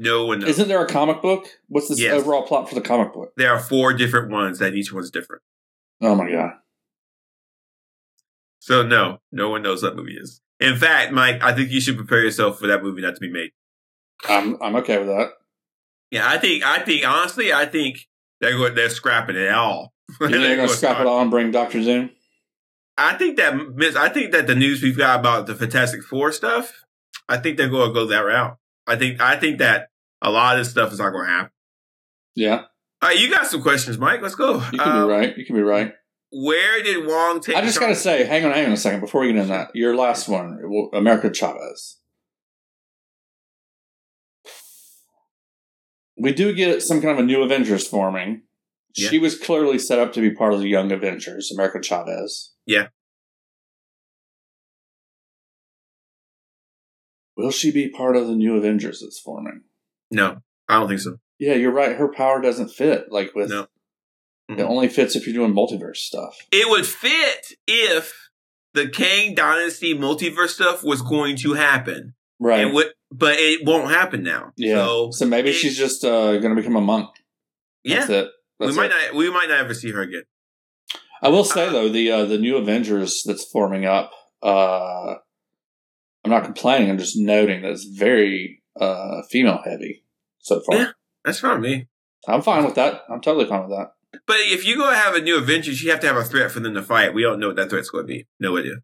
No 0.03 0.27
one 0.27 0.41
knows. 0.41 0.51
Isn't 0.51 0.69
there 0.69 0.83
a 0.85 0.88
comic 0.88 1.23
book? 1.23 1.47
What's 1.69 1.88
the 1.88 1.97
Yes. 1.97 2.15
overall 2.15 2.43
plot 2.47 2.69
for 2.69 2.75
the 2.75 2.81
comic 2.81 3.12
book? 3.12 3.33
there 3.37 3.53
are 3.53 3.61
four 3.61 3.93
different 3.93 4.31
ones 4.31 4.59
that 4.59 4.75
each 4.75 4.93
one's 4.93 5.11
different. 5.11 5.43
Oh 6.01 6.15
my 6.15 6.31
god. 6.31 6.53
So 8.59 8.83
no, 8.83 9.19
no 9.33 9.49
one 9.49 9.62
knows 9.62 9.83
what 9.83 9.97
movie 9.97 10.17
is. 10.21 10.41
In 10.61 10.77
fact, 10.77 11.12
Mike, 11.12 11.43
I 11.43 11.53
think 11.53 11.71
you 11.71 11.81
should 11.81 11.97
prepare 11.97 12.23
yourself 12.23 12.59
for 12.59 12.67
that 12.69 12.83
movie 12.83 13.03
not 13.03 13.15
to 13.15 13.21
be 13.21 13.31
made. 13.31 13.51
I'm 14.29 14.57
I'm 14.62 14.77
okay 14.77 14.99
with 14.99 15.09
that. 15.09 15.31
Yeah, 16.11 16.29
I 16.29 16.38
think 16.38 16.65
I 16.65 16.81
think 16.81 17.07
honestly, 17.07 17.53
I 17.53 17.67
think 17.67 18.07
they're 18.41 18.57
going 18.57 18.75
they're 18.75 18.91
scrapping 18.91 19.37
it 19.37 19.51
all. 19.51 19.93
They're 20.21 20.57
gonna 20.57 20.69
scrap 20.69 21.01
it 21.01 21.07
all 21.07 21.23
and 21.23 21.31
bring 21.31 21.51
Doctor 21.53 21.81
Doom? 21.81 22.11
I 22.99 23.15
think 23.15 23.38
that 23.38 23.55
miss- 23.75 23.97
I 23.97 24.11
think 24.11 24.33
that 24.33 24.47
the 24.47 24.55
news 24.55 24.83
we've 24.83 24.99
got 24.99 25.21
about 25.21 25.47
the 25.47 25.55
Fantastic 25.55 26.03
Four 26.03 26.33
stuff, 26.33 26.85
I 27.29 27.38
think 27.38 27.57
they're 27.57 27.71
going 27.71 27.88
to 27.88 27.95
go 27.95 28.05
that 28.07 28.19
route. 28.21 28.59
I 28.87 28.97
think 28.97 29.21
I 29.23 29.37
think 29.37 29.59
that 29.61 29.88
a 30.23 30.31
lot 30.31 30.57
of 30.57 30.61
this 30.65 30.71
stuff 30.71 30.93
is 30.93 30.99
not 30.99 31.11
going 31.11 31.27
to 31.27 31.31
happen. 31.33 31.51
Yeah. 32.35 32.63
All 33.03 33.09
right, 33.09 33.19
you 33.19 33.29
got 33.31 33.47
some 33.47 33.61
questions, 33.63 33.99
Mike. 33.99 34.23
Let's 34.23 34.35
go. 34.37 34.55
You 34.73 34.79
can 34.79 34.81
Um, 34.81 35.07
be 35.09 35.13
right. 35.13 35.37
You 35.37 35.45
can 35.45 35.57
be 35.57 35.63
right. 35.63 35.93
where 36.31 36.83
did 36.83 37.07
Wong 37.07 37.41
take? 37.41 37.57
I 37.57 37.61
just 37.63 37.79
gotta 37.81 37.95
say, 37.97 38.25
hang 38.25 38.45
on, 38.45 38.53
hang 38.53 38.67
on 38.67 38.73
a 38.73 38.77
second 38.77 39.01
before 39.01 39.21
we 39.23 39.27
get 39.29 39.37
into 39.37 39.49
that. 39.49 39.71
Your 39.75 39.95
last 39.97 40.29
one, 40.29 40.59
America 40.95 41.31
Chavez. 41.35 41.99
We 46.17 46.33
do 46.33 46.55
get 46.55 46.83
some 46.83 47.01
kind 47.03 47.13
of 47.13 47.19
a 47.19 47.27
new 47.27 47.43
Avengers 47.43 47.87
forming. 47.87 48.43
Yeah. 48.95 49.09
She 49.11 49.19
was 49.19 49.39
clearly 49.39 49.79
set 49.79 49.99
up 49.99 50.13
to 50.13 50.21
be 50.21 50.31
part 50.31 50.55
of 50.55 50.61
the 50.61 50.69
Young 50.69 50.93
Avengers, 50.93 51.51
America 51.53 51.83
Chavez. 51.83 52.53
Yeah. 52.67 52.89
Will 57.37 57.51
she 57.51 57.73
be 57.73 57.89
part 57.89 58.17
of 58.17 58.27
the 58.27 58.35
new 58.37 58.57
Avengers 58.57 59.01
that's 59.01 59.19
forming? 59.19 59.63
No, 60.12 60.38
I 60.68 60.79
don't 60.79 60.88
think 60.88 61.01
so. 61.01 61.16
Yeah, 61.38 61.55
you're 61.55 61.72
right. 61.72 61.96
Her 61.96 62.09
power 62.12 62.40
doesn't 62.40 62.68
fit. 62.68 63.11
Like 63.11 63.35
with 63.35 63.51
No. 63.51 63.62
it 64.48 64.59
Mhm. 64.59 64.68
only 64.68 64.88
fits 64.88 65.16
if 65.16 65.27
you're 65.27 65.35
doing 65.35 65.53
multiverse 65.55 65.96
stuff. 65.96 66.37
It 66.53 66.68
would 66.68 66.87
fit 66.87 67.55
if 67.66 68.29
the 68.75 68.88
Kang 68.88 69.35
Dynasty 69.35 69.94
multiverse 69.94 70.51
stuff 70.51 70.85
was 70.85 71.03
going 71.03 71.37
to 71.38 71.55
happen. 71.55 72.14
Right. 72.38 72.66
It 72.66 72.72
would, 72.72 72.92
but 73.11 73.38
it 73.38 73.64
won't 73.64 73.90
happen 73.90 74.22
now. 74.22 74.53
yeah. 74.57 74.77
So, 74.77 75.11
So, 75.12 75.27
maybe 75.27 75.51
it- 75.51 75.55
she's 75.55 75.77
just 75.77 76.05
uh, 76.05 76.38
going 76.38 76.55
to 76.55 76.61
become 76.61 76.77
a 76.77 76.81
monk. 76.81 77.09
yeah, 77.85 78.01
That's 78.07 78.11
it. 78.11 78.31
we 78.61 78.72
might 78.75 78.87
it. 78.87 78.88
not. 78.90 79.14
We 79.14 79.31
might 79.31 79.48
not 79.48 79.61
ever 79.61 79.75
see 79.75 79.90
her 79.92 80.03
again. 80.03 80.25
I 81.22 81.29
will 81.29 81.44
say 81.44 81.66
Uh, 81.68 81.70
though 81.72 81.88
the 81.88 82.11
uh, 82.11 82.25
the 82.25 82.38
new 82.38 82.57
Avengers 82.57 83.22
that's 83.25 83.44
forming 83.44 83.85
up. 83.87 84.12
Uh, 84.42 85.14
I'm 86.25 86.31
not 86.31 86.44
complaining. 86.44 86.90
I'm 86.90 86.98
just 86.98 87.16
noting 87.16 87.62
that 87.62 87.70
it's 87.72 87.85
very 87.85 88.62
uh, 88.81 89.22
female 89.31 89.61
heavy 89.64 90.02
so 90.42 90.61
far. 90.61 90.76
Yeah. 90.76 90.90
That's 91.24 91.40
fine 91.40 91.61
with 91.61 91.70
me. 91.70 91.88
I'm 92.28 92.42
fine 92.42 92.64
with 92.64 92.74
that. 92.76 93.02
I'm 93.09 93.20
totally 93.20 93.46
fine 93.46 93.68
with 93.68 93.76
that. 93.78 93.92
But 94.26 94.37
if 94.40 94.66
you 94.66 94.76
go 94.76 94.90
have 94.92 95.14
a 95.14 95.20
new 95.20 95.38
Avengers, 95.38 95.83
you 95.83 95.90
have 95.90 96.00
to 96.00 96.07
have 96.07 96.16
a 96.16 96.24
threat 96.24 96.50
for 96.50 96.61
them 96.61 96.74
to 96.74 96.83
fight. 96.83 97.14
We 97.14 97.22
don't 97.22 97.40
know 97.40 97.48
what 97.48 97.57
that 97.57 97.70
threat's 97.70 97.88
going 97.90 98.05
to 98.07 98.12
be. 98.12 98.26
No 98.38 98.57
idea. 98.59 98.76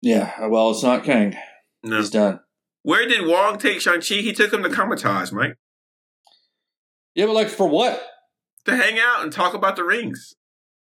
Yeah. 0.00 0.46
Well, 0.46 0.70
it's 0.70 0.82
not 0.82 1.04
Kang. 1.04 1.36
No. 1.84 1.98
He's 1.98 2.10
done. 2.10 2.40
Where 2.82 3.06
did 3.06 3.26
Wong 3.26 3.58
take 3.58 3.80
Shang 3.80 4.00
Chi? 4.00 4.16
He 4.16 4.32
took 4.32 4.52
him 4.52 4.62
to 4.62 4.70
Kamar-Taj, 4.70 5.32
Mike, 5.32 5.56
Yeah, 7.14 7.26
but 7.26 7.34
like 7.34 7.48
for 7.48 7.68
what? 7.68 8.02
to 8.66 8.76
hang 8.76 8.98
out 8.98 9.22
and 9.22 9.32
talk 9.32 9.54
about 9.54 9.76
the 9.76 9.84
rings. 9.84 10.34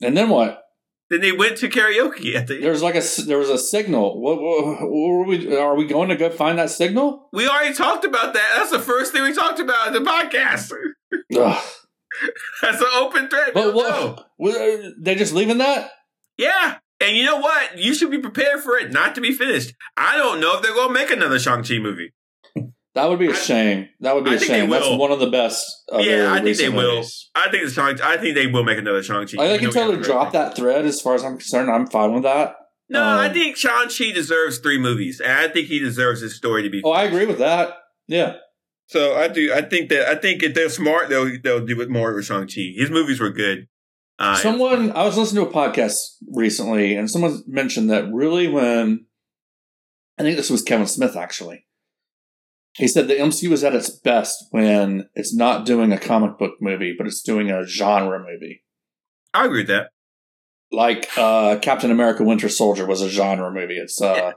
And 0.03 0.17
then 0.17 0.29
what? 0.31 0.63
Then 1.11 1.21
they 1.21 1.33
went 1.33 1.57
to 1.59 1.69
karaoke 1.69 2.37
at 2.37 2.47
the. 2.47 2.61
There's 2.61 2.83
like 2.83 2.95
a 2.95 3.03
there 3.27 3.39
was 3.39 3.51
a 3.51 3.59
signal. 3.59 4.21
What, 4.21 4.41
what, 4.41 4.65
what 4.83 4.91
were 4.91 5.25
we? 5.25 5.57
Are 5.57 5.75
we 5.75 5.85
going 5.87 6.09
to 6.09 6.17
go 6.17 6.31
find 6.31 6.59
that 6.59 6.71
signal? 6.71 7.29
We 7.33 7.49
already 7.49 7.75
talked 7.75 8.05
about 8.05 8.33
that. 8.35 8.53
That's 8.57 8.71
the 8.71 8.79
first 8.79 9.13
thing 9.13 9.25
we 9.25 9.33
talked 9.35 9.59
about 9.59 9.89
in 9.89 9.93
the 9.93 10.09
podcast. 10.09 10.73
That's 12.63 12.81
an 12.81 12.87
open 12.95 13.29
thread. 13.29 13.53
But 13.55 13.69
No. 13.69 13.73
what? 13.73 14.31
Were 14.39 14.51
uh, 14.51 14.91
they 15.01 15.15
just 15.17 15.33
leaving 15.33 15.59
that? 15.59 15.91
Yeah. 16.39 16.79
And 17.01 17.17
you 17.17 17.25
know 17.25 17.39
what? 17.39 17.79
You 17.79 17.95
should 17.95 18.11
be 18.11 18.19
prepared 18.19 18.61
for 18.61 18.77
it 18.77 18.93
not 18.93 19.15
to 19.15 19.21
be 19.21 19.33
finished. 19.33 19.75
I 19.97 20.17
don't 20.17 20.39
know 20.41 20.57
if 20.57 20.63
they're 20.63 20.75
going 20.75 20.89
to 20.89 20.95
make 20.95 21.11
another 21.11 21.39
Shang-Chi 21.39 21.79
movie. 21.79 22.13
That 22.95 23.09
would 23.09 23.19
be 23.21 23.29
a 23.29 23.31
I- 23.31 23.35
shame. 23.35 23.89
That 24.01 24.15
would 24.15 24.25
be 24.25 24.31
I 24.31 24.35
a 24.35 24.39
shame. 24.41 24.69
That's 24.71 24.89
one 24.89 25.13
of 25.13 25.21
the 25.21 25.31
best. 25.31 25.65
Of 25.89 26.01
Yeah, 26.01 26.07
their 26.17 26.31
I 26.31 26.41
think 26.43 26.57
they 26.59 26.69
will. 26.69 26.95
movies. 26.97 27.31
I 27.35 27.49
think 27.51 27.65
the 27.65 27.71
Shang 27.71 28.01
I 28.03 28.17
think 28.17 28.35
they 28.35 28.47
will 28.49 28.65
make 28.65 28.79
another 28.79 29.03
Shang-Chi. 29.03 29.37
Like, 29.37 29.49
they 29.49 29.55
even 29.55 29.71
can 29.71 29.73
totally 29.73 30.03
drop 30.03 30.33
that 30.33 30.57
thread 30.57 30.85
as 30.85 31.01
far 31.01 31.15
as 31.15 31.25
I'm 31.25 31.39
concerned. 31.39 31.71
I'm 31.71 31.87
fine 31.87 32.13
with 32.13 32.25
that. 32.25 32.57
No, 32.89 33.01
I 33.03 33.27
Um, 33.29 33.33
think 33.33 33.57
Shang-Chi 33.57 34.11
deserves 34.11 34.59
three 34.59 34.79
movies. 34.79 35.21
And 35.21 35.31
I 35.33 35.47
think 35.49 35.69
he 35.69 35.79
deserves 35.79 36.21
his 36.21 36.35
story 36.37 36.63
to 36.65 36.71
be 36.71 36.83
Oh, 36.85 36.91
I 36.91 37.05
agree 37.05 37.27
with 37.27 37.39
that. 37.39 37.75
Yeah. 38.09 38.35
So 38.89 39.15
I 39.15 39.29
do. 39.29 39.53
I 39.55 39.63
think 39.63 39.89
that 39.91 40.09
I 40.09 40.17
think 40.17 40.43
if 40.43 40.55
they're 40.55 40.69
smart, 40.69 41.09
they'll 41.09 41.31
they'll 41.45 41.65
do 41.65 41.81
it 41.81 41.89
more 41.91 42.13
with 42.13 42.25
Shang 42.27 42.49
Chi. 42.49 42.73
His 42.75 42.91
movies 42.91 43.21
were 43.21 43.31
good. 43.31 43.69
Uh, 44.19 44.35
Someone, 44.37 44.91
I 44.93 45.05
was 45.05 45.17
listening 45.17 45.45
to 45.45 45.51
a 45.51 45.55
podcast 45.55 45.95
recently, 46.33 46.95
and 46.97 47.09
someone 47.11 47.43
mentioned 47.47 47.89
that 47.91 48.13
really 48.13 48.49
when, 48.49 49.07
I 50.19 50.23
think 50.25 50.37
this 50.37 50.51
was 50.51 50.61
Kevin 50.63 50.87
Smith 50.89 51.17
actually. 51.17 51.65
He 52.77 52.87
said 52.89 53.09
the 53.09 53.15
MCU 53.15 53.51
is 53.53 53.65
at 53.65 53.75
its 53.75 53.91
best 53.91 54.47
when 54.51 55.09
it's 55.15 55.35
not 55.35 55.67
doing 55.67 55.93
a 55.93 55.99
comic 55.99 56.39
book 56.39 56.55
movie, 56.61 56.95
but 56.97 57.07
it's 57.07 57.23
doing 57.23 57.51
a 57.51 57.67
genre 57.67 58.19
movie. 58.21 58.63
I 59.35 59.47
agree 59.47 59.61
with 59.61 59.69
that. 59.69 59.91
Like 60.73 61.09
uh, 61.19 61.59
Captain 61.61 61.91
America: 61.91 62.23
Winter 62.23 62.49
Soldier 62.49 62.87
was 62.87 63.03
a 63.03 63.09
genre 63.09 63.51
movie. 63.51 63.77
It's 63.77 64.01
uh, 64.01 64.33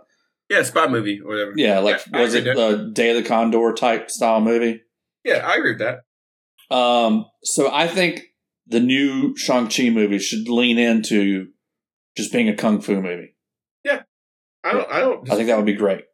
Yeah, 0.50 0.64
spy 0.64 0.88
movie 0.88 1.22
or 1.22 1.28
whatever. 1.28 1.54
yeah, 1.56 1.80
like 1.80 2.02
I 2.12 2.22
was 2.22 2.34
it 2.34 2.44
the 2.46 2.90
Day 2.92 3.12
of 3.16 3.24
the 3.24 3.28
Condor 3.30 3.72
type 3.74 4.10
style 4.10 4.42
movie? 4.42 4.82
Yeah, 5.24 5.46
I 5.48 5.56
agree 5.56 5.76
with 5.76 5.80
that. 5.80 6.76
Um, 6.76 7.28
so 7.44 7.72
I 7.72 7.88
think 7.88 8.24
the 8.66 8.80
new 8.80 9.38
Shang 9.38 9.68
Chi 9.68 9.90
movie 9.90 10.18
should 10.18 10.50
lean 10.50 10.80
into 10.80 11.50
just 12.18 12.32
being 12.34 12.50
a 12.50 12.56
kung 12.56 12.82
fu 12.82 13.00
movie. 13.00 13.36
Yeah, 13.84 14.02
I 14.64 14.72
don't. 14.72 14.92
I 14.92 15.00
don't. 15.02 15.32
I 15.32 15.36
think 15.36 15.48
that 15.50 15.58
would 15.58 15.68
be 15.68 15.74
great. 15.74 16.06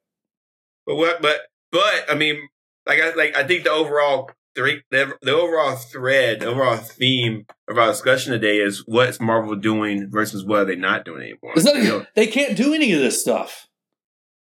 But 0.85 0.95
what? 0.95 1.21
But 1.21 1.37
but 1.71 2.05
I 2.09 2.15
mean, 2.15 2.47
like 2.85 2.99
I 3.01 3.13
like 3.13 3.35
I 3.37 3.43
think 3.45 3.63
the 3.63 3.71
overall 3.71 4.29
three 4.55 4.81
the, 4.91 5.13
the 5.21 5.35
overall 5.35 5.75
thread, 5.75 6.39
the 6.41 6.47
overall 6.47 6.77
theme 6.77 7.45
of 7.69 7.77
our 7.77 7.87
discussion 7.87 8.31
today 8.33 8.57
is 8.57 8.83
what's 8.85 9.19
Marvel 9.19 9.55
doing 9.55 10.09
versus 10.09 10.43
what 10.45 10.61
are 10.61 10.65
they 10.65 10.75
not 10.75 11.05
doing 11.05 11.21
anymore. 11.21 11.53
That- 11.55 11.75
You 11.75 11.83
know? 11.83 12.05
they 12.15 12.27
can't 12.27 12.57
do 12.57 12.73
any 12.73 12.91
of 12.93 12.99
this 12.99 13.21
stuff. 13.21 13.67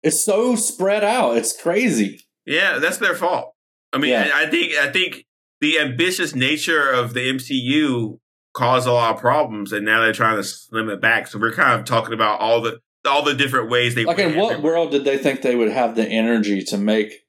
It's 0.02 0.24
so 0.24 0.56
spread 0.56 1.04
out. 1.04 1.38
It's 1.38 1.60
crazy. 1.60 2.22
Yeah, 2.46 2.80
that's 2.80 2.98
their 2.98 3.16
fault. 3.16 3.54
I 3.94 3.98
mean, 4.00 4.12
Yeah. 4.12 4.30
I, 4.34 4.44
I 4.44 4.50
think 4.50 4.74
I 4.74 4.92
think 4.92 5.26
the 5.62 5.80
ambitious 5.80 6.36
nature 6.36 6.90
of 6.92 7.14
the 7.14 7.22
MCU 7.32 8.20
caused 8.54 8.88
a 8.88 8.92
lot 8.92 9.16
of 9.16 9.22
problems, 9.22 9.72
and 9.72 9.86
now 9.86 10.02
they're 10.02 10.12
trying 10.14 10.36
to 10.36 10.44
slim 10.44 10.90
it 10.90 11.00
back. 11.02 11.28
So 11.28 11.40
we're 11.40 11.54
kind 11.54 11.80
of 11.80 11.86
talking 11.86 12.14
about 12.14 12.40
all 12.42 12.60
the 12.62 12.80
all 13.08 13.24
the 13.24 13.34
different 13.34 13.70
ways 13.70 13.96
they 13.96 14.06
Like, 14.06 14.20
in 14.20 14.36
what 14.36 14.54
everywhere. 14.54 14.60
world 14.62 14.92
did 14.92 15.04
they 15.04 15.18
think 15.18 15.42
they 15.42 15.56
would 15.56 15.72
have 15.72 15.96
the 15.96 16.08
energy 16.08 16.62
to 16.64 16.78
make 16.78 17.22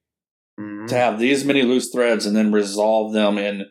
Mhm. 0.58 0.86
to 0.88 0.94
have 0.94 1.18
these 1.18 1.44
many 1.44 1.62
loose 1.62 1.90
threads 1.90 2.26
and 2.26 2.36
then 2.36 2.52
resolve 2.52 3.12
them 3.12 3.38
in 3.38 3.66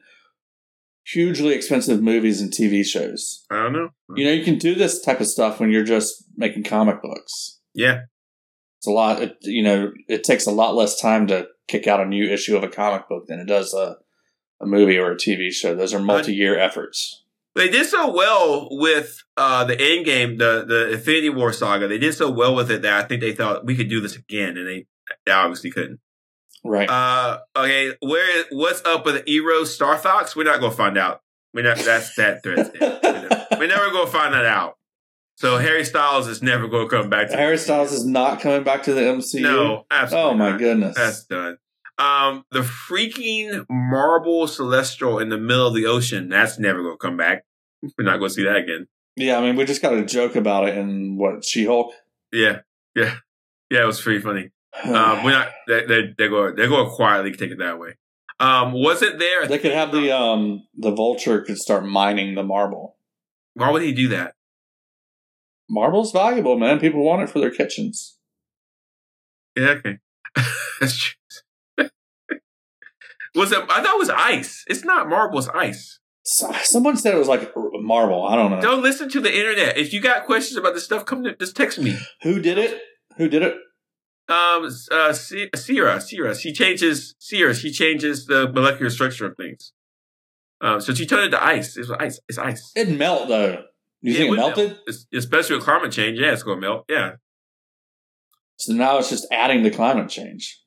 hugely 1.06 1.54
expensive 1.54 2.02
movies 2.02 2.42
and 2.42 2.52
TV 2.52 2.84
shows? 2.84 3.46
I 3.50 3.64
don't 3.64 3.74
know. 3.74 3.90
You 4.16 4.26
know, 4.26 4.32
you 4.32 4.44
can 4.44 4.58
do 4.58 4.76
this 4.76 5.02
type 5.02 5.20
of 5.22 5.28
stuff 5.28 5.60
when 5.60 5.72
you're 5.72 5.84
just 5.84 6.26
making 6.36 6.64
comic 6.64 7.02
books. 7.02 7.60
Yeah, 7.74 8.02
It's 8.80 8.88
a 8.88 8.92
lot. 8.92 9.22
It, 9.24 9.38
you 9.44 9.64
know, 9.64 9.94
it 10.10 10.24
takes 10.26 10.46
a 10.46 10.52
lot 10.52 10.76
less 10.76 11.00
time 11.00 11.26
to 11.28 11.48
kick 11.70 11.88
out 11.88 12.02
a 12.02 12.06
new 12.06 12.26
issue 12.30 12.58
of 12.58 12.64
a 12.64 12.68
comic 12.68 13.08
book 13.08 13.28
than 13.28 13.40
it 13.40 13.48
does 13.48 13.74
a 13.74 13.98
a 14.62 14.66
movie 14.66 14.98
or 14.98 15.12
a 15.12 15.18
TV 15.18 15.52
show. 15.52 15.76
Those 15.76 15.94
are 15.94 16.00
multi-year 16.00 16.58
efforts. 16.58 17.23
They 17.56 17.70
did 17.70 17.86
so 17.86 18.12
well 18.12 18.68
with 18.72 19.22
uh, 19.38 19.64
the 19.66 19.80
end 19.80 20.06
game, 20.06 20.38
the 20.38 20.66
the 20.68 20.94
Infinity 20.94 21.30
War 21.30 21.54
saga. 21.54 21.88
They 21.88 22.00
did 22.00 22.14
so 22.14 22.32
well 22.32 22.56
with 22.56 22.72
it 22.72 22.82
that 22.82 22.94
I 22.94 23.08
think 23.08 23.22
they 23.22 23.34
thought 23.34 23.66
we 23.66 23.76
could 23.76 23.90
do 23.90 24.02
this 24.02 24.16
again, 24.16 24.58
and 24.58 24.68
they, 24.68 24.88
they 25.26 25.32
obviously 25.32 25.70
couldn't. 25.70 26.00
Right. 26.66 26.90
Uh, 26.90 27.40
okay, 27.56 27.94
where 28.00 28.46
what's 28.52 28.84
up 28.86 29.06
with 29.06 29.28
Eros 29.28 29.74
Star 29.74 29.98
Fox? 29.98 30.36
We're 30.36 30.46
not 30.46 30.62
gonna 30.62 30.74
find 30.74 30.98
out. 30.98 31.22
We're 31.54 31.64
not. 31.64 31.78
That's 31.78 32.16
that 32.16 32.42
thread. 32.42 32.72
We're 33.60 33.68
never 33.68 33.92
gonna 33.92 34.08
find 34.08 34.34
that 34.34 34.46
out. 34.46 34.78
So 35.36 35.58
Harry 35.58 35.84
Styles 35.84 36.28
is 36.28 36.42
never 36.42 36.68
gonna 36.68 36.90
come 36.90 37.10
back 37.10 37.30
to 37.30 37.38
Harry 37.38 37.58
Styles 37.58 37.92
is 37.92 38.06
not 38.06 38.40
coming 38.40 38.64
back 38.64 38.84
to 38.84 38.94
the 38.94 39.02
MCU. 39.02 39.42
No, 39.42 39.86
absolutely. 39.92 40.32
Oh 40.32 40.34
my 40.36 40.50
not. 40.52 40.60
goodness. 40.60 40.96
That's 40.96 41.26
done. 41.26 41.58
Um, 41.98 42.44
the 42.52 42.62
freaking 42.62 43.66
marble 43.70 44.48
celestial 44.48 45.20
in 45.20 45.30
the 45.30 45.38
middle 45.38 45.68
of 45.68 45.76
the 45.76 45.86
ocean. 45.86 46.30
That's 46.30 46.58
never 46.58 46.82
gonna 46.82 46.98
come 46.98 47.18
back. 47.18 47.46
We're 47.98 48.06
not 48.06 48.18
gonna 48.18 48.30
see 48.30 48.44
that 48.44 48.56
again. 48.58 48.88
yeah, 49.16 49.38
I 49.38 49.42
mean, 49.42 49.56
we 49.56 49.66
just 49.66 49.82
got 49.82 49.94
a 49.94 50.04
joke 50.06 50.36
about 50.36 50.68
it 50.68 50.78
in 50.78 51.18
what 51.18 51.46
She 51.46 51.66
Hulk. 51.66 51.94
Yeah, 52.32 52.62
yeah, 52.96 53.16
yeah. 53.70 53.84
It 53.84 53.88
was 53.88 54.02
pretty 54.02 54.20
funny. 54.22 54.50
Um, 54.84 55.24
we're 55.24 55.32
not. 55.32 55.50
They, 55.68 55.86
they, 55.86 56.02
they're 56.18 56.30
going. 56.30 56.56
They're 56.56 56.68
going 56.68 56.90
to 56.90 56.96
quietly 56.96 57.32
take 57.34 57.52
it 57.52 57.60
that 57.60 57.80
way. 57.80 57.96
Um, 58.40 58.74
was 58.74 59.04
it 59.04 59.20
there? 59.20 59.46
they 59.48 59.60
could 59.60 59.72
have 59.72 59.92
the 59.92 60.12
um 60.12 60.66
the 60.76 60.90
vulture 60.92 61.42
could 61.42 61.60
start 61.60 61.86
mining 61.86 62.34
the 62.34 62.42
marble. 62.44 62.98
Why 63.54 63.70
would 63.70 63.84
he 63.84 63.94
do 63.94 64.08
that? 64.10 64.34
Marble's 65.70 66.12
valuable, 66.12 66.58
man. 66.58 66.80
People 66.80 67.04
want 67.04 67.22
it 67.22 67.30
for 67.30 67.40
their 67.40 67.52
kitchens. 67.52 68.18
Yeah, 69.56 69.70
okay. 69.70 70.00
That's 70.80 70.98
true. 70.98 71.14
Was 73.36 73.52
it? 73.52 73.60
I 73.70 73.82
thought 73.82 73.96
it 73.96 74.00
was 74.00 74.10
ice. 74.10 74.64
It's 74.68 74.84
not 74.84 75.10
marble. 75.10 75.40
It's 75.40 75.50
ice. 75.50 76.00
Someone 76.26 76.96
said 76.96 77.14
it 77.16 77.18
was 77.18 77.28
like 77.28 77.52
marble. 77.56 78.24
I 78.26 78.36
don't 78.36 78.52
know. 78.52 78.62
Don't 78.62 78.82
listen 78.82 79.10
to 79.10 79.20
the 79.20 79.36
internet. 79.36 79.78
If 79.78 79.92
you 79.92 80.00
got 80.02 80.26
questions 80.26 80.58
about 80.58 80.74
this 80.74 80.86
stuff, 80.86 81.06
come 81.06 81.24
to 81.24 81.36
just 81.36 81.56
text 81.56 81.80
me. 81.80 81.98
Who 82.22 82.40
did 82.40 82.58
it? 82.58 82.80
Who 83.18 83.28
did 83.28 83.42
it? 83.42 83.56
Um, 84.30 84.66
uh, 84.92 85.12
Si- 85.14 85.50
Sersi, 85.54 86.14
Sersi. 86.18 86.40
She 86.40 86.54
changes 86.54 87.14
Sersi. 87.20 87.60
She 87.62 87.72
changes 87.74 88.26
the 88.26 88.50
molecular 88.52 88.90
structure 88.90 89.26
of 89.26 89.36
things. 89.36 89.74
Um, 90.62 90.80
so 90.80 90.94
she 90.94 91.06
turned 91.06 91.26
it 91.26 91.30
to 91.38 91.44
ice. 91.44 91.76
It's 91.76 91.90
ice. 91.90 92.20
It's 92.30 92.38
ice. 92.38 92.72
It'd 92.76 92.98
melt 92.98 93.28
though. 93.28 93.64
You 94.02 94.14
Yeah, 94.14 94.18
think 94.20 94.28
it 94.28 94.30
would 94.30 94.40
melted? 94.40 94.70
melt. 94.88 94.98
Especially 95.14 95.56
with 95.58 95.66
climate 95.66 95.92
change. 95.92 96.20
Yeah, 96.20 96.32
it's 96.32 96.44
going 96.44 96.62
to 96.62 96.62
melt. 96.62 96.86
Yeah. 96.88 97.12
So 98.58 98.72
now 98.74 98.98
it's 99.00 99.10
just 99.10 99.28
adding 99.32 99.64
to 99.64 99.70
climate 99.72 100.08
change. 100.10 100.62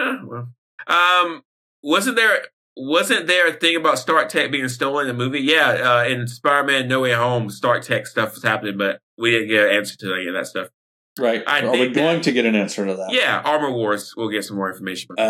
Eh, 0.00 0.16
well. 0.24 0.48
Um, 0.86 1.42
wasn't 1.84 2.16
there? 2.16 2.38
wasn't 2.76 3.28
there 3.28 3.46
a 3.46 3.52
thing 3.52 3.76
about 3.76 3.98
Stark 4.00 4.28
Tech 4.28 4.50
being 4.50 4.68
stolen 4.68 5.08
in 5.08 5.16
the 5.16 5.24
movie? 5.24 5.40
Yeah, 5.40 5.68
uh, 5.68 6.04
in 6.08 6.26
Spider-Man 6.26 6.88
No 6.88 7.00
Way 7.02 7.12
Home, 7.12 7.48
Stark 7.48 7.84
Tech 7.84 8.06
stuff 8.06 8.34
was 8.34 8.42
happening, 8.42 8.76
but 8.76 8.98
we 9.16 9.30
didn't 9.30 9.48
get 9.48 9.68
an 9.68 9.76
answer 9.76 9.96
to 9.98 10.12
any 10.14 10.26
of 10.26 10.34
that 10.34 10.48
stuff. 10.48 10.68
Right. 11.16 11.44
I 11.46 11.60
Are 11.60 11.70
we 11.70 11.78
think 11.78 11.94
that- 11.94 12.00
going 12.00 12.20
to 12.22 12.32
get 12.32 12.46
an 12.46 12.56
answer 12.56 12.84
to 12.84 12.94
that? 12.96 13.10
Yeah, 13.12 13.40
Armor 13.44 13.70
Wars. 13.70 14.14
We'll 14.16 14.28
get 14.30 14.44
some 14.44 14.56
more 14.56 14.68
information. 14.68 15.10
Oh, 15.16 15.24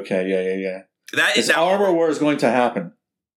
okay. 0.00 0.28
Yeah, 0.28 0.40
yeah, 0.40 0.56
yeah. 0.56 0.82
that 1.12 1.36
Is 1.36 1.48
is 1.48 1.50
Armor 1.54 1.92
War 1.92 2.08
is 2.08 2.18
going 2.18 2.38
to 2.38 2.50
happen? 2.50 2.94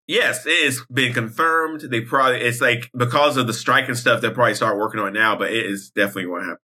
Yes, 0.07 0.45
it 0.47 0.66
has 0.66 0.82
been 0.91 1.13
confirmed. 1.13 1.82
They 1.82 2.01
probably 2.01 2.41
it's 2.41 2.61
like 2.61 2.89
because 2.97 3.38
of 3.38 3.45
the 3.47 3.53
strike 3.53 3.88
and 3.88 3.97
stuff, 3.97 4.22
they'll 4.22 4.32
probably 4.34 4.55
start 4.55 4.78
working 4.78 4.99
on 4.99 5.09
it 5.09 5.13
now, 5.13 5.36
but 5.36 5.51
it 5.51 5.66
is 5.66 5.91
definitely 5.91 6.26
going 6.26 6.41
to 6.41 6.47
happen. 6.49 6.61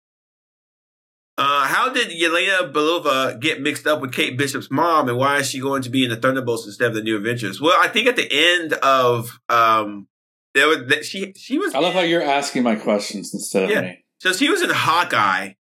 Uh, 1.38 1.66
how 1.66 1.90
did 1.92 2.10
Yelena 2.10 2.72
Belova 2.72 3.40
get 3.40 3.62
mixed 3.62 3.88
up 3.88 4.02
with 4.02 4.12
Kate 4.14 4.38
Bishop's 4.38 4.70
mom, 4.70 5.10
and 5.10 5.18
why 5.18 5.38
is 5.40 5.50
she 5.50 5.60
going 5.60 5.82
to 5.82 5.90
be 5.90 6.04
in 6.04 6.10
the 6.10 6.16
Thunderbolts 6.18 6.66
instead 6.66 6.90
of 6.90 6.94
the 6.94 7.02
New 7.02 7.18
Avengers? 7.18 7.60
Well, 7.60 7.76
I 7.80 7.88
think 7.88 8.08
at 8.08 8.16
the 8.16 8.28
end 8.32 8.74
of 8.74 9.40
um, 9.50 10.08
there 10.54 10.68
was 10.68 10.88
that 10.90 11.06
she 11.06 11.34
she 11.36 11.58
was 11.58 11.74
I 11.74 11.80
love 11.80 11.94
how 11.94 12.02
you're 12.02 12.22
asking 12.22 12.64
my 12.64 12.76
questions 12.76 13.34
instead 13.34 13.64
of 13.64 13.70
Yeah. 13.72 13.82
me. 13.82 14.06
so 14.20 14.34
she 14.34 14.50
was 14.50 14.62
in 14.62 14.70
Hawkeye. 14.72 15.54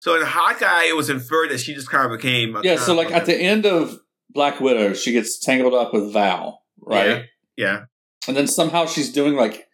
So 0.00 0.14
in 0.16 0.22
Hawkeye, 0.24 0.84
it 0.88 0.96
was 0.96 1.10
inferred 1.10 1.50
that 1.50 1.58
she 1.60 1.74
just 1.74 1.90
kind 1.90 2.10
of 2.10 2.18
became 2.18 2.56
a 2.56 2.62
Yeah, 2.62 2.76
so 2.76 2.94
like 2.94 3.10
at 3.12 3.26
the 3.26 3.36
end 3.36 3.66
of 3.66 3.98
Black 4.30 4.60
Widow, 4.60 4.94
she 4.94 5.12
gets 5.12 5.38
tangled 5.38 5.74
up 5.74 5.92
with 5.92 6.12
Val, 6.12 6.62
right? 6.80 7.24
yeah 7.56 7.84
And 8.26 8.36
then 8.36 8.46
somehow 8.46 8.86
she's 8.86 9.12
doing 9.12 9.34
like 9.36 9.66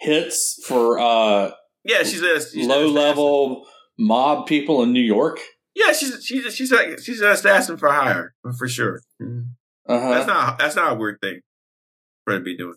hits 0.00 0.62
for 0.66 0.98
uh 0.98 1.50
yeah 1.84 2.02
she's 2.02 2.22
a 2.22 2.40
she's 2.40 2.66
low 2.66 2.86
level. 2.88 3.62
assassin. 3.62 3.74
Mob 4.00 4.46
people 4.46 4.82
in 4.82 4.92
New 4.92 5.02
York. 5.02 5.38
Yeah, 5.74 5.92
she's 5.92 6.24
she's 6.24 6.52
she's 6.54 6.74
she's 7.02 7.20
an 7.20 7.30
assassin 7.30 7.76
for 7.76 7.90
hire 7.90 8.34
for 8.58 8.66
sure. 8.66 9.02
Uh-huh. 9.20 10.10
That's 10.10 10.26
not 10.26 10.58
that's 10.58 10.74
not 10.74 10.92
a 10.92 10.94
weird 10.96 11.18
thing 11.20 11.40
for 12.24 12.32
her 12.32 12.38
to 12.38 12.44
be 12.44 12.56
doing. 12.56 12.74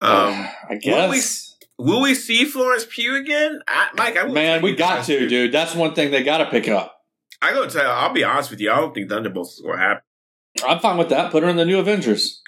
Um, 0.00 0.46
I 0.70 0.78
guess. 0.80 1.56
will 1.76 2.00
we 2.00 2.14
see 2.14 2.44
Florence 2.44 2.86
Pugh 2.88 3.16
again? 3.16 3.60
I, 3.66 3.88
Mike, 3.96 4.16
I 4.16 4.28
Man, 4.28 4.62
we 4.62 4.76
got 4.76 5.04
to, 5.06 5.28
dude. 5.28 5.52
That's 5.52 5.74
one 5.74 5.94
thing 5.94 6.12
they 6.12 6.22
got 6.22 6.38
to 6.38 6.46
pick 6.46 6.68
up. 6.68 6.94
I 7.42 7.52
gotta 7.52 7.70
tell 7.70 7.84
you, 7.84 7.90
I'll 7.90 8.12
be 8.12 8.24
honest 8.24 8.50
with 8.50 8.60
you. 8.60 8.70
I 8.70 8.76
don't 8.76 8.94
think 8.94 9.08
Thunderbolts 9.08 9.54
is 9.54 9.60
gonna 9.60 9.78
happen. 9.78 10.02
I'm 10.66 10.80
fine 10.80 10.96
with 10.96 11.10
that. 11.10 11.30
Put 11.30 11.42
her 11.42 11.48
in 11.48 11.56
the 11.56 11.64
new 11.64 11.78
Avengers. 11.78 12.42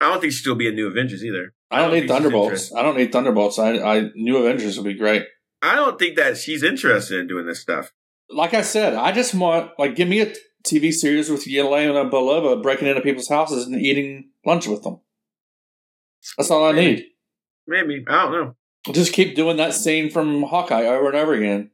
I 0.00 0.10
don't 0.10 0.20
think 0.20 0.32
she'll 0.32 0.54
be 0.54 0.68
a 0.68 0.72
new 0.72 0.88
Avengers 0.88 1.24
either. 1.24 1.52
I 1.70 1.78
don't, 1.78 1.86
I 1.86 1.90
don't 1.90 2.00
need 2.00 2.08
Thunderbolts. 2.08 2.74
I 2.74 2.82
don't 2.82 2.96
need 2.96 3.12
Thunderbolts. 3.12 3.58
I, 3.58 3.78
I 3.78 4.10
new 4.14 4.36
Avengers 4.36 4.76
would 4.76 4.84
be 4.84 4.94
great. 4.94 5.26
I 5.62 5.76
don't 5.76 5.98
think 5.98 6.16
that 6.16 6.36
she's 6.36 6.62
interested 6.62 7.20
in 7.20 7.28
doing 7.28 7.46
this 7.46 7.60
stuff. 7.60 7.92
Like 8.28 8.52
I 8.52 8.62
said, 8.62 8.94
I 8.94 9.12
just 9.12 9.34
want 9.34 9.70
like 9.78 9.94
give 9.94 10.08
me 10.08 10.20
a 10.20 10.34
TV 10.66 10.92
series 10.92 11.30
with 11.30 11.46
Yelena 11.46 12.10
Belova 12.10 12.62
breaking 12.62 12.88
into 12.88 13.00
people's 13.00 13.28
houses 13.28 13.66
and 13.66 13.80
eating 13.80 14.30
lunch 14.44 14.66
with 14.66 14.82
them. 14.82 15.00
That's 16.36 16.50
all 16.50 16.64
I 16.64 16.72
need. 16.72 17.04
Maybe 17.66 18.04
I 18.08 18.24
don't 18.24 18.32
know. 18.32 18.56
Just 18.92 19.12
keep 19.12 19.36
doing 19.36 19.56
that 19.58 19.74
scene 19.74 20.10
from 20.10 20.42
Hawkeye 20.42 20.86
over 20.86 21.08
and 21.08 21.16
over 21.16 21.34
again. 21.34 21.70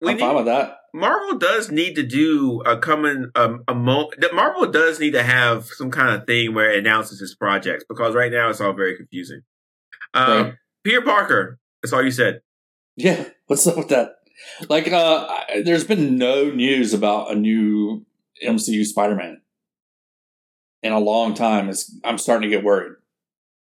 We 0.00 0.10
I'm 0.10 0.16
need, 0.16 0.20
fine 0.20 0.36
with 0.36 0.46
that. 0.46 0.76
Marvel 0.94 1.38
does 1.38 1.70
need 1.70 1.94
to 1.96 2.02
do 2.02 2.62
a 2.62 2.78
coming 2.78 3.30
um, 3.34 3.64
a 3.68 3.74
mo. 3.74 4.10
that 4.18 4.34
Marvel 4.34 4.70
does 4.70 5.00
need 5.00 5.12
to 5.12 5.22
have 5.22 5.66
some 5.66 5.90
kind 5.90 6.14
of 6.14 6.26
thing 6.26 6.54
where 6.54 6.70
it 6.70 6.78
announces 6.78 7.20
its 7.20 7.34
projects 7.34 7.84
because 7.88 8.14
right 8.14 8.32
now 8.32 8.48
it's 8.48 8.60
all 8.60 8.72
very 8.72 8.96
confusing. 8.96 9.42
Um, 10.14 10.42
Right. 10.44 10.54
Peter 10.84 11.02
Parker. 11.02 11.58
That's 11.82 11.92
all 11.92 12.02
you 12.02 12.10
said. 12.10 12.40
Yeah, 12.98 13.26
what's 13.46 13.64
up 13.66 13.76
with 13.76 13.88
that? 13.90 14.16
Like, 14.68 14.90
uh, 14.90 15.26
I- 15.28 15.62
there's 15.64 15.84
been 15.84 16.16
no 16.18 16.50
news 16.50 16.92
about 16.92 17.30
a 17.30 17.36
new 17.36 18.04
MCU 18.44 18.84
Spider-Man 18.84 19.40
in 20.82 20.92
a 20.92 20.98
long 20.98 21.34
time. 21.34 21.68
It's, 21.68 21.96
I'm 22.04 22.18
starting 22.18 22.50
to 22.50 22.56
get 22.56 22.64
worried 22.64 22.94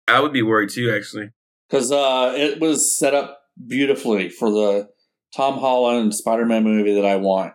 I 0.07 0.21
would 0.21 0.31
be 0.31 0.41
worried 0.43 0.69
too, 0.69 0.89
actually. 0.95 1.31
because 1.69 1.91
uh, 1.91 2.33
it 2.37 2.61
was 2.61 2.97
set 2.97 3.13
up 3.13 3.41
beautifully 3.67 4.29
for 4.29 4.49
the 4.49 4.89
Tom 5.35 5.59
Holland 5.59 6.15
Spider-Man 6.15 6.63
movie 6.63 6.95
that 6.95 7.05
I 7.05 7.17
want, 7.17 7.53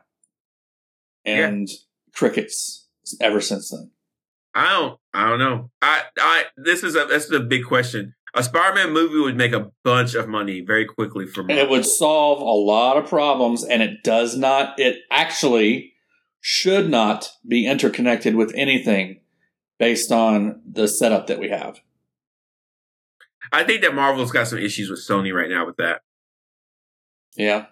and 1.24 1.68
crickets 2.14 2.86
ever 3.22 3.40
since 3.40 3.70
then. 3.70 3.90
I 4.54 4.68
don't. 4.78 4.98
I 5.14 5.28
don't 5.30 5.38
know. 5.38 5.70
I. 5.80 6.02
I. 6.18 6.44
This 6.58 6.82
is 6.82 6.94
a. 6.94 7.06
This 7.06 7.24
is 7.24 7.30
a 7.32 7.40
big 7.40 7.64
question. 7.64 8.14
A 8.34 8.42
Spider-Man 8.42 8.92
movie 8.92 9.18
would 9.18 9.36
make 9.36 9.52
a 9.52 9.70
bunch 9.84 10.14
of 10.14 10.26
money 10.28 10.60
very 10.60 10.86
quickly 10.86 11.26
for 11.26 11.42
And 11.42 11.52
it 11.52 11.68
would 11.68 11.84
solve 11.84 12.40
a 12.40 12.44
lot 12.44 12.96
of 12.96 13.06
problems, 13.06 13.62
and 13.62 13.82
it 13.82 14.02
does 14.02 14.36
not. 14.36 14.78
It 14.80 15.00
actually 15.10 15.92
should 16.40 16.88
not 16.88 17.30
be 17.46 17.66
interconnected 17.66 18.34
with 18.34 18.52
anything 18.54 19.20
based 19.78 20.10
on 20.10 20.62
the 20.64 20.88
setup 20.88 21.26
that 21.26 21.38
we 21.38 21.50
have. 21.50 21.80
I 23.52 23.64
think 23.64 23.82
that 23.82 23.94
Marvel's 23.94 24.32
got 24.32 24.48
some 24.48 24.58
issues 24.58 24.88
with 24.88 25.00
Sony 25.00 25.34
right 25.34 25.50
now 25.50 25.66
with 25.66 25.76
that. 25.76 26.00
Yeah. 27.36 27.66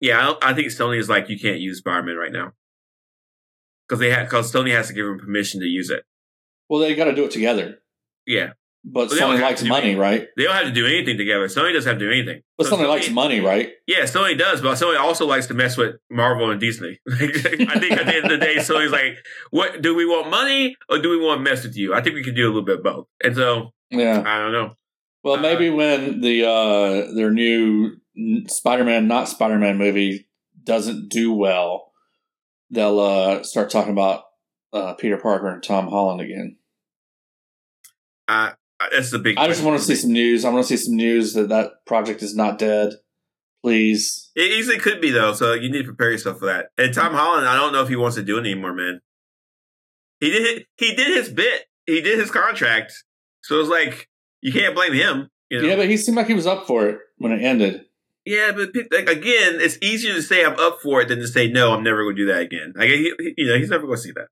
Yeah, 0.00 0.34
I, 0.42 0.50
I 0.50 0.54
think 0.54 0.68
Sony 0.68 0.98
is 0.98 1.08
like 1.10 1.28
you 1.28 1.38
can't 1.38 1.60
use 1.60 1.78
Spider-Man 1.78 2.16
right 2.16 2.32
now 2.32 2.52
because 3.86 4.00
they 4.00 4.10
have 4.10 4.26
because 4.26 4.50
Sony 4.50 4.74
has 4.74 4.88
to 4.88 4.94
give 4.94 5.06
them 5.06 5.18
permission 5.18 5.60
to 5.60 5.66
use 5.66 5.90
it. 5.90 6.04
Well, 6.68 6.80
they 6.80 6.94
got 6.94 7.04
to 7.04 7.14
do 7.14 7.24
it 7.24 7.30
together. 7.30 7.80
Yeah, 8.26 8.52
But 8.86 9.08
Well, 9.08 9.18
Sony 9.18 9.40
likes 9.40 9.62
money, 9.62 9.82
anything. 9.86 9.98
right? 9.98 10.26
they 10.36 10.44
don't 10.44 10.54
have 10.54 10.66
to 10.66 10.70
do 10.72 10.86
anything 10.86 11.16
together. 11.16 11.46
Sony 11.48 11.72
doesn't 11.72 11.88
have 11.90 11.98
to 11.98 12.04
do 12.04 12.12
anything. 12.12 12.42
But 12.58 12.66
So 12.66 12.76
Sony 12.76 12.86
likes 12.86 13.08
money, 13.10 13.40
right? 13.40 13.72
Yeah, 13.86 14.00
Sony 14.02 14.36
does, 14.38 14.60
but 14.60 14.74
Sony 14.76 15.00
also 15.00 15.26
likes 15.26 15.46
to 15.46 15.54
mess 15.54 15.78
with 15.78 15.96
Marvel 16.10 16.50
and 16.50 16.60
Disney. 16.60 17.00
I 17.10 17.16
think 17.78 17.92
at 17.92 18.04
the 18.06 18.14
end 18.14 18.24
of 18.26 18.30
the 18.30 18.36
day, 18.38 18.56
Sony's 18.56 18.92
like, 18.92 19.16
"What 19.50 19.80
do 19.80 19.94
we 19.94 20.04
want 20.04 20.28
money 20.30 20.76
or 20.90 20.98
do 20.98 21.08
we 21.08 21.18
want 21.18 21.38
to 21.38 21.50
mess 21.50 21.64
with 21.64 21.76
you?" 21.76 21.94
I 21.94 22.02
think 22.02 22.14
we 22.14 22.22
can 22.22 22.34
do 22.34 22.44
a 22.44 22.48
little 22.52 22.62
bit 22.62 22.78
of 22.78 22.84
both. 22.84 23.06
And 23.24 23.34
so 23.34 23.70
Yeah. 23.90 24.22
I 24.26 24.38
don't 24.38 24.52
know. 24.52 24.76
Well, 25.22 25.36
Uh, 25.36 25.40
maybe 25.40 25.70
when 25.70 26.20
the 26.20 26.44
uh 26.46 27.14
their 27.14 27.30
new 27.30 27.96
Spider-Man, 28.48 29.08
not 29.08 29.28
Spider-Man 29.30 29.78
movie 29.78 30.28
doesn't 30.62 31.08
do 31.08 31.32
well, 31.32 31.90
they'll 32.70 33.00
uh 33.00 33.42
start 33.44 33.70
talking 33.70 33.92
about 33.92 34.24
uh 34.74 34.92
Peter 34.92 35.16
Parker 35.16 35.48
and 35.48 35.62
Tom 35.62 35.88
Holland 35.88 36.20
again. 36.20 36.58
I- 38.28 38.52
that's 38.92 39.10
the 39.10 39.18
big. 39.18 39.38
I 39.38 39.46
just 39.48 39.62
want 39.62 39.78
to 39.78 39.84
see 39.84 39.94
some 39.94 40.12
news. 40.12 40.44
I 40.44 40.50
want 40.50 40.66
to 40.66 40.68
see 40.76 40.82
some 40.82 40.96
news 40.96 41.34
that 41.34 41.48
that 41.48 41.84
project 41.86 42.22
is 42.22 42.34
not 42.34 42.58
dead. 42.58 42.94
Please. 43.62 44.30
It 44.36 44.52
easily 44.52 44.78
could 44.78 45.00
be 45.00 45.10
though, 45.10 45.32
so 45.32 45.54
you 45.54 45.70
need 45.70 45.78
to 45.78 45.84
prepare 45.84 46.10
yourself 46.10 46.38
for 46.38 46.46
that. 46.46 46.66
And 46.76 46.92
Tom 46.92 47.14
Holland, 47.14 47.48
I 47.48 47.56
don't 47.56 47.72
know 47.72 47.82
if 47.82 47.88
he 47.88 47.96
wants 47.96 48.16
to 48.16 48.22
do 48.22 48.36
it 48.36 48.40
anymore, 48.40 48.74
man. 48.74 49.00
He 50.20 50.30
did. 50.30 50.66
He 50.76 50.94
did 50.94 51.16
his 51.16 51.28
bit. 51.30 51.62
He 51.86 52.00
did 52.00 52.18
his 52.18 52.30
contract. 52.30 52.92
So 53.42 53.60
it's 53.60 53.68
like 53.70 54.08
you 54.40 54.52
can't 54.52 54.74
blame 54.74 54.92
him. 54.92 55.30
You 55.50 55.62
know? 55.62 55.68
Yeah, 55.68 55.76
but 55.76 55.88
he 55.88 55.96
seemed 55.96 56.16
like 56.16 56.26
he 56.26 56.34
was 56.34 56.46
up 56.46 56.66
for 56.66 56.88
it 56.88 56.98
when 57.18 57.32
it 57.32 57.42
ended. 57.42 57.84
Yeah, 58.24 58.52
but 58.52 58.70
like, 58.90 59.08
again, 59.08 59.60
it's 59.60 59.76
easier 59.82 60.14
to 60.14 60.22
say 60.22 60.44
I'm 60.44 60.58
up 60.58 60.78
for 60.82 61.02
it 61.02 61.08
than 61.08 61.18
to 61.18 61.28
say 61.28 61.48
no. 61.48 61.72
I'm 61.72 61.82
never 61.84 62.04
going 62.04 62.16
to 62.16 62.22
do 62.26 62.32
that 62.32 62.40
again. 62.40 62.72
Like 62.74 62.88
he, 62.88 63.12
he- 63.18 63.34
you 63.36 63.48
know, 63.48 63.58
he's 63.58 63.68
never 63.68 63.84
going 63.86 63.96
to 63.98 64.02
see 64.02 64.12
that. 64.12 64.28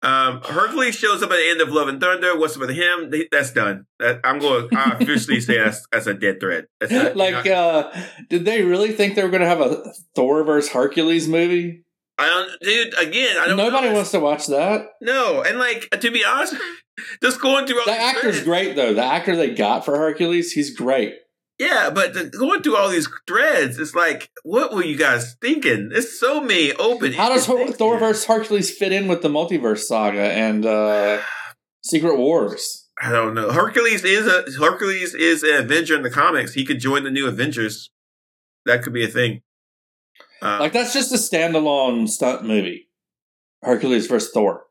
Um, 0.00 0.40
Hercules 0.42 0.94
shows 0.94 1.22
up 1.22 1.30
at 1.30 1.36
the 1.36 1.48
end 1.50 1.60
of 1.60 1.70
Love 1.70 1.88
and 1.88 2.00
Thunder. 2.00 2.38
What's 2.38 2.54
up 2.54 2.60
with 2.60 2.70
him? 2.70 3.12
That's 3.32 3.50
done. 3.52 3.86
That, 3.98 4.20
I'm 4.22 4.38
going 4.38 4.70
to 4.70 4.96
officially 5.00 5.40
say 5.40 5.58
that's, 5.64 5.84
that's 5.90 6.06
a 6.06 6.14
dead 6.14 6.38
thread. 6.40 6.66
Not- 6.88 7.16
like, 7.16 7.46
uh 7.46 7.90
did 8.28 8.44
they 8.44 8.62
really 8.62 8.92
think 8.92 9.14
they 9.16 9.22
were 9.24 9.28
going 9.28 9.42
to 9.42 9.48
have 9.48 9.60
a 9.60 9.82
Thor 10.14 10.44
versus 10.44 10.70
Hercules 10.70 11.26
movie? 11.26 11.84
I 12.16 12.26
don't, 12.26 12.50
dude. 12.62 12.98
Again, 12.98 13.36
I 13.38 13.46
don't. 13.46 13.56
Nobody 13.56 13.88
know. 13.88 13.94
wants 13.94 14.10
to 14.10 14.20
watch 14.20 14.48
that. 14.48 14.88
No, 15.00 15.42
and 15.42 15.58
like 15.58 15.88
to 15.90 16.10
be 16.10 16.24
honest, 16.24 16.54
just 17.22 17.40
going 17.40 17.66
through 17.66 17.78
all 17.78 17.86
The 17.86 17.92
actor's 17.92 18.42
great 18.42 18.74
though. 18.74 18.92
The 18.92 19.04
actor 19.04 19.36
they 19.36 19.54
got 19.54 19.84
for 19.84 19.96
Hercules, 19.96 20.50
he's 20.52 20.74
great. 20.76 21.14
Yeah, 21.58 21.90
but 21.90 22.14
the, 22.14 22.24
going 22.26 22.62
through 22.62 22.76
all 22.76 22.88
these 22.88 23.08
threads, 23.26 23.78
it's 23.80 23.94
like, 23.94 24.30
what 24.44 24.72
were 24.72 24.84
you 24.84 24.96
guys 24.96 25.34
thinking? 25.40 25.90
It's 25.92 26.18
so 26.20 26.40
many 26.40 26.72
open. 26.74 27.12
How 27.14 27.28
does 27.30 27.46
Thor 27.46 27.58
here. 27.66 27.98
versus 27.98 28.24
Hercules 28.26 28.70
fit 28.76 28.92
in 28.92 29.08
with 29.08 29.22
the 29.22 29.28
multiverse 29.28 29.80
saga 29.80 30.20
and 30.32 30.64
uh 30.64 31.20
Secret 31.82 32.16
Wars? 32.16 32.88
I 33.00 33.10
don't 33.10 33.34
know. 33.34 33.50
Hercules 33.50 34.04
is 34.04 34.26
a 34.26 34.44
Hercules 34.60 35.14
is 35.14 35.42
an 35.42 35.54
Avenger 35.64 35.96
in 35.96 36.02
the 36.02 36.10
comics. 36.10 36.54
He 36.54 36.64
could 36.64 36.78
join 36.80 37.02
the 37.04 37.10
new 37.10 37.26
Avengers. 37.26 37.90
That 38.64 38.82
could 38.82 38.92
be 38.92 39.04
a 39.04 39.08
thing. 39.08 39.42
Uh, 40.42 40.58
Like 40.60 40.72
that's 40.72 40.92
just 40.92 41.12
a 41.12 41.16
standalone 41.16 42.08
stunt 42.08 42.44
movie. 42.44 42.88
Hercules 43.62 44.06
versus 44.06 44.30
Thor. 44.32 44.64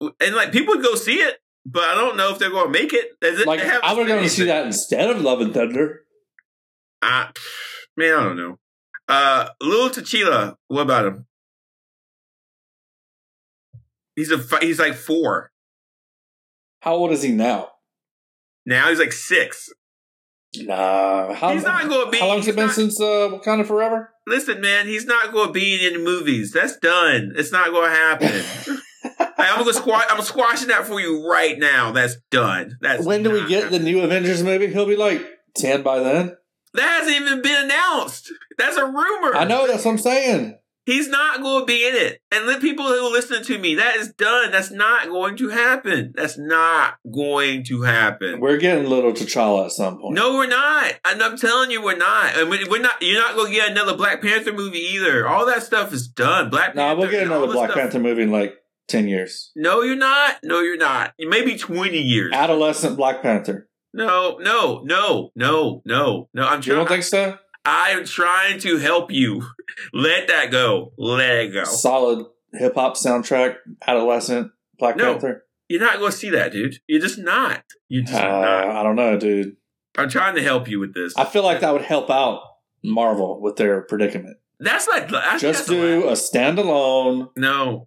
and 0.00 0.34
like 0.36 0.52
people 0.52 0.74
would 0.76 0.84
go 0.84 0.94
see 0.94 1.16
it, 1.16 1.38
but 1.66 1.82
I 1.84 1.94
don't 1.96 2.16
know 2.16 2.30
if 2.32 2.38
they're 2.38 2.50
going 2.50 2.72
to 2.72 2.78
make 2.80 2.92
it. 2.92 3.20
They- 3.20 3.34
they 3.34 3.44
Like 3.44 3.60
I 3.60 3.92
would 3.94 4.06
go 4.06 4.20
to 4.20 4.28
see 4.28 4.44
that 4.44 4.66
instead 4.66 5.10
of 5.10 5.20
Love 5.20 5.40
and 5.40 5.52
Thunder. 5.52 6.02
I, 7.02 7.30
man, 7.96 8.14
I 8.14 8.24
don't 8.24 8.36
know. 8.36 8.58
Uh, 9.08 9.48
Lil 9.60 9.90
T'Challa, 9.90 10.56
what 10.68 10.82
about 10.82 11.06
him? 11.06 11.26
He's 14.16 14.32
a 14.32 14.38
he's 14.60 14.78
like 14.80 14.94
four 14.94 15.52
How 16.80 16.94
old 16.94 17.12
is 17.12 17.22
he 17.22 17.30
now? 17.30 17.68
now. 18.66 18.88
He's 18.88 18.98
like 18.98 19.12
six. 19.12 19.68
Nah, 20.56 21.34
how, 21.34 21.52
He's 21.52 21.62
not 21.62 21.88
gonna 21.88 22.10
be- 22.10 22.18
How 22.18 22.28
long's 22.28 22.48
it 22.48 22.56
been 22.56 22.66
not- 22.66 22.74
since 22.74 23.00
uh, 23.00 23.28
Wakanda 23.30 23.66
Forever? 23.66 24.12
Listen, 24.26 24.60
man, 24.60 24.86
he's 24.86 25.04
not 25.06 25.30
going 25.32 25.48
to 25.48 25.52
be 25.52 25.74
in 25.74 25.94
any 25.94 26.02
movies. 26.02 26.52
That's 26.52 26.76
done. 26.78 27.32
It's 27.36 27.52
not 27.52 27.68
going 27.70 27.88
to 27.90 27.96
happen. 27.96 28.78
I'm 29.38 29.60
gonna 29.60 29.72
squash. 29.72 30.04
I'm 30.10 30.20
squashing 30.22 30.68
that 30.68 30.84
for 30.86 31.00
you 31.00 31.26
right 31.30 31.58
now. 31.58 31.92
That's 31.92 32.16
done. 32.30 32.76
That's 32.80 33.04
when 33.06 33.22
do 33.22 33.30
we 33.30 33.46
get 33.46 33.70
the 33.70 33.78
new 33.78 34.00
Avengers 34.00 34.42
movie? 34.42 34.66
He'll 34.66 34.86
be 34.86 34.96
like 34.96 35.24
ten 35.54 35.82
by 35.82 36.00
then. 36.00 36.36
That 36.74 37.00
hasn't 37.02 37.16
even 37.16 37.42
been 37.42 37.64
announced. 37.64 38.32
That's 38.58 38.76
a 38.76 38.84
rumor. 38.84 39.34
I 39.34 39.44
know 39.44 39.66
that's 39.66 39.84
what 39.84 39.92
I'm 39.92 39.98
saying. 39.98 40.58
He's 40.84 41.08
not 41.08 41.42
going 41.42 41.60
to 41.62 41.66
be 41.66 41.86
in 41.86 41.94
it. 41.94 42.22
And 42.32 42.48
the 42.48 42.58
people 42.60 42.86
who 42.86 43.12
listen 43.12 43.44
to 43.44 43.58
me, 43.58 43.74
that 43.74 43.96
is 43.96 44.10
done. 44.14 44.50
That's 44.52 44.70
not 44.70 45.08
going 45.08 45.36
to 45.36 45.50
happen. 45.50 46.14
That's 46.16 46.38
not 46.38 46.94
going 47.14 47.64
to 47.64 47.82
happen. 47.82 48.40
We're 48.40 48.56
getting 48.56 48.88
little 48.88 49.12
T'Challa 49.12 49.66
at 49.66 49.72
some 49.72 49.98
point. 50.00 50.14
No, 50.14 50.32
we're 50.36 50.46
not. 50.46 50.94
And 51.04 51.22
I'm 51.22 51.36
telling 51.36 51.70
you, 51.70 51.82
we're 51.82 51.98
not. 51.98 52.38
And 52.38 52.48
we- 52.48 52.64
we're 52.64 52.80
not. 52.80 53.02
You're 53.02 53.20
not 53.20 53.34
going 53.34 53.52
to 53.52 53.58
get 53.58 53.70
another 53.70 53.98
Black 53.98 54.22
Panther 54.22 54.52
movie 54.54 54.78
either. 54.78 55.28
All 55.28 55.44
that 55.44 55.62
stuff 55.62 55.92
is 55.92 56.08
done. 56.08 56.48
Black 56.48 56.74
no, 56.74 56.80
Panther. 56.82 57.00
we'll 57.00 57.10
get 57.10 57.26
another 57.26 57.46
Black 57.48 57.70
stuff- 57.70 57.78
Panther 57.82 57.98
movie 57.98 58.22
in 58.22 58.30
like 58.32 58.54
ten 58.88 59.08
years. 59.08 59.50
No, 59.54 59.82
you're 59.82 59.94
not. 59.94 60.36
No, 60.42 60.60
you're 60.60 60.78
not. 60.78 61.12
Maybe 61.18 61.58
20 61.58 61.98
years. 61.98 62.32
Adolescent 62.32 62.96
Black 62.96 63.20
Panther. 63.20 63.67
No, 63.94 64.38
no, 64.38 64.82
no, 64.84 65.30
no, 65.34 65.82
no, 65.84 66.28
no. 66.34 66.42
I'm 66.46 66.60
trying. 66.60 66.64
You 66.64 66.74
don't 66.74 66.88
think 66.88 67.04
so? 67.04 67.38
I'm 67.64 68.04
trying 68.04 68.58
to 68.60 68.78
help 68.78 69.10
you. 69.10 69.42
Let 69.92 70.28
that 70.28 70.50
go. 70.50 70.92
Let 70.98 71.30
it 71.36 71.52
go. 71.52 71.64
Solid 71.64 72.26
hip 72.52 72.74
hop 72.74 72.96
soundtrack. 72.96 73.56
Adolescent 73.86 74.52
Black 74.78 74.96
No. 74.96 75.12
Panther. 75.12 75.44
You're 75.68 75.80
not 75.80 75.98
going 75.98 76.10
to 76.12 76.16
see 76.16 76.30
that, 76.30 76.52
dude. 76.52 76.76
You're 76.86 77.00
just 77.00 77.18
not. 77.18 77.62
You're 77.88 78.04
just 78.04 78.14
Uh, 78.14 78.26
not. 78.40 78.68
I 78.68 78.82
don't 78.82 78.96
know, 78.96 79.18
dude. 79.18 79.56
I'm 79.98 80.08
trying 80.08 80.34
to 80.36 80.42
help 80.42 80.68
you 80.68 80.78
with 80.80 80.94
this. 80.94 81.14
I 81.16 81.24
feel 81.24 81.42
like 81.42 81.60
that 81.60 81.72
would 81.72 81.82
help 81.82 82.08
out 82.08 82.40
Marvel 82.82 83.40
with 83.40 83.56
their 83.56 83.82
predicament. 83.82 84.36
That's 84.60 84.88
like 84.88 85.12
I 85.12 85.30
think 85.30 85.40
Just 85.40 85.66
that's 85.66 85.68
do 85.68 86.08
a 86.08 86.12
standalone 86.12 87.28
no 87.36 87.86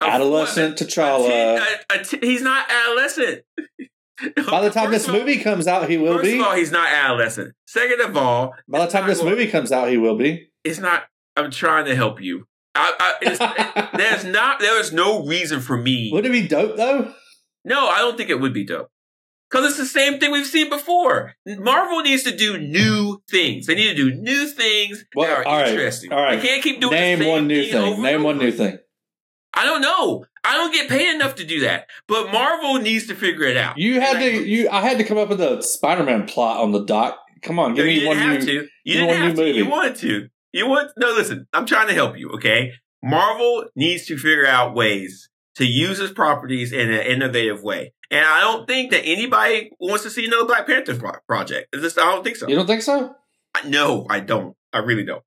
adolescent 0.00 0.76
T'Challa. 0.78 1.60
a 1.90 2.16
he's 2.26 2.42
not 2.42 2.70
adolescent. 2.70 3.42
By 4.20 4.60
the 4.60 4.70
time 4.70 4.86
First 4.86 4.90
this 4.90 5.08
of 5.08 5.14
all- 5.14 5.20
movie 5.20 5.38
comes 5.38 5.66
out, 5.66 5.88
he 5.88 5.96
will 5.96 6.14
first 6.18 6.24
be. 6.24 6.38
of 6.38 6.44
all, 6.46 6.54
he's 6.54 6.70
not 6.70 6.88
adolescent. 6.92 7.54
Second 7.66 8.00
of 8.02 8.16
all, 8.16 8.54
By 8.68 8.84
the 8.84 8.90
time 8.92 9.08
this 9.08 9.18
going- 9.18 9.30
movie 9.30 9.46
comes 9.48 9.72
out, 9.72 9.88
he 9.88 9.96
will 9.96 10.16
be. 10.16 10.50
it's 10.64 10.78
not. 10.78 11.04
I'm 11.36 11.50
trying 11.50 11.86
to 11.86 11.96
help 11.96 12.20
you. 12.20 12.46
I, 12.74 12.92
I, 13.22 13.88
there's 13.96 14.24
not. 14.24 14.60
There 14.60 14.78
is 14.80 14.92
no 14.92 15.24
reason 15.24 15.60
for 15.60 15.76
me. 15.76 16.10
Would 16.12 16.26
it 16.26 16.32
be 16.32 16.46
dope 16.46 16.76
though? 16.76 17.12
No, 17.64 17.88
I 17.88 17.98
don't 17.98 18.16
think 18.16 18.28
it 18.30 18.40
would 18.40 18.52
be 18.54 18.64
dope. 18.64 18.88
Because 19.50 19.66
it's 19.68 19.76
the 19.78 19.84
same 19.86 20.18
thing 20.18 20.30
we've 20.32 20.46
seen 20.46 20.70
before. 20.70 21.34
Marvel 21.46 22.00
needs 22.00 22.22
to 22.22 22.34
do 22.34 22.56
new 22.58 23.22
things. 23.30 23.66
They 23.66 23.74
need 23.74 23.88
to 23.88 23.94
do 23.94 24.14
new 24.14 24.46
things 24.48 25.04
Well, 25.14 25.28
that 25.28 25.38
are 25.38 25.46
all 25.46 25.58
right, 25.60 25.68
interesting. 25.68 26.10
all 26.12 26.22
right. 26.22 26.40
They 26.40 26.48
can't 26.48 26.62
keep 26.62 26.80
doing 26.80 26.94
Name 26.94 27.18
the 27.18 27.24
same 27.26 27.32
one 27.32 27.46
new 27.48 27.62
thing. 27.64 27.94
thing. 27.94 28.02
Name 28.02 28.22
one 28.22 28.38
new 28.38 28.50
thing. 28.50 28.78
I 29.54 29.64
don't 29.66 29.82
know. 29.82 30.24
I 30.44 30.54
don't 30.54 30.72
get 30.72 30.88
paid 30.88 31.14
enough 31.14 31.36
to 31.36 31.44
do 31.44 31.60
that. 31.60 31.86
But 32.08 32.32
Marvel 32.32 32.74
needs 32.80 33.06
to 33.06 33.14
figure 33.14 33.44
it 33.44 33.56
out. 33.56 33.78
You 33.78 34.00
had 34.00 34.18
to. 34.18 34.30
You. 34.30 34.68
I 34.70 34.80
had 34.80 34.98
to 34.98 35.04
come 35.04 35.18
up 35.18 35.28
with 35.28 35.40
a 35.40 35.62
Spider-Man 35.62 36.26
plot 36.26 36.60
on 36.60 36.72
the 36.72 36.84
doc. 36.84 37.18
Come 37.42 37.58
on, 37.58 37.72
I- 37.72 37.74
give 37.74 37.84
no, 37.86 37.90
me 37.90 38.00
didn't 38.00 38.08
one 38.18 38.28
new. 38.30 38.40
to. 38.46 38.68
You 38.84 38.94
didn't 38.94 39.16
have 39.22 39.36
to. 39.36 39.50
You 39.50 39.68
wanted 39.68 39.96
to. 39.96 40.28
You 40.52 40.68
want 40.68 40.92
no? 40.96 41.08
Listen, 41.12 41.46
I'm 41.52 41.66
trying 41.66 41.88
to 41.88 41.94
help 41.94 42.18
you. 42.18 42.30
Okay, 42.32 42.72
Marvel 43.02 43.64
needs 43.74 44.06
to 44.06 44.16
figure 44.16 44.46
out 44.46 44.74
ways 44.74 45.28
to 45.56 45.64
use 45.64 45.98
its 46.00 46.12
properties 46.12 46.72
in 46.72 46.90
an 46.92 47.00
innovative 47.06 47.62
way, 47.62 47.92
and 48.10 48.24
I 48.24 48.40
don't 48.40 48.66
think 48.66 48.90
that 48.90 49.04
anybody 49.04 49.70
wants 49.80 50.02
to 50.04 50.10
see 50.10 50.26
another 50.26 50.44
Black 50.44 50.66
Panther 50.66 50.94
pro- 50.96 51.12
project. 51.26 51.74
Just, 51.74 51.98
I 51.98 52.02
don't 52.12 52.22
think 52.24 52.36
so. 52.36 52.48
You 52.48 52.56
don't 52.56 52.66
think 52.66 52.82
so? 52.82 53.14
no, 53.66 54.06
I 54.10 54.20
don't. 54.20 54.56
I 54.72 54.78
really 54.78 55.04
don't. 55.04 55.22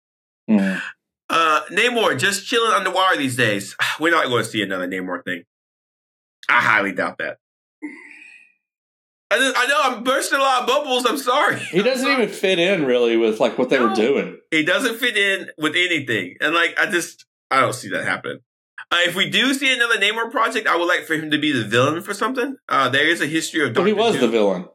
Hmm. 0.48 0.78
Uh, 1.30 1.62
Namor 1.72 2.18
just 2.20 2.46
chilling 2.48 2.72
underwater 2.72 3.18
these 3.18 3.36
days. 3.36 3.76
We're 4.00 4.12
not 4.12 4.28
going 4.28 4.44
to 4.44 4.50
see 4.50 4.62
another 4.62 4.88
Namor 4.88 5.24
thing. 5.24 5.44
I 6.50 6.62
highly 6.62 6.92
doubt 6.92 7.18
that. 7.18 7.38
I, 9.32 9.38
just, 9.40 9.58
I 9.58 9.66
know 9.66 9.80
I'm 9.82 10.04
bursting 10.04 10.38
a 10.38 10.42
lot 10.42 10.62
of 10.62 10.68
bubbles. 10.68 11.06
I'm 11.06 11.18
sorry. 11.18 11.58
He 11.60 11.82
doesn't 11.82 12.08
even 12.08 12.30
fit 12.30 12.60
in 12.60 12.86
really 12.86 13.18
with 13.18 13.40
like 13.40 13.58
what 13.58 13.70
they 13.70 13.80
were 13.80 13.94
doing. 13.96 14.38
He 14.52 14.64
doesn't 14.64 14.98
fit 15.00 15.18
in 15.18 15.50
with 15.58 15.74
anything, 15.76 16.36
and 16.40 16.54
like 16.54 16.80
I 16.80 16.86
just 16.92 17.26
I 17.50 17.60
don't 17.60 17.74
see 17.74 17.90
that 17.90 18.06
happen. 18.06 18.42
Uh, 18.92 18.98
if 19.02 19.16
we 19.16 19.28
do 19.30 19.54
see 19.56 19.74
another 19.74 19.96
Namor 19.96 20.30
project, 20.30 20.68
I 20.68 20.76
would 20.78 20.86
like 20.86 21.06
for 21.06 21.16
him 21.16 21.32
to 21.32 21.40
be 21.40 21.52
the 21.52 21.64
villain 21.64 22.02
for 22.04 22.14
something. 22.14 22.56
Uh, 22.70 22.88
there 22.88 23.08
is 23.08 23.20
a 23.20 23.26
history 23.26 23.68
of 23.68 23.74
But 23.74 23.88
he 23.88 23.94
was 23.94 24.14
Doom. 24.14 24.22
the 24.22 24.28
villain. 24.28 24.66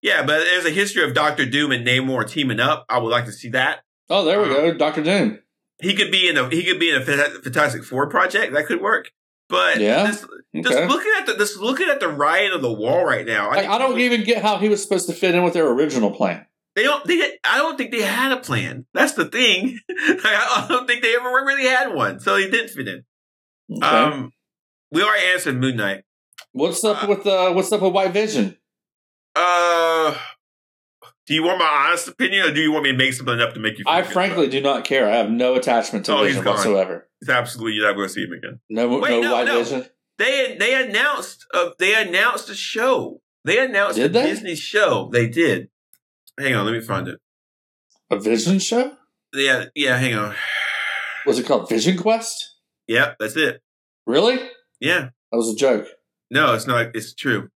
Yeah, 0.00 0.22
but 0.22 0.38
there's 0.38 0.64
a 0.64 0.70
history 0.70 1.04
of 1.04 1.12
Doctor 1.12 1.44
Doom 1.44 1.70
and 1.72 1.86
Namor 1.86 2.26
teaming 2.26 2.60
up. 2.60 2.86
I 2.88 2.98
would 2.98 3.10
like 3.10 3.26
to 3.26 3.32
see 3.32 3.50
that. 3.50 3.80
Oh, 4.08 4.24
there 4.24 4.40
we 4.40 4.46
Uh, 4.46 4.54
go, 4.54 4.74
Doctor 4.74 5.02
Doom. 5.02 5.40
He 5.80 5.94
could 5.94 6.10
be 6.10 6.28
in 6.28 6.36
a 6.36 6.48
he 6.50 6.64
could 6.64 6.80
be 6.80 6.90
in 6.90 7.00
a 7.00 7.04
Fantastic 7.04 7.84
Four 7.84 8.08
project. 8.08 8.52
That 8.52 8.66
could 8.66 8.80
work. 8.80 9.10
But 9.48 9.80
Yeah? 9.80 10.06
just, 10.08 10.26
just 10.54 10.76
Okay. 10.76 10.86
looking 10.88 11.12
at 11.18 11.26
the 11.26 11.34
just 11.36 11.56
looking 11.58 11.88
at 11.88 12.00
the 12.00 12.08
writing 12.08 12.52
of 12.52 12.62
the 12.62 12.72
wall 12.72 13.04
right 13.04 13.24
now, 13.26 13.48
Like, 13.48 13.66
I 13.66 13.78
don't 13.78 13.88
people- 13.96 14.00
even 14.00 14.24
get 14.24 14.42
how 14.42 14.58
he 14.58 14.68
was 14.68 14.82
supposed 14.82 15.06
to 15.08 15.14
fit 15.14 15.34
in 15.34 15.42
with 15.42 15.54
their 15.54 15.66
original 15.68 16.10
plan. 16.10 16.44
They 16.76 16.82
don't. 16.84 17.04
They. 17.06 17.38
I 17.44 17.56
don't 17.58 17.76
think 17.78 17.90
they 17.90 18.02
had 18.02 18.30
a 18.30 18.36
plan. 18.36 18.86
That's 18.94 19.12
the 19.14 19.24
thing. 19.24 19.78
Like, 20.08 20.24
I 20.24 20.66
don't 20.68 20.86
think 20.86 21.02
they 21.02 21.14
ever 21.16 21.28
really 21.28 21.64
had 21.64 21.92
one. 21.94 22.20
So 22.20 22.36
he 22.36 22.48
didn't 22.50 22.68
fit 22.70 22.86
in. 22.88 23.04
Okay. 23.76 23.86
Um, 23.86 24.32
we 24.92 25.02
already 25.02 25.26
answered 25.32 25.56
Moon 25.60 25.76
Knight. 25.76 26.04
what's 26.52 26.84
up 26.84 27.08
with 27.08 27.26
uh, 27.26 27.50
What's 27.52 27.72
up 27.72 27.80
with 27.82 27.92
White 27.92 28.12
Vision? 28.12 28.56
Uh, 29.34 30.14
do 31.28 31.34
you 31.34 31.42
want 31.44 31.58
my 31.58 31.66
honest 31.88 32.08
opinion, 32.08 32.46
or 32.48 32.52
do 32.52 32.60
you 32.60 32.72
want 32.72 32.84
me 32.84 32.92
to 32.92 32.96
make 32.98 33.12
something 33.12 33.38
up 33.40 33.54
to 33.54 33.60
make 33.60 33.78
you? 33.78 33.84
Feel 33.84 33.92
I 33.92 34.02
good 34.02 34.10
frankly 34.12 34.44
about 34.44 34.50
do 34.52 34.60
not 34.62 34.84
care. 34.84 35.08
I 35.08 35.16
have 35.16 35.30
no 35.30 35.54
attachment 35.54 36.06
to 36.06 36.12
Oh, 36.14 36.22
he's 36.24 36.28
Vision 36.32 36.44
gone. 36.44 36.54
whatsoever. 36.54 37.08
It's 37.20 37.30
absolutely 37.30 37.74
you're 37.74 37.86
not 37.86 37.94
going 37.94 38.08
to 38.08 38.12
see 38.14 38.24
him 38.24 38.32
again. 38.32 38.60
No, 38.70 38.88
Wait, 38.98 39.10
no, 39.10 39.20
no, 39.20 39.32
White 39.34 39.46
no. 39.46 39.58
Vision. 39.62 39.86
They 40.18 40.56
they 40.58 40.88
announced 40.88 41.46
uh, 41.54 41.70
they 41.78 41.94
announced 41.94 42.48
a 42.48 42.54
show. 42.54 43.20
They 43.44 43.64
announced 43.64 43.96
Did 43.96 44.10
a 44.10 44.20
they? 44.20 44.26
Disney 44.26 44.54
show. 44.56 45.10
They 45.12 45.28
did. 45.28 45.68
Hang 46.38 46.54
on, 46.54 46.64
let 46.66 46.72
me 46.72 46.80
find 46.80 47.06
it. 47.08 47.20
A 48.10 48.18
Vision 48.18 48.58
show? 48.58 48.92
Yeah, 49.34 49.66
yeah. 49.74 49.96
Hang 49.98 50.14
on. 50.14 50.34
Was 51.26 51.38
it 51.38 51.46
called 51.46 51.68
Vision 51.68 51.96
Quest? 51.98 52.54
Yep, 52.86 53.16
that's 53.20 53.36
it. 53.36 53.60
Really? 54.06 54.38
Yeah. 54.80 55.10
That 55.30 55.36
was 55.36 55.52
a 55.52 55.56
joke. 55.56 55.86
No, 56.30 56.54
it's 56.54 56.66
not. 56.66 56.86
It's 56.94 57.12
true. 57.14 57.50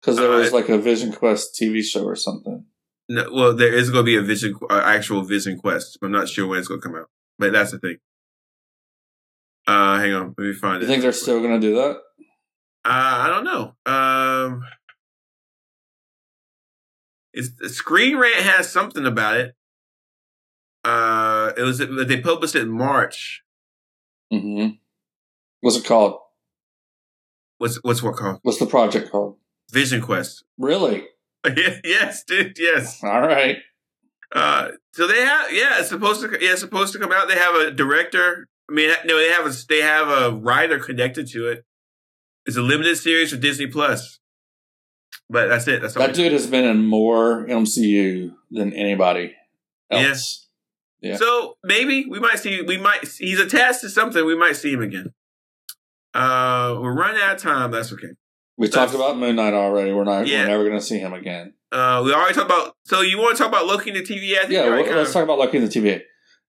Because 0.00 0.16
there 0.18 0.30
Uh, 0.30 0.38
was 0.38 0.52
like 0.52 0.68
a 0.68 0.76
Vision 0.78 1.10
Quest 1.12 1.58
TV 1.58 1.82
show 1.82 2.04
or 2.04 2.16
something. 2.16 2.66
No, 3.08 3.28
well, 3.32 3.54
there 3.54 3.72
is 3.72 3.90
going 3.90 4.04
to 4.04 4.06
be 4.06 4.16
a 4.16 4.22
Vision, 4.22 4.54
uh, 4.70 4.82
actual 4.84 5.22
Vision 5.22 5.58
Quest. 5.58 5.98
I'm 6.02 6.10
not 6.10 6.28
sure 6.28 6.46
when 6.46 6.58
it's 6.58 6.68
going 6.68 6.80
to 6.80 6.86
come 6.86 6.96
out. 6.96 7.10
But 7.38 7.52
that's 7.52 7.72
the 7.72 7.78
thing. 7.78 7.96
Uh, 9.66 9.98
hang 9.98 10.12
on, 10.14 10.34
let 10.38 10.44
me 10.44 10.52
find 10.52 10.74
You 10.74 10.78
it. 10.78 10.82
You 10.82 10.86
think 10.88 11.02
they're 11.02 11.12
still 11.12 11.40
going 11.40 11.60
to 11.60 11.66
do 11.66 11.74
that? 11.74 11.96
Uh, 12.84 13.24
I 13.24 13.28
don't 13.28 13.44
know. 13.44 13.74
Um, 13.86 14.62
it's 17.32 17.74
Screen 17.74 18.16
Rant 18.18 18.36
has 18.36 18.70
something 18.70 19.06
about 19.06 19.36
it. 19.38 19.54
Uh, 20.84 21.52
it 21.56 21.62
was 21.62 21.78
they 21.78 22.20
published 22.20 22.54
it 22.54 22.62
in 22.62 22.70
March. 22.70 23.42
Mm-hmm. 24.32 24.74
What's 25.60 25.78
it 25.78 25.84
called? 25.86 26.18
What's 27.56 27.76
what's 27.82 28.02
what 28.02 28.16
called 28.16 28.40
What's 28.42 28.58
the 28.58 28.66
project 28.66 29.10
called? 29.10 29.38
Vision 29.72 30.02
Quest? 30.02 30.44
Really? 30.58 31.06
yes, 31.84 32.24
dude. 32.24 32.56
Yes. 32.58 33.02
All 33.02 33.20
right. 33.20 33.58
Uh, 34.34 34.70
so 34.92 35.06
they 35.06 35.20
have 35.20 35.52
yeah, 35.52 35.78
it's 35.78 35.88
supposed 35.88 36.20
to 36.22 36.28
yeah, 36.40 36.52
it's 36.52 36.60
supposed 36.60 36.92
to 36.92 36.98
come 36.98 37.12
out. 37.12 37.28
They 37.28 37.36
have 37.36 37.54
a 37.54 37.70
director. 37.70 38.48
I 38.68 38.74
mean, 38.74 38.90
no, 39.04 39.18
they 39.18 39.28
have 39.28 39.46
a 39.46 39.52
they 39.68 39.80
have 39.80 40.08
a 40.08 40.32
writer 40.32 40.78
connected 40.78 41.28
to 41.28 41.48
it. 41.48 41.64
It's 42.46 42.56
a 42.56 42.62
limited 42.62 42.96
series 42.96 43.30
for 43.30 43.36
Disney 43.36 43.66
Plus. 43.66 44.18
But 45.30 45.48
that's 45.48 45.66
it. 45.68 45.82
That's 45.82 45.96
all. 45.96 46.06
That 46.06 46.14
dude 46.14 46.32
has 46.32 46.46
been 46.46 46.64
in 46.64 46.84
more 46.84 47.46
MCU 47.46 48.34
than 48.50 48.72
anybody 48.72 49.34
else. 49.90 50.48
yeah. 51.00 51.16
So 51.16 51.56
maybe 51.62 52.06
we 52.08 52.18
might 52.20 52.38
see. 52.38 52.62
We 52.62 52.76
might. 52.76 53.06
He's 53.06 53.40
attached 53.40 53.80
to 53.82 53.88
something. 53.88 54.24
We 54.24 54.36
might 54.36 54.56
see 54.56 54.72
him 54.72 54.82
again. 54.82 55.14
Uh, 56.12 56.78
we're 56.80 56.94
running 56.94 57.20
out 57.22 57.36
of 57.36 57.42
time. 57.42 57.70
That's 57.70 57.92
okay. 57.92 58.10
We 58.56 58.68
talked 58.68 58.94
about 58.94 59.18
Moon 59.18 59.36
Knight 59.36 59.52
already. 59.54 59.92
We're 59.92 60.04
not. 60.04 60.26
Yeah. 60.26 60.42
We're 60.42 60.48
never 60.48 60.64
going 60.68 60.78
to 60.78 60.84
see 60.84 60.98
him 60.98 61.12
again. 61.12 61.54
Uh, 61.72 62.02
we 62.04 62.12
already 62.14 62.34
talked 62.34 62.50
about. 62.50 62.74
So 62.84 63.00
you 63.00 63.18
want 63.18 63.36
to 63.36 63.42
talk 63.42 63.48
about 63.50 63.66
Loki 63.66 63.90
in 63.90 63.96
the 63.96 64.02
TV? 64.02 64.36
I 64.36 64.42
think 64.42 64.52
Yeah. 64.52 64.68
Well, 64.68 64.84
let's 64.96 65.08
of- 65.10 65.14
talk 65.14 65.24
about 65.24 65.38
Loki 65.38 65.56
in 65.58 65.64
the 65.64 65.70
TVA. 65.70 66.02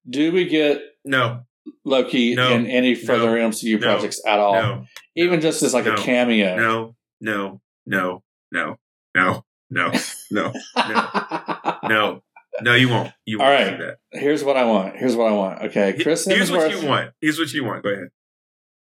Do 0.08 0.32
we 0.32 0.46
get 0.46 0.82
No, 1.04 1.42
Loki 1.84 2.36
No. 2.36 2.52
in 2.52 2.68
any 2.68 2.94
further 2.94 3.30
MCU 3.38 3.80
No. 3.80 3.88
projects 3.88 4.22
at 4.26 4.38
all? 4.40 4.54
no, 4.54 4.86
Even 5.16 5.42
just 5.42 5.64
as 5.64 5.74
like 5.74 5.86
No. 5.86 5.94
a 5.94 5.98
cameo. 5.98 6.56
no, 6.58 6.96
no, 7.22 7.62
no, 7.88 8.24
no, 8.52 8.78
no, 9.16 9.44
no, 9.72 9.92
no, 10.32 10.54
no, 10.78 11.74
no. 11.90 12.22
No, 12.62 12.74
you 12.74 12.88
won't. 12.88 13.12
You 13.26 13.40
won't 13.40 13.50
All 13.50 13.54
right. 13.54 13.96
Here's 14.12 14.44
what 14.44 14.56
I 14.58 14.64
want. 14.64 14.96
Here's 14.96 15.16
what 15.16 15.28
I 15.30 15.34
want. 15.36 15.62
Okay, 15.64 15.94
Chris 16.02 16.26
Here's 16.26 16.50
what 16.52 16.70
you 16.72 16.88
want. 16.88 17.12
Here's 17.20 17.38
what 17.38 17.52
you 17.52 17.66
want. 17.66 17.84
Go 17.84 17.90
ahead. 17.90 18.08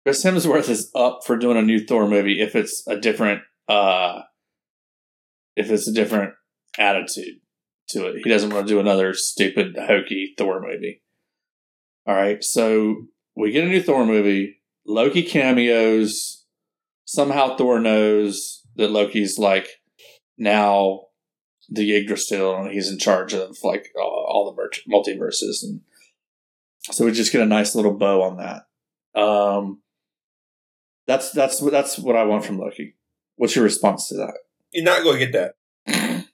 Chris 0.09 0.25
Hemsworth 0.25 0.71
is 0.71 0.91
up 0.95 1.21
for 1.27 1.37
doing 1.37 1.59
a 1.59 1.63
new 1.63 1.85
Thor 1.85 2.09
movie 2.09 2.41
if 2.41 2.57
it's 2.57 2.83
a 2.87 2.99
different 2.99 3.43
uh 3.69 4.23
if 5.55 5.71
it's 5.71 5.87
a 5.87 5.93
different 5.93 6.33
attitude 6.79 7.41
to 7.91 8.07
it. 8.07 8.23
He 8.25 8.31
doesn't 8.31 8.49
want 8.49 8.67
to 8.67 8.73
do 8.73 8.81
another 8.81 9.13
stupid 9.13 9.77
hokey 9.77 10.33
Thor 10.39 10.63
movie. 10.63 11.03
All 12.07 12.15
right, 12.15 12.43
so 12.43 13.05
we 13.37 13.51
get 13.51 13.65
a 13.65 13.69
new 13.69 13.83
Thor 13.83 14.07
movie, 14.07 14.63
Loki 14.87 15.23
cameos, 15.23 16.47
somehow 17.05 17.59
Thor 17.59 17.79
knows 17.79 18.63
that 18.77 18.91
Loki's 18.91 19.39
like 19.39 19.69
now 20.39 21.01
the 21.69 21.95
Yggdrasil 21.95 22.63
and 22.63 22.73
he's 22.73 22.91
in 22.91 22.99
charge 22.99 23.35
of 23.35 23.59
like 23.63 23.89
all, 23.95 24.57
the 24.57 24.91
multiverses 24.91 25.63
and 25.63 25.83
so 26.91 27.05
we 27.05 27.13
just 27.13 27.31
get 27.31 27.43
a 27.43 27.47
nice 27.47 27.75
little 27.75 27.93
bow 27.93 28.23
on 28.23 28.39
that. 28.39 29.21
Um, 29.21 29.83
that's 31.09 31.33
that's 31.33 31.61
what 31.61 31.73
that's 31.73 31.99
what 31.99 32.15
I 32.15 32.25
want 32.25 32.45
from 32.45 32.59
Loki. 32.59 32.95
What's 33.37 33.57
your 33.57 33.65
response 33.65 34.09
to 34.09 34.17
that? 34.17 34.35
You're 34.73 34.85
not 34.85 35.03
going 35.03 35.19
to 35.19 35.27
get 35.27 35.55
that. 35.87 36.27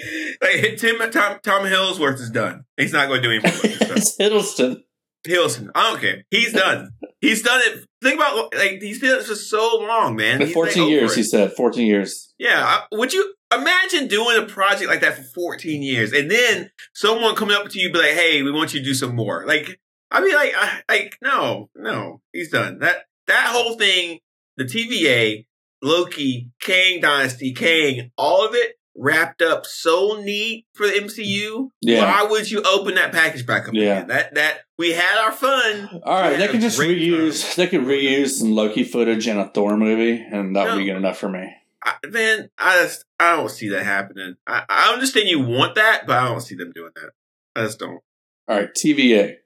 like 0.42 0.76
Tim 0.76 0.98
Tom, 1.10 1.38
Tom 1.42 1.64
Hillsworth 1.64 2.20
is 2.20 2.30
done. 2.30 2.64
He's 2.76 2.92
not 2.92 3.08
going 3.08 3.22
to 3.22 3.28
do 3.28 3.34
any 3.34 3.42
more. 3.42 3.52
Loki 3.52 3.68
stuff. 3.74 3.96
it's 3.96 4.16
Hiddleston. 4.16 4.82
Hiddleston, 5.26 5.70
I 5.74 5.90
don't 5.90 6.00
care. 6.00 6.24
He's 6.30 6.52
done. 6.52 6.90
He's 7.20 7.42
done 7.42 7.60
it. 7.64 7.84
Think 8.02 8.20
about 8.20 8.54
like 8.54 8.80
he's 8.80 9.02
it 9.02 9.24
for 9.24 9.34
so 9.34 9.78
long, 9.80 10.14
man. 10.14 10.40
He's, 10.40 10.52
Fourteen 10.52 10.84
over 10.84 10.90
years, 10.90 11.12
it. 11.12 11.16
he 11.16 11.22
said. 11.24 11.52
Fourteen 11.54 11.86
years. 11.86 12.32
Yeah, 12.38 12.82
would 12.92 13.12
you 13.12 13.34
imagine 13.52 14.06
doing 14.06 14.38
a 14.38 14.46
project 14.46 14.88
like 14.88 15.00
that 15.00 15.16
for 15.16 15.22
14 15.22 15.82
years 15.82 16.12
and 16.12 16.30
then 16.30 16.70
someone 16.92 17.34
coming 17.34 17.56
up 17.56 17.68
to 17.70 17.80
you 17.80 17.90
be 17.90 17.98
like, 17.98 18.12
"Hey, 18.12 18.42
we 18.42 18.52
want 18.52 18.74
you 18.74 18.80
to 18.80 18.84
do 18.84 18.94
some 18.94 19.16
more." 19.16 19.44
Like, 19.46 19.80
I 20.10 20.20
mean, 20.20 20.34
like, 20.34 20.52
I, 20.56 20.82
like, 20.88 21.18
no, 21.20 21.70
no, 21.74 22.20
he's 22.32 22.50
done 22.50 22.78
that. 22.80 23.07
That 23.28 23.46
whole 23.50 23.74
thing, 23.76 24.18
the 24.56 24.64
TVA, 24.64 25.46
Loki, 25.82 26.50
Kang 26.60 27.00
Dynasty, 27.00 27.52
Kang, 27.54 28.10
all 28.18 28.46
of 28.46 28.54
it 28.54 28.72
wrapped 28.96 29.42
up 29.42 29.64
so 29.64 30.20
neat 30.20 30.66
for 30.74 30.86
the 30.88 30.94
MCU. 30.94 31.68
Yeah. 31.80 32.00
Why 32.02 32.28
would 32.28 32.50
you 32.50 32.62
open 32.62 32.96
that 32.96 33.12
package 33.12 33.46
back 33.46 33.68
up 33.68 33.74
Yeah. 33.74 33.98
again? 33.98 34.08
That 34.08 34.34
that 34.34 34.58
we 34.76 34.92
had 34.92 35.18
our 35.18 35.30
fun. 35.32 36.00
All 36.04 36.20
right, 36.20 36.36
they 36.36 36.48
could 36.48 36.60
just 36.60 36.80
reuse. 36.80 37.54
They 37.54 37.68
could 37.68 37.82
reuse 37.82 38.30
some 38.30 38.52
Loki 38.52 38.82
footage 38.82 39.28
in 39.28 39.38
a 39.38 39.48
Thor 39.48 39.76
movie, 39.76 40.20
and 40.20 40.56
that 40.56 40.66
would 40.72 40.78
be 40.78 40.86
good 40.86 40.96
enough 40.96 41.18
for 41.18 41.28
me. 41.28 41.48
I, 41.84 41.94
man, 42.08 42.50
I 42.58 42.82
just 42.82 43.04
I 43.20 43.36
don't 43.36 43.50
see 43.50 43.68
that 43.68 43.84
happening. 43.84 44.34
I, 44.46 44.64
I 44.68 44.92
understand 44.92 45.28
you 45.28 45.40
want 45.40 45.76
that, 45.76 46.06
but 46.06 46.16
I 46.18 46.26
don't 46.28 46.40
see 46.40 46.56
them 46.56 46.72
doing 46.74 46.90
that. 46.96 47.10
I 47.54 47.64
just 47.66 47.78
don't. 47.78 48.00
All 48.48 48.56
right, 48.56 48.68
TVA. 48.74 49.36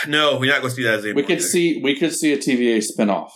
No, 0.08 0.38
we're 0.38 0.50
not 0.50 0.60
going 0.60 0.70
to 0.70 0.76
see 0.76 0.84
that 0.84 1.04
as 1.04 1.14
We 1.14 1.22
could 1.22 1.42
see. 1.42 1.80
We 1.82 1.96
could 1.96 2.12
see 2.14 2.32
a 2.32 2.38
TVA 2.38 2.78
spinoff. 2.78 3.30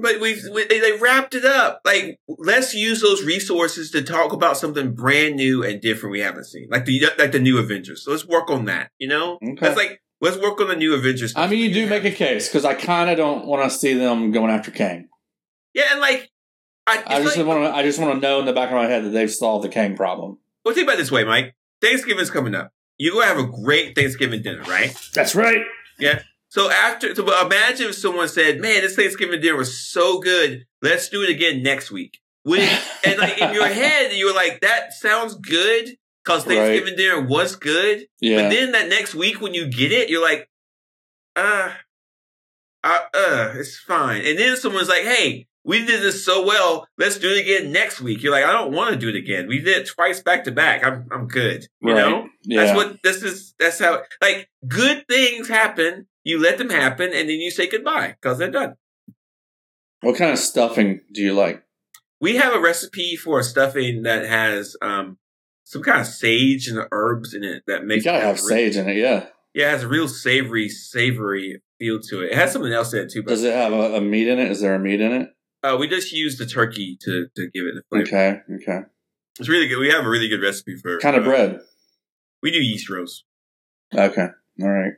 But 0.00 0.20
we've 0.20 0.40
we, 0.52 0.64
they, 0.66 0.78
they 0.78 0.92
wrapped 0.92 1.34
it 1.34 1.44
up. 1.44 1.80
Like, 1.84 2.18
let's 2.28 2.72
use 2.74 3.00
those 3.00 3.24
resources 3.24 3.90
to 3.92 4.02
talk 4.02 4.32
about 4.32 4.56
something 4.56 4.94
brand 4.94 5.34
new 5.36 5.64
and 5.64 5.80
different 5.80 6.12
we 6.12 6.20
haven't 6.20 6.44
seen, 6.44 6.68
like 6.70 6.84
the 6.84 7.02
like 7.18 7.32
the 7.32 7.40
new 7.40 7.58
Avengers. 7.58 8.04
So 8.04 8.12
let's 8.12 8.24
work 8.26 8.48
on 8.50 8.66
that. 8.66 8.90
You 8.98 9.08
know, 9.08 9.38
Okay. 9.42 9.56
that's 9.60 9.76
like 9.76 10.00
let's 10.20 10.36
work 10.36 10.60
on 10.60 10.68
the 10.68 10.76
new 10.76 10.94
Avengers. 10.94 11.32
I 11.34 11.48
mean, 11.48 11.58
you 11.60 11.72
do 11.74 11.88
make 11.88 12.04
a 12.04 12.12
case 12.12 12.48
because 12.48 12.64
I 12.64 12.74
kind 12.74 13.10
of 13.10 13.16
don't 13.16 13.46
want 13.46 13.68
to 13.68 13.76
see 13.76 13.94
them 13.94 14.30
going 14.30 14.50
after 14.52 14.70
Kang. 14.70 15.08
yeah, 15.74 15.84
and 15.90 16.00
like 16.00 16.30
I, 16.86 17.02
I 17.06 17.22
just 17.22 17.36
like, 17.36 17.46
want 17.46 17.64
to. 17.64 17.74
I 17.74 17.82
just 17.82 17.98
want 17.98 18.14
to 18.14 18.20
know 18.20 18.38
in 18.38 18.46
the 18.46 18.52
back 18.52 18.68
of 18.68 18.76
my 18.76 18.86
head 18.86 19.04
that 19.04 19.10
they've 19.10 19.30
solved 19.30 19.64
the 19.64 19.68
Kang 19.68 19.96
problem. 19.96 20.38
well, 20.64 20.74
think 20.74 20.86
about 20.86 20.94
it 20.94 20.98
this 20.98 21.10
way, 21.10 21.24
Mike. 21.24 21.54
Thanksgiving's 21.80 22.30
coming 22.30 22.54
up. 22.54 22.72
You're 22.98 23.14
gonna 23.14 23.26
have 23.26 23.38
a 23.38 23.46
great 23.64 23.94
Thanksgiving 23.96 24.42
dinner, 24.42 24.62
right? 24.62 24.94
That's 25.14 25.34
right. 25.34 25.62
So 26.50 26.70
after, 26.70 27.14
so 27.14 27.46
imagine 27.46 27.88
if 27.88 27.94
someone 27.94 28.28
said, 28.28 28.60
"Man, 28.60 28.80
this 28.80 28.96
Thanksgiving 28.96 29.40
dinner 29.40 29.56
was 29.56 29.78
so 29.78 30.18
good. 30.18 30.64
Let's 30.80 31.08
do 31.08 31.22
it 31.22 31.30
again 31.30 31.62
next 31.62 31.90
week." 31.90 32.20
It, 32.44 32.80
and 33.04 33.18
like 33.18 33.38
in 33.38 33.52
your 33.52 33.66
head, 33.82 34.12
you're 34.12 34.34
like, 34.34 34.60
"That 34.60 34.92
sounds 34.94 35.34
good," 35.34 35.90
because 36.24 36.46
Right. 36.46 36.56
Thanksgiving 36.56 36.96
dinner 36.96 37.20
was 37.20 37.54
good. 37.56 38.06
Yeah. 38.20 38.42
But 38.42 38.50
then 38.54 38.72
that 38.72 38.88
next 38.88 39.14
week 39.14 39.40
when 39.40 39.52
you 39.54 39.68
get 39.68 39.92
it, 39.92 40.08
you're 40.08 40.22
like, 40.22 40.48
"Uh, 41.36 41.72
uh, 42.82 42.98
uh, 43.12 43.52
it's 43.56 43.78
fine." 43.78 44.22
And 44.24 44.38
then 44.38 44.56
someone's 44.56 44.88
like, 44.88 45.02
"Hey." 45.02 45.46
We 45.68 45.84
did 45.84 46.00
this 46.02 46.24
so 46.24 46.46
well. 46.46 46.88
Let's 46.96 47.18
do 47.18 47.28
it 47.30 47.40
again 47.42 47.70
next 47.72 48.00
week. 48.00 48.22
You're 48.22 48.32
like, 48.32 48.44
I 48.44 48.52
don't 48.52 48.72
want 48.72 48.92
to 48.94 48.96
do 48.98 49.08
it 49.10 49.16
again. 49.16 49.46
We 49.48 49.58
did 49.60 49.76
it 49.82 49.86
twice 49.88 50.20
back 50.22 50.44
to 50.44 50.50
back. 50.50 50.82
I'm, 50.82 51.06
I'm 51.12 51.28
good. 51.28 51.66
You 51.82 51.92
Right. 51.92 51.98
know, 52.08 52.28
yeah. 52.44 52.64
that's 52.64 52.74
what 52.76 52.96
this 53.02 53.22
is. 53.22 53.54
That's 53.60 53.78
how 53.78 54.02
like 54.22 54.48
good 54.66 55.06
things 55.08 55.46
happen. 55.48 56.06
You 56.24 56.40
let 56.40 56.56
them 56.58 56.70
happen, 56.70 57.10
and 57.12 57.28
then 57.28 57.38
you 57.38 57.50
say 57.50 57.68
goodbye 57.68 58.16
because 58.20 58.38
they're 58.38 58.50
done. 58.50 58.74
what 60.00 60.16
kind 60.16 60.32
of 60.32 60.38
stuffing 60.38 61.00
do 61.12 61.20
you 61.22 61.34
like? 61.34 61.62
We 62.20 62.36
have 62.36 62.54
a 62.54 62.60
recipe 62.60 63.14
for 63.16 63.38
a 63.40 63.44
stuffing 63.44 64.02
that 64.02 64.24
has 64.26 64.74
um 64.82 65.18
some 65.64 65.82
kind 65.82 66.00
of 66.00 66.06
sage 66.06 66.66
and 66.68 66.82
herbs 66.90 67.34
in 67.34 67.44
it 67.44 67.62
that 67.66 67.82
You 67.82 67.86
makes 67.86 68.04
gotta 68.04 68.18
it 68.18 68.24
have 68.24 68.40
sage 68.40 68.76
in 68.76 68.88
it. 68.88 68.96
Yeah. 68.96 69.26
Yeah, 69.54 69.68
it 69.68 69.70
has 69.72 69.82
a 69.82 69.88
real 69.88 70.08
savory, 70.08 70.68
savory 70.68 71.60
feel 71.78 72.00
to 72.08 72.22
it. 72.22 72.32
It 72.32 72.36
has 72.36 72.52
something 72.52 72.72
else 72.72 72.92
in 72.94 73.00
it 73.00 73.10
too, 73.10 73.22
but 73.22 73.30
Does 73.30 73.44
it 73.44 73.54
have 73.54 73.72
a, 73.72 73.96
a 73.96 74.00
meat 74.00 74.28
in 74.28 74.38
it? 74.38 74.50
Is 74.50 74.60
there 74.60 74.74
a 74.74 74.78
meat 74.78 75.00
in 75.00 75.12
it? 75.12 75.28
Uh, 75.62 75.76
we 75.78 75.88
just 75.88 76.12
use 76.12 76.38
the 76.38 76.46
turkey 76.46 76.96
to 77.02 77.28
to 77.36 77.50
give 77.50 77.64
it 77.66 77.74
the 77.74 77.82
flavor. 77.88 78.06
Okay. 78.06 78.40
Okay. 78.62 78.86
It's 79.38 79.48
really 79.48 79.68
good. 79.68 79.78
We 79.78 79.90
have 79.90 80.04
a 80.04 80.08
really 80.08 80.28
good 80.28 80.42
recipe 80.42 80.76
for 80.76 80.98
Kind 80.98 81.16
of 81.16 81.22
uh, 81.24 81.26
bread. 81.26 81.60
We 82.42 82.50
do 82.50 82.58
yeast 82.58 82.90
rolls. 82.90 83.24
Okay. 83.94 84.28
All 84.60 84.68
right. 84.68 84.92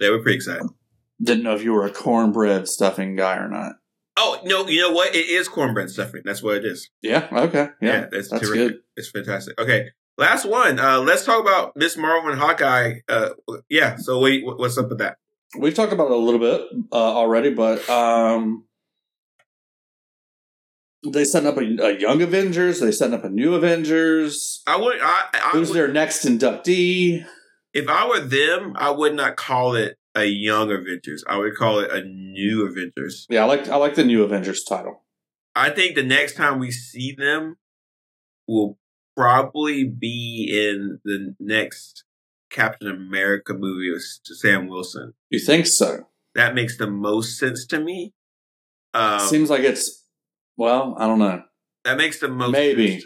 Yeah, 0.00 0.10
we're 0.10 0.22
pretty 0.22 0.36
excited. 0.36 0.66
Didn't 1.22 1.44
know 1.44 1.54
if 1.54 1.62
you 1.62 1.72
were 1.72 1.86
a 1.86 1.90
cornbread 1.90 2.68
stuffing 2.68 3.16
guy 3.16 3.36
or 3.36 3.48
not. 3.48 3.72
Oh 4.16 4.40
no, 4.44 4.66
you 4.66 4.80
know 4.80 4.92
what? 4.92 5.14
It 5.14 5.28
is 5.28 5.48
cornbread 5.48 5.90
stuffing. 5.90 6.22
That's 6.24 6.42
what 6.42 6.56
it 6.56 6.64
is. 6.64 6.90
Yeah. 7.00 7.28
Okay. 7.32 7.68
Yeah. 7.80 8.06
that's, 8.10 8.28
that's 8.28 8.46
terrific. 8.46 8.68
good. 8.68 8.80
It's 8.96 9.10
fantastic. 9.10 9.58
Okay, 9.60 9.88
last 10.18 10.44
one. 10.44 10.78
Uh, 10.78 11.00
let's 11.00 11.24
talk 11.24 11.40
about 11.40 11.76
Miss 11.76 11.96
Marvel 11.96 12.30
and 12.30 12.40
Hawkeye. 12.40 13.00
Uh, 13.08 13.30
yeah. 13.68 13.96
So 13.96 14.20
wait, 14.20 14.44
what's 14.44 14.76
up 14.76 14.88
with 14.88 14.98
that? 14.98 15.16
We've 15.58 15.74
talked 15.74 15.92
about 15.92 16.06
it 16.06 16.12
a 16.12 16.16
little 16.16 16.40
bit 16.40 16.62
uh, 16.92 16.94
already, 16.94 17.50
but 17.50 17.88
um, 17.88 18.64
they 21.10 21.24
setting 21.24 21.48
up 21.48 21.56
a, 21.56 21.84
a 21.84 21.98
young 21.98 22.22
Avengers. 22.22 22.80
They 22.80 22.92
setting 22.92 23.14
up 23.14 23.24
a 23.24 23.30
new 23.30 23.54
Avengers. 23.54 24.62
I 24.66 24.76
would. 24.76 25.00
I, 25.00 25.24
I 25.32 25.50
Who's 25.52 25.68
would, 25.68 25.76
their 25.76 25.88
next 25.88 26.24
inductee? 26.24 27.24
if 27.74 27.88
I 27.88 28.06
were 28.06 28.20
them, 28.20 28.74
I 28.76 28.90
would 28.90 29.14
not 29.14 29.36
call 29.36 29.74
it 29.74 29.98
a 30.14 30.24
young 30.24 30.70
Avengers. 30.70 31.24
I 31.26 31.38
would 31.38 31.54
call 31.56 31.78
it 31.80 31.90
a 31.90 32.04
new 32.04 32.66
Avengers. 32.66 33.26
Yeah, 33.30 33.42
I 33.42 33.46
like 33.46 33.68
I 33.68 33.76
like 33.76 33.94
the 33.94 34.04
new 34.04 34.22
Avengers 34.22 34.64
title. 34.64 35.02
I 35.54 35.70
think 35.70 35.94
the 35.94 36.02
next 36.02 36.36
time 36.36 36.58
we 36.58 36.70
see 36.70 37.12
them 37.12 37.56
will 38.46 38.78
probably 39.16 39.84
be 39.84 40.48
in 40.50 41.00
the 41.04 41.34
next 41.38 42.04
Captain 42.50 42.88
America 42.88 43.54
movie 43.54 43.90
with 43.90 44.04
Sam 44.24 44.68
Wilson. 44.68 45.14
You 45.30 45.38
think 45.38 45.66
so? 45.66 46.08
That 46.34 46.54
makes 46.54 46.78
the 46.78 46.86
most 46.86 47.38
sense 47.38 47.66
to 47.66 47.80
me. 47.80 48.14
Um, 48.94 49.20
Seems 49.20 49.50
like 49.50 49.62
it's 49.62 50.01
well, 50.56 50.94
I 50.98 51.06
don't 51.06 51.18
know. 51.18 51.42
that 51.84 51.96
makes 51.96 52.20
the 52.20 52.28
most 52.28 52.52
Maybe. 52.52 53.00
sense. 53.00 53.04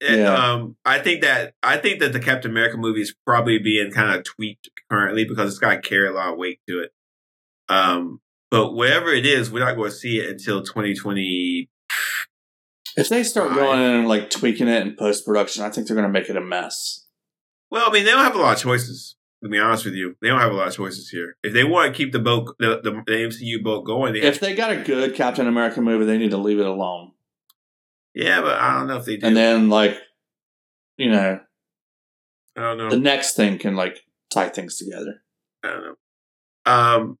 And, 0.00 0.20
Yeah. 0.20 0.34
Um, 0.34 0.76
I 0.84 0.98
think 0.98 1.22
that 1.22 1.54
I 1.62 1.78
think 1.78 2.00
that 2.00 2.12
the 2.12 2.20
Captain 2.20 2.50
America 2.50 2.76
movie 2.76 3.00
is 3.00 3.14
probably 3.26 3.58
being 3.58 3.90
kind 3.90 4.16
of 4.16 4.24
tweaked 4.24 4.68
currently 4.90 5.24
because 5.24 5.50
it's 5.50 5.58
got 5.58 5.82
to 5.82 5.88
carry 5.88 6.08
a 6.08 6.12
lot 6.12 6.32
of 6.32 6.38
weight 6.38 6.60
to 6.68 6.80
it. 6.80 6.90
Um, 7.68 8.20
but 8.50 8.72
whatever 8.72 9.10
it 9.10 9.26
is, 9.26 9.50
we're 9.50 9.64
not 9.64 9.76
going 9.76 9.90
to 9.90 9.96
see 9.96 10.18
it 10.18 10.30
until 10.30 10.62
2020. 10.62 11.68
If 12.96 13.08
they 13.08 13.22
start 13.22 13.54
going 13.54 13.80
in 13.80 13.94
and 13.94 14.08
like 14.08 14.30
tweaking 14.30 14.68
it 14.68 14.86
in 14.86 14.96
post 14.96 15.24
production, 15.24 15.62
I 15.62 15.70
think 15.70 15.86
they're 15.86 15.96
going 15.96 16.08
to 16.08 16.12
make 16.12 16.28
it 16.28 16.36
a 16.36 16.40
mess. 16.40 17.06
Well, 17.70 17.88
I 17.88 17.92
mean, 17.92 18.04
they 18.04 18.10
don't 18.10 18.24
have 18.24 18.34
a 18.34 18.38
lot 18.38 18.56
of 18.56 18.62
choices. 18.62 19.14
To 19.42 19.48
be 19.48 19.58
honest 19.58 19.84
with 19.84 19.94
you, 19.94 20.16
they 20.20 20.28
don't 20.28 20.40
have 20.40 20.50
a 20.50 20.54
lot 20.54 20.66
of 20.68 20.74
choices 20.74 21.08
here. 21.10 21.36
If 21.44 21.52
they 21.52 21.62
want 21.62 21.92
to 21.92 21.96
keep 21.96 22.12
the 22.12 22.18
boat, 22.18 22.56
the, 22.58 22.80
the, 22.82 22.90
the 23.06 23.12
MCU 23.12 23.62
boat 23.62 23.84
going, 23.84 24.12
they 24.12 24.22
If 24.22 24.40
they 24.40 24.54
got 24.54 24.72
a 24.72 24.76
good 24.82 25.14
Captain 25.14 25.46
America 25.46 25.80
movie, 25.80 26.04
they 26.06 26.18
need 26.18 26.32
to 26.32 26.36
leave 26.38 26.58
it 26.58 26.66
alone. 26.66 27.12
yeah, 28.14 28.40
but 28.40 28.56
I 28.58 28.74
don't 28.76 28.88
know 28.88 28.96
if 28.96 29.04
they 29.04 29.16
do. 29.16 29.26
And 29.26 29.36
then 29.36 29.68
like, 29.68 29.96
you 30.96 31.10
know, 31.10 31.38
I 32.56 32.60
don't 32.60 32.78
know. 32.78 32.90
the 32.90 32.96
next 32.98 33.36
thing 33.36 33.58
can 33.58 33.76
like 33.76 34.00
tie 34.30 34.48
things 34.48 34.76
together. 34.76 35.22
I 35.62 35.68
don't 35.68 35.82
know. 35.84 36.72
Um, 36.72 37.18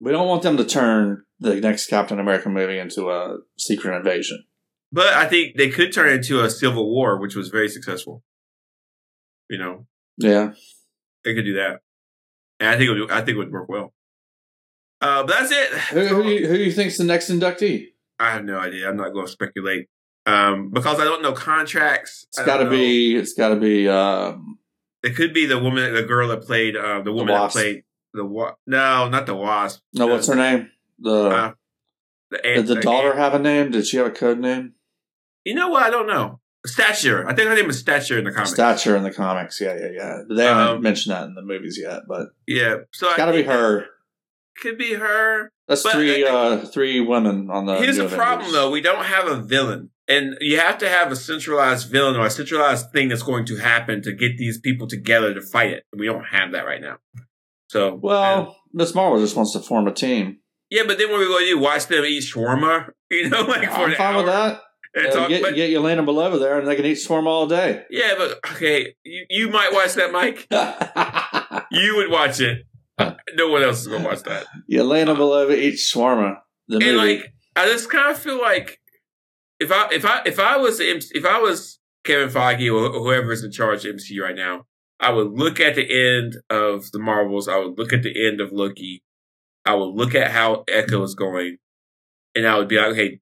We 0.00 0.12
don't 0.12 0.28
want 0.28 0.42
them 0.42 0.56
to 0.56 0.64
turn 0.64 1.24
the 1.40 1.60
next 1.60 1.88
Captain 1.88 2.18
America 2.18 2.48
movie 2.48 2.78
into 2.78 3.10
a 3.10 3.38
secret 3.58 3.94
invasion. 3.94 4.44
but 4.90 5.12
I 5.12 5.26
think 5.26 5.56
they 5.58 5.68
could 5.68 5.92
turn 5.92 6.08
it 6.08 6.12
into 6.14 6.42
a 6.42 6.48
civil 6.48 6.90
war, 6.90 7.20
which 7.20 7.36
was 7.36 7.48
very 7.50 7.68
successful. 7.68 8.24
You 9.50 9.58
know, 9.58 9.86
Yeah. 10.16 10.52
They 11.24 11.34
could 11.34 11.44
do 11.44 11.54
that, 11.54 11.80
and 12.58 12.68
I 12.70 12.76
think 12.78 12.90
it 12.90 13.00
would, 13.00 13.10
I 13.10 13.16
think 13.18 13.30
it 13.36 13.38
would 13.38 13.52
work 13.52 13.68
well. 13.68 13.92
Uh, 15.00 15.22
but 15.24 15.38
that's 15.38 15.50
it. 15.52 15.68
Who, 15.92 16.06
who, 16.06 16.22
do 16.22 16.28
you, 16.30 16.46
who 16.46 16.56
do 16.58 16.62
you 16.62 16.72
think's 16.72 16.98
the 16.98 17.04
next 17.04 17.30
inductee? 17.30 17.88
I 18.18 18.32
have 18.32 18.44
no 18.44 18.58
idea. 18.58 18.88
I'm 18.88 18.96
not 18.96 19.12
going 19.12 19.26
to 19.26 19.32
speculate 19.32 19.88
um, 20.26 20.70
because 20.70 21.00
I 21.00 21.04
don't 21.04 21.22
know 21.22 21.32
contracts. 21.32 22.26
It's 22.28 22.42
got 22.44 22.58
to 22.58 22.68
be. 22.68 23.16
It's 23.16 23.32
got 23.34 23.48
to 23.50 23.56
be. 23.56 23.88
Um, 23.88 24.58
It 25.02 25.16
could 25.16 25.32
be 25.32 25.46
the 25.46 25.58
woman, 25.58 25.94
the 25.94 26.02
girl 26.02 26.28
that 26.28 26.42
played 26.42 26.76
uh, 26.76 27.00
the 27.02 27.12
woman 27.12 27.28
that 27.34 27.40
Wasp. 27.40 27.56
played 27.56 27.82
the 28.12 28.24
wa- 28.24 28.54
No, 28.66 29.08
not 29.08 29.24
the 29.26 29.34
wasp. 29.34 29.80
no, 29.94 30.06
what's 30.08 30.26
her 30.26 30.34
name? 30.34 30.70
The 30.98 31.10
Uh, 31.28 31.52
The, 32.30 32.38
did 32.42 32.66
the 32.66 32.74
the 32.76 32.80
daughter 32.82 33.08
ant- 33.10 33.18
have 33.18 33.34
a 33.34 33.38
name? 33.38 33.70
Did 33.70 33.86
she 33.86 33.96
have 33.96 34.06
a 34.06 34.10
code 34.10 34.38
name? 34.38 34.74
You 35.44 35.54
know 35.54 35.68
what? 35.70 35.82
I 35.82 35.90
don't 35.90 36.06
know. 36.06 36.40
Stature. 36.66 37.26
I 37.28 37.34
think 37.34 37.48
her 37.48 37.54
name 37.54 37.70
is 37.70 37.78
Stature 37.78 38.18
in 38.18 38.24
the 38.24 38.32
comics. 38.32 38.52
Stature 38.52 38.96
in 38.96 39.02
the 39.02 39.12
comics. 39.12 39.60
Yeah, 39.60 39.76
yeah, 39.78 39.88
yeah. 39.94 40.18
They 40.28 40.44
haven't 40.44 40.76
Um, 40.76 40.82
mentioned 40.82 41.14
that 41.14 41.24
in 41.24 41.34
the 41.34 41.42
movies 41.42 41.78
yet. 41.80 42.02
But 42.08 42.28
Yeah. 42.46 42.76
So 42.92 43.08
it's 43.08 43.16
got 43.16 43.26
to 43.26 43.32
be 43.32 43.42
her. 43.44 43.86
Could 44.60 44.76
be 44.76 44.94
her. 44.94 45.50
That's 45.68 45.82
But, 45.82 45.92
three 45.92 46.24
uh, 46.24 46.34
uh, 46.36 46.66
three 46.66 47.00
women 47.00 47.48
on 47.50 47.64
the. 47.66 47.76
Here's 47.76 47.96
the 47.96 48.08
problem, 48.08 48.52
though. 48.52 48.70
We 48.70 48.80
don't 48.82 49.04
have 49.04 49.26
a 49.26 49.36
villain. 49.40 49.90
And 50.06 50.36
you 50.40 50.58
have 50.58 50.76
to 50.78 50.88
have 50.88 51.12
a 51.12 51.16
centralized 51.16 51.88
villain 51.88 52.16
or 52.16 52.26
a 52.26 52.30
centralized 52.30 52.90
thing 52.92 53.08
that's 53.08 53.22
going 53.22 53.46
to 53.46 53.56
happen 53.58 54.02
to 54.02 54.12
get 54.12 54.36
these 54.36 54.58
people 54.58 54.88
together 54.88 55.32
to 55.32 55.40
fight 55.40 55.70
it. 55.70 55.84
We 55.96 56.06
don't 56.06 56.24
have 56.24 56.50
that 56.52 56.66
right 56.66 56.80
now. 56.80 56.96
So, 57.68 57.94
Well, 57.94 58.56
Miss 58.72 58.92
Marvel 58.94 59.20
just 59.20 59.36
wants 59.36 59.52
to 59.52 59.60
form 59.60 59.86
a 59.86 59.92
team. 59.92 60.38
yeah, 60.68 60.82
but 60.84 60.98
then 60.98 61.08
what 61.10 61.18
are 61.18 61.20
we 61.20 61.26
going 61.26 61.44
to 61.44 61.50
do? 61.52 61.58
Watch 61.60 61.86
them 61.86 62.04
eat 62.04 62.24
shawarma? 62.24 62.90
You 63.12 63.28
know, 63.28 63.40
like 63.42 63.68
for 63.68 63.86
I'm 63.86 63.94
fine 63.96 64.16
with 64.16 64.26
that. 64.26 64.60
And 64.94 65.06
Uh, 65.06 65.10
talk- 65.12 65.28
get, 65.28 65.42
but- 65.42 65.54
get 65.54 65.70
Yelena 65.70 66.04
Belova 66.04 66.38
there, 66.40 66.58
and 66.58 66.66
they 66.66 66.74
can 66.76 66.84
eat 66.84 66.96
swarm 66.96 67.26
all 67.28 67.46
day. 67.46 67.84
yeah, 67.90 68.14
but 68.18 68.38
okay, 68.52 68.94
you, 69.04 69.24
you 69.30 69.48
might 69.48 69.72
watch 69.72 69.94
that, 69.94 70.10
Mike. 70.12 70.46
You 71.72 71.96
would 71.96 72.10
watch 72.10 72.40
it. 72.40 72.66
No 73.34 73.48
one 73.48 73.62
else 73.62 73.80
is 73.80 73.86
going 73.88 74.02
to 74.02 74.08
watch 74.08 74.22
that. 74.24 74.46
Yelena 74.70 75.16
Belova 75.16 75.56
eats 75.56 75.92
shawarma. 75.92 76.38
The 76.68 76.76
and 76.76 76.84
movie. 76.84 76.96
like 77.18 77.32
I 77.56 77.66
just 77.66 77.88
kind 77.90 78.10
of 78.10 78.18
feel 78.18 78.40
like 78.40 78.80
if 79.60 79.70
I 79.72 79.88
if 79.92 80.04
I 80.04 80.22
if 80.26 80.38
I 80.40 80.56
was 80.56 80.80
MC 80.80 81.10
if 81.14 81.24
I 81.24 81.38
was 81.40 81.78
Kevin 82.04 82.28
Feige 82.28 82.72
or 82.74 82.90
whoever 82.98 83.30
is 83.32 83.44
in 83.44 83.52
charge 83.52 83.84
of 83.84 83.94
MCU 83.96 84.20
right 84.22 84.34
now, 84.36 84.66
I 84.98 85.10
would 85.12 85.28
look 85.38 85.60
at 85.60 85.74
the 85.76 85.86
end 86.16 86.36
of 86.50 86.90
the 86.92 86.98
Marvels. 86.98 87.46
I 87.48 87.56
would 87.58 87.78
look 87.78 87.92
at 87.92 88.02
the 88.02 88.26
end 88.26 88.40
of 88.40 88.52
Loki. 88.52 89.02
I 89.64 89.74
would 89.74 89.94
look 89.94 90.14
at 90.14 90.30
how 90.32 90.64
Echo 90.68 91.02
is 91.04 91.14
going, 91.14 91.58
and 92.34 92.46
I 92.46 92.58
would 92.58 92.68
be 92.68 92.78
like, 92.78 92.94
"Hey, 92.96 93.20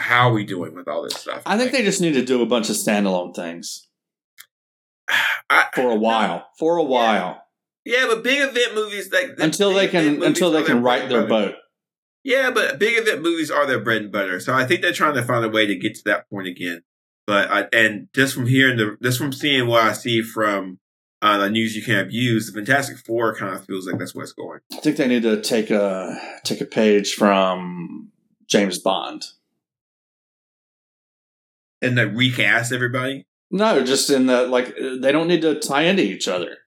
how 0.00 0.30
are 0.30 0.32
we 0.32 0.44
doing 0.44 0.74
with 0.74 0.88
all 0.88 1.02
this 1.02 1.16
stuff?" 1.16 1.42
I 1.46 1.56
think 1.56 1.72
they 1.72 1.82
just 1.82 2.00
need 2.00 2.14
to 2.14 2.24
do 2.24 2.42
a 2.42 2.46
bunch 2.46 2.70
of 2.70 2.76
standalone 2.76 3.34
things 3.34 3.88
I, 5.50 5.66
for 5.74 5.90
a 5.90 5.96
while. 5.96 6.48
For 6.58 6.76
a 6.76 6.82
while. 6.82 7.42
yeah, 7.84 8.06
but 8.08 8.22
big 8.22 8.40
event 8.40 8.74
movies 8.74 9.12
like 9.12 9.30
Until 9.38 9.72
they 9.72 9.88
can 9.88 10.22
until 10.22 10.50
they 10.50 10.62
can 10.62 10.82
right 10.82 11.08
their 11.08 11.26
boat. 11.26 11.54
Yeah, 12.22 12.50
but 12.50 12.78
big 12.78 12.98
event 12.98 13.22
movies 13.22 13.50
are 13.50 13.66
their 13.66 13.80
bread 13.80 14.02
and 14.02 14.12
butter. 14.12 14.40
So 14.40 14.52
I 14.54 14.66
think 14.66 14.82
they're 14.82 14.92
trying 14.92 15.14
to 15.14 15.22
find 15.22 15.44
a 15.44 15.48
way 15.48 15.66
to 15.66 15.74
get 15.74 15.94
to 15.96 16.02
that 16.04 16.28
point 16.28 16.48
again. 16.48 16.82
But 17.26 17.50
I, 17.50 17.66
and 17.72 18.08
just 18.14 18.34
from 18.34 18.46
hearing 18.46 18.76
the, 18.76 18.96
just 19.02 19.18
from 19.18 19.32
seeing 19.32 19.66
what 19.68 19.84
I 19.84 19.92
see 19.92 20.20
from 20.20 20.80
uh, 21.22 21.38
the 21.38 21.50
news 21.50 21.76
you 21.76 21.82
can't 21.82 22.10
use, 22.10 22.46
the 22.46 22.52
Fantastic 22.52 22.98
Four 22.98 23.34
kind 23.34 23.54
of 23.54 23.64
feels 23.64 23.86
like 23.86 23.98
that's 23.98 24.14
where 24.14 24.24
it's 24.24 24.32
going. 24.32 24.60
I 24.72 24.76
think 24.76 24.96
they 24.96 25.06
need 25.06 25.22
to 25.22 25.40
take 25.40 25.70
a 25.70 26.20
take 26.44 26.60
a 26.60 26.66
page 26.66 27.14
from 27.14 28.10
James 28.48 28.78
Bond. 28.78 29.24
And 31.82 31.96
like 31.96 32.14
recast 32.14 32.72
everybody. 32.72 33.26
No, 33.50 33.82
just 33.82 34.10
in 34.10 34.26
the 34.26 34.46
like 34.46 34.74
they 34.76 35.12
don't 35.12 35.28
need 35.28 35.42
to 35.42 35.58
tie 35.58 35.82
into 35.82 36.02
each 36.02 36.28
other. 36.28 36.58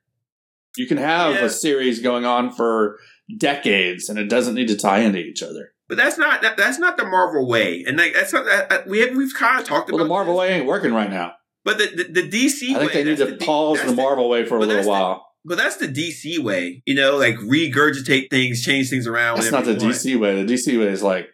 You 0.75 0.87
can 0.87 0.97
have 0.97 1.35
Yeah. 1.35 1.45
a 1.45 1.49
series 1.49 1.99
going 2.01 2.25
on 2.25 2.51
for 2.51 2.97
decades, 3.37 4.09
and 4.09 4.17
it 4.19 4.29
doesn't 4.29 4.55
need 4.55 4.67
to 4.69 4.75
tie 4.77 4.99
into 4.99 5.19
each 5.19 5.41
other. 5.43 5.69
But 5.87 5.97
that's 5.97 6.17
not 6.17 6.41
that, 6.41 6.57
that's 6.57 6.79
not 6.79 6.97
the 6.97 7.05
Marvel 7.05 7.47
way, 7.47 7.83
and 7.87 7.97
like 7.97 8.13
that's 8.13 8.33
not 8.33 8.45
that 8.45 8.87
we 8.87 8.99
have, 8.99 9.15
we've 9.15 9.33
kind 9.33 9.59
of 9.61 9.67
talked 9.67 9.89
Well, 9.91 9.97
about 10.01 10.03
the 10.05 10.09
Marvel 10.09 10.33
this. 10.35 10.39
way 10.39 10.53
ain't 10.53 10.65
working 10.65 10.93
right 10.93 11.09
now. 11.09 11.33
but 11.63 11.77
the 11.77 11.87
the, 12.11 12.21
the 12.21 12.29
DC. 12.29 12.75
I 12.75 12.79
think 12.79 12.93
way, 12.93 13.03
they 13.03 13.09
need 13.11 13.17
to 13.17 13.37
D- 13.37 13.45
pause 13.45 13.77
that's 13.77 13.89
the 13.91 13.95
Marvel 13.95 14.27
way 14.29 14.45
for 14.45 14.57
a 14.57 14.61
little 14.61 14.83
the- 14.83 14.89
while. 14.89 15.27
But 15.45 15.57
that's 15.57 15.75
the 15.75 15.89
DC 15.89 16.39
way, 16.39 16.81
you 16.85 16.95
know, 16.95 17.17
like 17.17 17.35
regurgitate 17.35 18.29
things, 18.29 18.63
change 18.63 18.89
things 18.89 19.05
around. 19.07 19.39
That's 19.39 19.51
not 19.51 19.65
the 19.65 19.71
want. 19.71 19.81
DC 19.95 20.17
way. 20.17 20.41
The 20.41 20.53
DC 20.53 20.79
way 20.79 20.87
is 20.87 21.03
like 21.03 21.27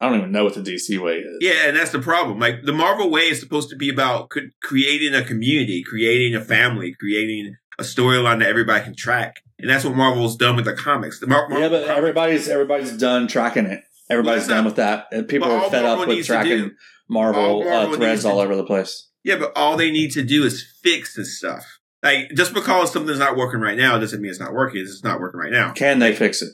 I 0.00 0.08
don't 0.08 0.18
even 0.18 0.32
know 0.32 0.44
what 0.44 0.54
the 0.54 0.60
DC 0.60 0.98
way 0.98 1.16
is. 1.18 1.38
Yeah, 1.40 1.68
and 1.68 1.76
that's 1.76 1.90
the 1.90 1.98
problem. 2.00 2.38
Like 2.38 2.64
the 2.64 2.72
Marvel 2.72 3.10
way 3.10 3.22
is 3.28 3.40
supposed 3.40 3.70
to 3.70 3.76
be 3.76 3.88
about 3.88 4.30
creating 4.62 5.14
a 5.14 5.22
community, 5.24 5.82
creating 5.82 6.34
a 6.34 6.40
family, 6.44 6.94
creating 6.98 7.56
a 7.78 7.82
storyline 7.82 8.40
that 8.40 8.48
everybody 8.48 8.84
can 8.84 8.94
track, 8.94 9.36
and 9.58 9.70
that's 9.70 9.84
what 9.84 9.94
Marvel's 9.96 10.36
done 10.36 10.56
with 10.56 10.64
the 10.66 10.74
comics. 10.74 11.18
The 11.20 11.26
Mar- 11.26 11.46
Yeah, 11.50 11.68
but 11.68 11.82
comics- 11.82 11.88
everybody's 11.90 12.48
everybody's 12.48 12.92
done 12.92 13.26
tracking 13.26 13.66
it. 13.66 13.82
Everybody's 14.10 14.42
Well, 14.42 14.48
done 14.48 14.64
not- 14.64 14.66
with 14.66 14.76
that, 14.76 15.06
and 15.12 15.26
people 15.28 15.50
are 15.50 15.58
all 15.62 15.70
fed 15.70 15.84
up 15.84 16.06
with 16.06 16.24
tracking 16.26 16.72
Marvel, 17.08 17.42
all 17.42 17.64
Marvel 17.64 17.94
uh, 17.94 17.96
threads 17.96 18.24
all 18.24 18.38
over 18.40 18.54
the 18.54 18.64
place. 18.64 19.08
yeah, 19.24 19.36
but 19.36 19.52
all 19.56 19.76
they 19.76 19.90
need 19.90 20.12
to 20.12 20.22
do 20.22 20.44
is 20.44 20.64
fix 20.82 21.14
this 21.14 21.38
stuff. 21.38 21.64
Like 22.02 22.30
just 22.36 22.52
because 22.54 22.92
something's 22.92 23.18
not 23.18 23.36
working 23.36 23.60
right 23.60 23.76
now 23.76 23.98
doesn't 23.98 24.20
mean 24.20 24.30
it's 24.30 24.38
not 24.40 24.52
working. 24.52 24.82
It's 24.82 25.02
not 25.02 25.20
working 25.20 25.40
right 25.40 25.50
now. 25.50 25.72
Can 25.72 25.98
they 25.98 26.14
fix 26.14 26.42
it 26.42 26.50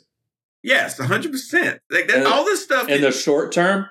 Yes, 0.62 0.98
hundred 0.98 1.32
percent. 1.32 1.80
Like 1.90 2.08
that, 2.08 2.18
And- 2.18 2.26
all 2.26 2.44
this 2.44 2.62
stuff. 2.64 2.88
in 2.88 3.00
the 3.02 3.10
short 3.12 3.52
term? 3.52 3.86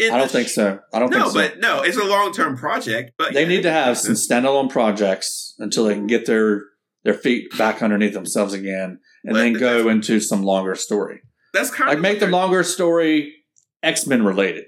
I 0.00 0.08
don't 0.08 0.20
the- 0.22 0.28
think 0.28 0.48
so. 0.48 0.78
I 0.92 0.98
don't 0.98 1.10
No, 1.10 1.22
think 1.30 1.32
so. 1.32 1.40
No, 1.40 1.48
but 1.48 1.58
no, 1.60 1.82
it's 1.82 1.96
a 1.96 2.04
long 2.04 2.32
term 2.32 2.56
project. 2.56 3.12
But 3.18 3.32
they 3.34 3.42
yeah, 3.42 3.48
need 3.48 3.62
to 3.62 3.72
have 3.72 3.96
some 3.98 4.14
standalone 4.14 4.70
projects 4.70 5.54
until 5.58 5.84
they 5.84 5.94
can 5.94 6.06
get 6.06 6.26
their 6.26 6.62
their 7.04 7.14
feet 7.14 7.56
back 7.56 7.82
underneath 7.82 8.12
themselves 8.14 8.52
again, 8.52 8.98
and 9.24 9.32
But 9.32 9.38
then 9.38 9.52
go 9.54 9.88
into 9.88 10.20
some 10.20 10.42
longer 10.42 10.74
story. 10.74 11.20
That's 11.54 11.70
kind 11.70 11.84
of 11.84 11.88
Like 11.88 11.96
of 11.98 12.02
make 12.02 12.20
the 12.20 12.26
longer 12.26 12.62
story 12.62 13.32
X 13.82 14.06
Men 14.06 14.24
related. 14.24 14.66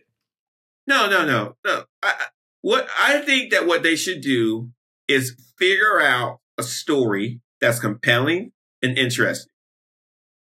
No, 0.87 1.09
no, 1.11 1.27
no, 1.27 1.57
no. 1.65 1.85
I- 2.03 2.27
what 2.63 2.89
I 2.99 3.21
think 3.21 3.51
that 3.53 3.67
what 3.67 3.83
they 3.83 3.97
should 3.97 4.21
do 4.23 4.71
is 5.07 5.37
figure 5.59 6.01
out 6.01 6.41
a 6.57 6.63
story 6.63 7.41
that's 7.61 7.79
compelling 7.81 8.53
and 8.83 8.97
interesting. 8.97 9.51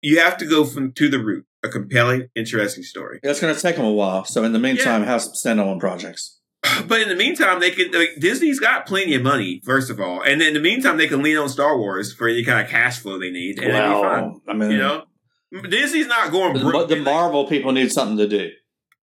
You 0.05 0.19
have 0.21 0.37
to 0.39 0.47
go 0.47 0.65
from 0.65 0.93
to 0.93 1.09
the 1.09 1.19
root, 1.19 1.47
a 1.63 1.69
compelling, 1.69 2.29
interesting 2.35 2.83
story. 2.85 3.21
It's 3.23 3.41
going 3.41 3.55
to 3.55 3.61
take 3.61 3.77
them 3.77 3.87
a 3.87 3.93
while. 3.93 4.25
So 4.27 4.45
in 4.45 4.53
the 4.53 4.59
meantime, 4.59 5.03
have 5.05 5.23
some 5.23 5.33
standalone 5.33 5.81
projects. 5.81 6.41
But 6.89 7.01
in 7.03 7.09
the 7.09 7.15
meantime, 7.15 7.61
they 7.61 7.71
can 7.71 7.91
like, 7.93 8.11
Disney's 8.19 8.59
got 8.61 8.87
plenty 8.87 9.15
of 9.15 9.23
money, 9.23 9.61
first 9.65 9.91
of 9.91 10.01
all, 10.01 10.23
and 10.23 10.41
in 10.43 10.55
the 10.55 10.61
meantime, 10.61 10.97
they 10.99 11.07
can 11.09 11.23
lean 11.23 11.37
on 11.37 11.49
Star 11.49 11.77
Wars 11.79 12.13
for 12.13 12.27
any 12.29 12.43
kind 12.45 12.61
of 12.65 12.69
cash 12.71 12.99
flow 12.99 13.19
they 13.19 13.31
need, 13.31 13.59
and 13.59 13.69
it'll 13.75 14.03
be 14.03 14.09
fine. 14.09 14.41
I 14.49 14.53
mean, 14.55 14.71
You 14.73 14.79
know, 14.79 15.05
Disney's 15.69 16.07
not 16.07 16.33
going 16.33 16.55
the, 16.55 16.61
broke. 16.61 16.89
the 16.89 16.97
Marvel 16.97 17.47
people 17.47 17.73
need 17.73 17.93
something 17.93 18.17
to 18.19 18.27
do. 18.29 18.51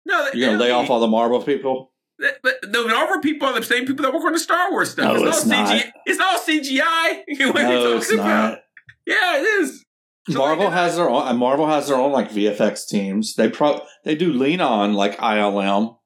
no, 0.07 0.24
they- 0.30 0.38
You're 0.38 0.48
going 0.48 0.59
to 0.59 0.64
lay 0.64 0.70
off 0.70 0.90
all 0.90 1.01
the 1.01 1.07
Marvel 1.07 1.42
people. 1.42 1.92
But 2.18 2.61
the 2.62 2.86
Marvel 2.86 3.20
people 3.20 3.48
are 3.48 3.59
the 3.59 3.64
same 3.64 3.86
people 3.86 4.03
that 4.05 4.12
work 4.12 4.24
on 4.24 4.32
the 4.34 4.38
Star 4.38 4.70
Wars 4.70 4.90
stuff. 4.90 5.16
No, 5.16 5.26
it's, 5.26 5.38
it's 5.38 5.51
all 5.53 5.62
not. 5.64 5.68
CGI. 5.68 5.92
It's 6.07 6.20
all 6.20 6.38
CGI. 6.38 7.46
what 7.55 7.57
are 7.57 7.68
No, 7.68 7.88
you 7.92 7.96
it's 7.96 8.07
talking 8.09 8.20
about? 8.20 8.51
not. 8.51 8.59
Yeah, 9.07 9.38
it 9.38 9.44
is. 9.62 9.84
Marvel 10.29 10.71
has 10.71 10.97
their 10.97 11.09
own. 11.09 11.37
Marvel 11.37 11.66
has 11.66 11.89
their 11.89 11.97
own 11.97 12.12
like 12.12 12.31
VFX 12.31 12.87
teams. 12.87 13.35
They 13.35 13.49
pro 13.49 13.81
they 14.05 14.14
do 14.14 14.33
lean 14.33 14.61
on 14.61 14.95
like 14.95 15.16
ILM 15.18 15.97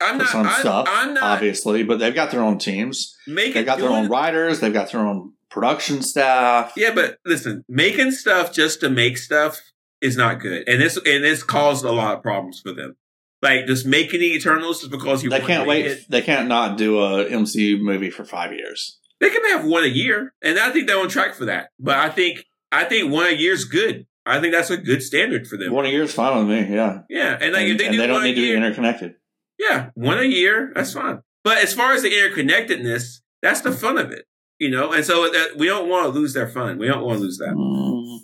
I'm 0.00 0.18
for 0.18 0.24
not. 0.24 0.32
some 0.32 0.46
I'm, 0.46 0.60
stuff, 0.60 0.88
I'm 0.88 1.14
not 1.14 1.22
obviously, 1.22 1.82
but 1.82 1.98
they've 1.98 2.14
got 2.14 2.30
their 2.30 2.42
own 2.42 2.58
teams. 2.58 3.16
making. 3.26 3.54
They've 3.54 3.66
got 3.66 3.78
their 3.78 3.90
own 3.90 4.08
writers. 4.08 4.60
They've 4.60 4.72
got 4.72 4.92
their 4.92 5.00
own 5.00 5.32
production 5.50 6.02
staff. 6.02 6.72
Yeah, 6.76 6.94
but 6.94 7.18
listen, 7.24 7.64
making 7.68 8.12
stuff 8.12 8.52
just 8.52 8.80
to 8.80 8.90
make 8.90 9.18
stuff 9.18 9.60
is 10.00 10.16
not 10.16 10.40
good, 10.40 10.68
and 10.68 10.80
this 10.80 10.96
and 10.96 11.24
this 11.24 11.42
caused 11.42 11.84
a 11.84 11.92
lot 11.92 12.16
of 12.16 12.22
problems 12.22 12.60
for 12.60 12.72
them. 12.72 12.96
Like 13.42 13.66
just 13.66 13.86
making 13.86 14.20
the 14.20 14.34
Eternals 14.34 14.80
just 14.80 14.90
because 14.90 15.22
you 15.22 15.30
They 15.30 15.40
can't 15.40 15.66
wait. 15.66 15.86
It. 15.86 16.10
They 16.10 16.22
can't 16.22 16.48
not 16.48 16.76
do 16.76 16.98
a 16.98 17.24
MCU 17.24 17.80
movie 17.80 18.10
for 18.10 18.24
five 18.24 18.52
years. 18.52 18.98
They 19.20 19.30
can 19.30 19.44
have 19.50 19.64
one 19.64 19.84
a 19.84 19.88
year, 19.88 20.32
and 20.42 20.58
I 20.58 20.70
think 20.70 20.86
they're 20.86 21.00
on 21.00 21.08
track 21.08 21.34
for 21.34 21.44
that. 21.46 21.70
But 21.78 21.96
I 21.96 22.08
think 22.08 22.44
I 22.72 22.84
think 22.84 23.10
one 23.12 23.26
a 23.26 23.30
year 23.32 23.52
is 23.52 23.64
good. 23.64 24.06
I 24.26 24.40
think 24.40 24.52
that's 24.52 24.68
a 24.70 24.76
good 24.76 25.02
standard 25.02 25.46
for 25.48 25.56
them. 25.56 25.72
One 25.72 25.86
a 25.86 25.88
year 25.88 26.02
is 26.02 26.12
fine 26.12 26.46
with 26.46 26.48
me. 26.68 26.74
Yeah, 26.74 27.00
yeah, 27.08 27.38
and 27.40 27.52
like 27.54 27.62
and, 27.62 27.72
if 27.72 27.78
they 27.78 27.90
do 27.90 27.96
they 27.96 28.06
don't 28.06 28.22
need 28.22 28.34
to 28.34 28.40
be 28.40 28.52
interconnected. 28.54 29.14
Yeah, 29.58 29.90
one 29.94 30.18
a 30.18 30.22
year, 30.24 30.70
that's 30.74 30.92
fine. 30.92 31.22
But 31.44 31.58
as 31.58 31.72
far 31.72 31.92
as 31.92 32.02
the 32.02 32.10
interconnectedness, 32.10 33.20
that's 33.42 33.62
the 33.62 33.72
fun 33.72 33.96
of 33.96 34.10
it, 34.12 34.26
you 34.58 34.68
know. 34.70 34.92
And 34.92 35.04
so 35.04 35.28
that, 35.30 35.56
we 35.56 35.66
don't 35.66 35.88
want 35.88 36.04
to 36.12 36.18
lose 36.18 36.34
their 36.34 36.48
fun. 36.48 36.78
We 36.78 36.86
don't 36.88 37.04
want 37.04 37.18
to 37.18 37.22
lose 37.24 37.38
that. 37.38 37.54
Mm. 37.54 38.18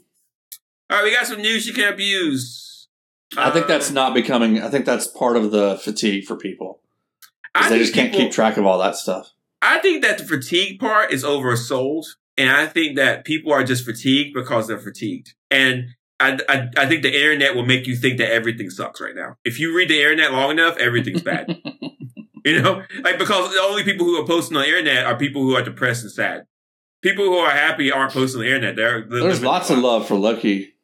All 0.90 0.98
right, 0.98 1.04
we 1.04 1.10
got 1.14 1.26
some 1.26 1.40
news 1.40 1.66
you 1.66 1.72
can 1.72 1.92
abuse. 1.92 2.88
I 3.36 3.50
think 3.50 3.64
Uh, 3.64 3.68
that's 3.68 3.90
not 3.90 4.12
becoming. 4.14 4.60
I 4.60 4.68
think 4.68 4.84
that's 4.84 5.06
part 5.06 5.36
of 5.36 5.50
the 5.50 5.76
fatigue 5.82 6.24
for 6.24 6.36
people. 6.36 6.80
I 7.54 7.68
they 7.70 7.78
just 7.78 7.94
can't 7.94 8.12
people- 8.12 8.26
keep 8.26 8.32
track 8.34 8.56
of 8.58 8.66
all 8.66 8.78
that 8.80 8.96
stuff. 8.96 9.30
I 9.62 9.78
think 9.78 10.02
that 10.02 10.18
the 10.18 10.24
fatigue 10.24 10.78
part 10.78 11.10
is 11.10 11.24
oversold, 11.24 12.04
and 12.36 12.50
I 12.50 12.66
think 12.66 12.96
that 12.96 13.24
people 13.24 13.52
are 13.52 13.64
just 13.64 13.84
fatigued 13.84 14.34
because 14.34 14.66
they're 14.66 14.78
fatigued. 14.78 15.34
And 15.50 15.88
I, 16.20 16.38
I, 16.48 16.68
I 16.76 16.86
think 16.86 17.02
the 17.02 17.14
internet 17.14 17.54
will 17.54 17.66
make 17.66 17.86
you 17.86 17.96
think 17.96 18.18
that 18.18 18.30
everything 18.32 18.70
sucks 18.70 19.00
right 19.00 19.14
now. 19.14 19.36
If 19.44 19.58
you 19.58 19.76
read 19.76 19.88
the 19.90 20.00
internet 20.00 20.32
long 20.32 20.50
enough, 20.52 20.76
everything's 20.78 21.22
bad. 21.22 21.60
You 22.46 22.60
know, 22.60 22.82
like 23.02 23.18
because 23.18 23.54
the 23.54 23.60
only 23.62 23.84
people 23.84 24.04
who 24.04 24.20
are 24.22 24.26
posting 24.26 24.54
on 24.58 24.64
the 24.64 24.68
internet 24.68 25.06
are 25.06 25.16
people 25.16 25.40
who 25.40 25.54
are 25.56 25.62
depressed 25.62 26.02
and 26.02 26.12
sad. 26.12 26.44
People 27.02 27.24
who 27.24 27.36
are 27.38 27.50
happy 27.50 27.90
aren't 27.90 28.12
posting 28.12 28.40
on 28.42 28.46
the 28.46 28.54
internet. 28.54 28.76
They're, 28.76 29.00
they're 29.08 29.20
There's 29.22 29.42
lots 29.42 29.70
of 29.70 29.78
love 29.78 30.06
for 30.06 30.16
Loki. 30.16 30.74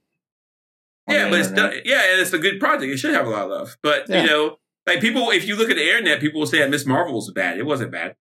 Yeah, 1.06 1.28
but 1.28 1.38
it's 1.40 1.48
internet. 1.50 1.72
done, 1.72 1.82
yeah, 1.84 2.12
and 2.12 2.20
it's 2.22 2.32
a 2.32 2.38
good 2.38 2.60
project. 2.60 2.90
It 2.90 2.96
should 2.96 3.12
have 3.12 3.26
a 3.26 3.28
lot 3.28 3.42
of 3.42 3.50
love. 3.50 3.76
But 3.82 4.08
Yeah. 4.08 4.22
you 4.22 4.26
know, 4.28 4.56
like 4.86 5.02
people, 5.02 5.28
if 5.32 5.46
you 5.46 5.54
look 5.54 5.68
at 5.68 5.76
the 5.76 5.86
internet, 5.86 6.20
people 6.20 6.40
will 6.40 6.46
say 6.46 6.60
that 6.60 6.70
Miss 6.70 6.86
Marvel 6.86 7.12
was 7.12 7.30
bad. 7.30 7.58
It 7.58 7.66
wasn't 7.66 7.92
bad. 7.92 8.16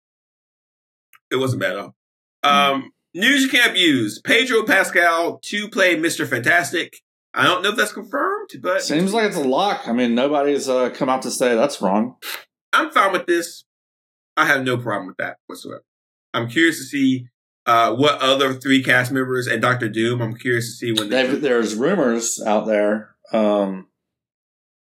It 1.30 1.36
wasn't 1.36 1.62
bad 1.62 1.72
at 1.74 1.78
all. 1.80 1.96
Um, 2.44 2.92
news 3.16 3.44
you 3.44 3.50
can't 3.50 3.76
use: 3.78 4.22
Pedro 4.22 4.64
Pascal 4.64 5.40
to 5.44 5.70
play 5.70 5.96
Mister 5.96 6.28
Fantastic. 6.28 6.98
I 7.34 7.44
don't 7.46 7.64
know 7.64 7.70
if 7.70 7.76
that's 7.76 7.92
confirmed, 7.92 8.52
but 8.62 8.82
Seems 8.82 9.14
like 9.14 9.28
it's 9.28 9.36
a 9.36 9.44
lock. 9.44 9.88
I 9.88 9.94
mean, 9.94 10.14
nobody's 10.14 10.70
uh, 10.70 10.90
come 10.92 11.10
out 11.10 11.24
to 11.24 11.32
say 11.32 11.56
that's 11.56 11.82
wrong. 11.82 12.18
I'm 12.72 12.92
fine 12.92 13.12
with 13.12 13.26
this. 13.26 13.64
I 14.38 14.46
have 14.46 14.64
no 14.64 14.78
problem 14.78 15.08
with 15.08 15.18
that 15.18 15.38
whatsoever. 15.48 15.84
I'm 16.34 16.48
curious 16.50 16.78
to 16.78 16.84
see 16.84 17.28
Uh, 17.66 17.96
what 17.96 18.22
other 18.22 18.54
three 18.54 18.84
cast 18.84 19.12
members 19.12 19.48
and 19.48 19.60
Doctor 19.60 19.90
Doom? 19.90 20.22
I'm 20.22 20.36
curious 20.36 20.68
to 20.68 20.78
see 20.78 20.92
when 20.92 21.10
they. 21.10 21.26
They've, 21.26 21.42
there's 21.42 21.74
rumors 21.74 22.40
out 22.46 22.68
there. 22.68 23.16
Um, 23.34 23.88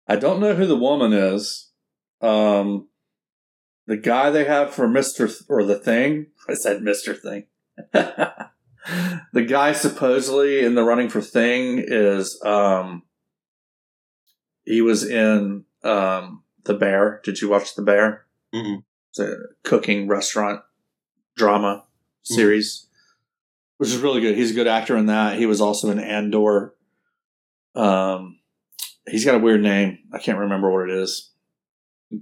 I 0.06 0.16
don't 0.16 0.38
know 0.38 0.54
who 0.54 0.66
the 0.66 0.76
woman 0.76 1.14
is. 1.14 1.70
Um, 2.20 2.88
the 3.86 3.96
guy 3.96 4.30
they 4.30 4.44
have 4.44 4.74
for 4.74 4.86
Mister 4.86 5.30
or 5.48 5.64
the 5.64 5.78
Thing. 5.78 6.26
I 6.46 6.54
said 6.54 6.82
Mister 6.82 7.14
Thing. 7.14 7.46
The 7.92 9.44
guy 9.46 9.72
supposedly 9.72 10.64
in 10.64 10.74
the 10.74 10.84
running 10.84 11.08
for 11.08 11.20
Thing 11.20 11.82
is 11.86 12.40
um, 12.44 13.02
he 14.64 14.80
was 14.80 15.04
in 15.04 15.64
um, 15.82 16.42
the 16.64 16.74
Bear. 16.74 17.20
Did 17.24 17.40
you 17.40 17.48
watch 17.48 17.74
the 17.74 17.82
Bear? 17.82 18.26
Mm-mm. 18.54 18.84
It's 19.10 19.18
a 19.18 19.36
cooking 19.62 20.08
restaurant 20.08 20.62
drama 21.36 21.84
series, 22.22 22.86
which 23.76 23.90
is 23.90 23.98
really 23.98 24.20
good. 24.20 24.36
He's 24.36 24.50
a 24.52 24.54
good 24.54 24.66
actor 24.66 24.96
in 24.96 25.06
that. 25.06 25.36
He 25.36 25.46
was 25.46 25.60
also 25.60 25.90
in 25.90 25.98
Andor. 25.98 26.74
Um, 27.74 28.38
he's 29.08 29.24
got 29.24 29.34
a 29.34 29.40
weird 29.40 29.62
name. 29.62 29.98
I 30.12 30.18
can't 30.18 30.38
remember 30.38 30.70
what 30.70 30.88
it 30.88 30.96
is. 30.96 31.30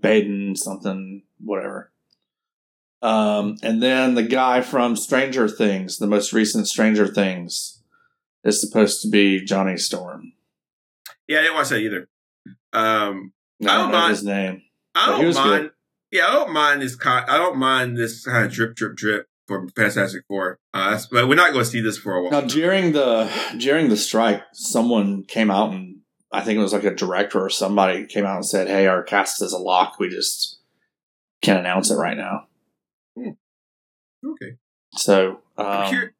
Baden 0.00 0.56
something, 0.56 1.22
whatever. 1.38 1.91
Um, 3.02 3.56
and 3.62 3.82
then 3.82 4.14
the 4.14 4.22
guy 4.22 4.60
from 4.60 4.94
Stranger 4.96 5.48
Things, 5.48 5.98
the 5.98 6.06
most 6.06 6.32
recent 6.32 6.68
Stranger 6.68 7.06
Things, 7.06 7.82
is 8.44 8.60
supposed 8.60 9.02
to 9.02 9.08
be 9.10 9.44
Johnny 9.44 9.76
Storm. 9.76 10.32
Yeah, 11.26 11.38
I 11.38 11.42
didn't 11.42 11.54
watch 11.56 11.68
that 11.70 11.80
either. 11.80 12.08
Um, 12.72 13.32
I 13.62 13.66
I 13.66 13.76
don't 13.78 13.90
don't 13.90 13.92
mind- 13.92 14.10
his 14.10 14.24
name. 14.24 14.62
I 14.94 15.06
don't 15.22 15.34
mind. 15.34 15.62
good. 15.62 15.70
Yeah, 16.10 16.26
I 16.28 16.32
don't 16.32 16.52
mind 16.52 16.82
this. 16.82 16.94
Kind, 16.96 17.28
I 17.30 17.38
don't 17.38 17.56
mind 17.56 17.96
this 17.96 18.24
kind 18.26 18.44
of 18.46 18.52
drip, 18.52 18.74
drip, 18.76 18.94
drip 18.96 19.26
for 19.48 19.66
Fantastic 19.74 20.24
Four. 20.28 20.58
Uh, 20.74 20.98
but 21.10 21.26
we're 21.28 21.34
not 21.34 21.52
going 21.52 21.64
to 21.64 21.70
see 21.70 21.80
this 21.80 21.96
for 21.98 22.14
a 22.14 22.22
while. 22.22 22.30
Now 22.30 22.40
during 22.42 22.92
the 22.92 23.30
during 23.58 23.88
the 23.88 23.96
strike, 23.96 24.42
someone 24.52 25.24
came 25.24 25.50
out 25.50 25.72
and 25.72 26.00
I 26.30 26.42
think 26.42 26.58
it 26.58 26.62
was 26.62 26.72
like 26.74 26.84
a 26.84 26.94
director 26.94 27.40
or 27.40 27.48
somebody 27.50 28.04
came 28.06 28.26
out 28.26 28.36
and 28.36 28.46
said, 28.46 28.68
"Hey, 28.68 28.86
our 28.86 29.02
cast 29.02 29.40
is 29.42 29.52
a 29.52 29.58
lock. 29.58 29.98
We 29.98 30.08
just 30.10 30.58
can't 31.40 31.60
announce 31.60 31.90
it 31.90 31.96
right 31.96 32.16
now." 32.16 32.48
Okay, 34.24 34.56
So 34.94 35.40
I'm 35.56 35.94
um, 35.94 36.10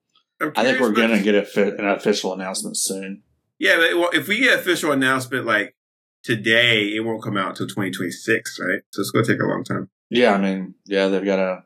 I'm 0.41 0.53
I 0.57 0.65
think 0.65 0.81
we're 0.81 0.91
going 0.93 1.11
to 1.17 1.23
get 1.23 1.35
a 1.35 1.45
fi- 1.45 1.63
an 1.63 1.87
official 1.87 2.33
announcement 2.33 2.77
soon. 2.77 3.23
Yeah, 3.59 3.77
but 3.77 3.97
well, 3.97 4.11
if 4.13 4.27
we 4.27 4.41
get 4.41 4.59
official 4.59 4.91
announcement 4.91 5.47
like 5.47 5.77
today, 6.25 6.89
it 6.89 7.05
won't 7.05 7.23
come 7.23 7.37
out 7.37 7.51
until 7.51 7.67
2026, 7.69 8.59
right? 8.61 8.81
So 8.91 9.01
it's 9.01 9.11
going 9.11 9.25
to 9.25 9.33
take 9.33 9.41
a 9.43 9.47
long 9.47 9.63
time. 9.63 9.89
Yeah, 10.11 10.33
I 10.33 10.39
mean, 10.39 10.75
yeah, 10.85 11.07
they've 11.09 11.25
got 11.25 11.37
to 11.37 11.65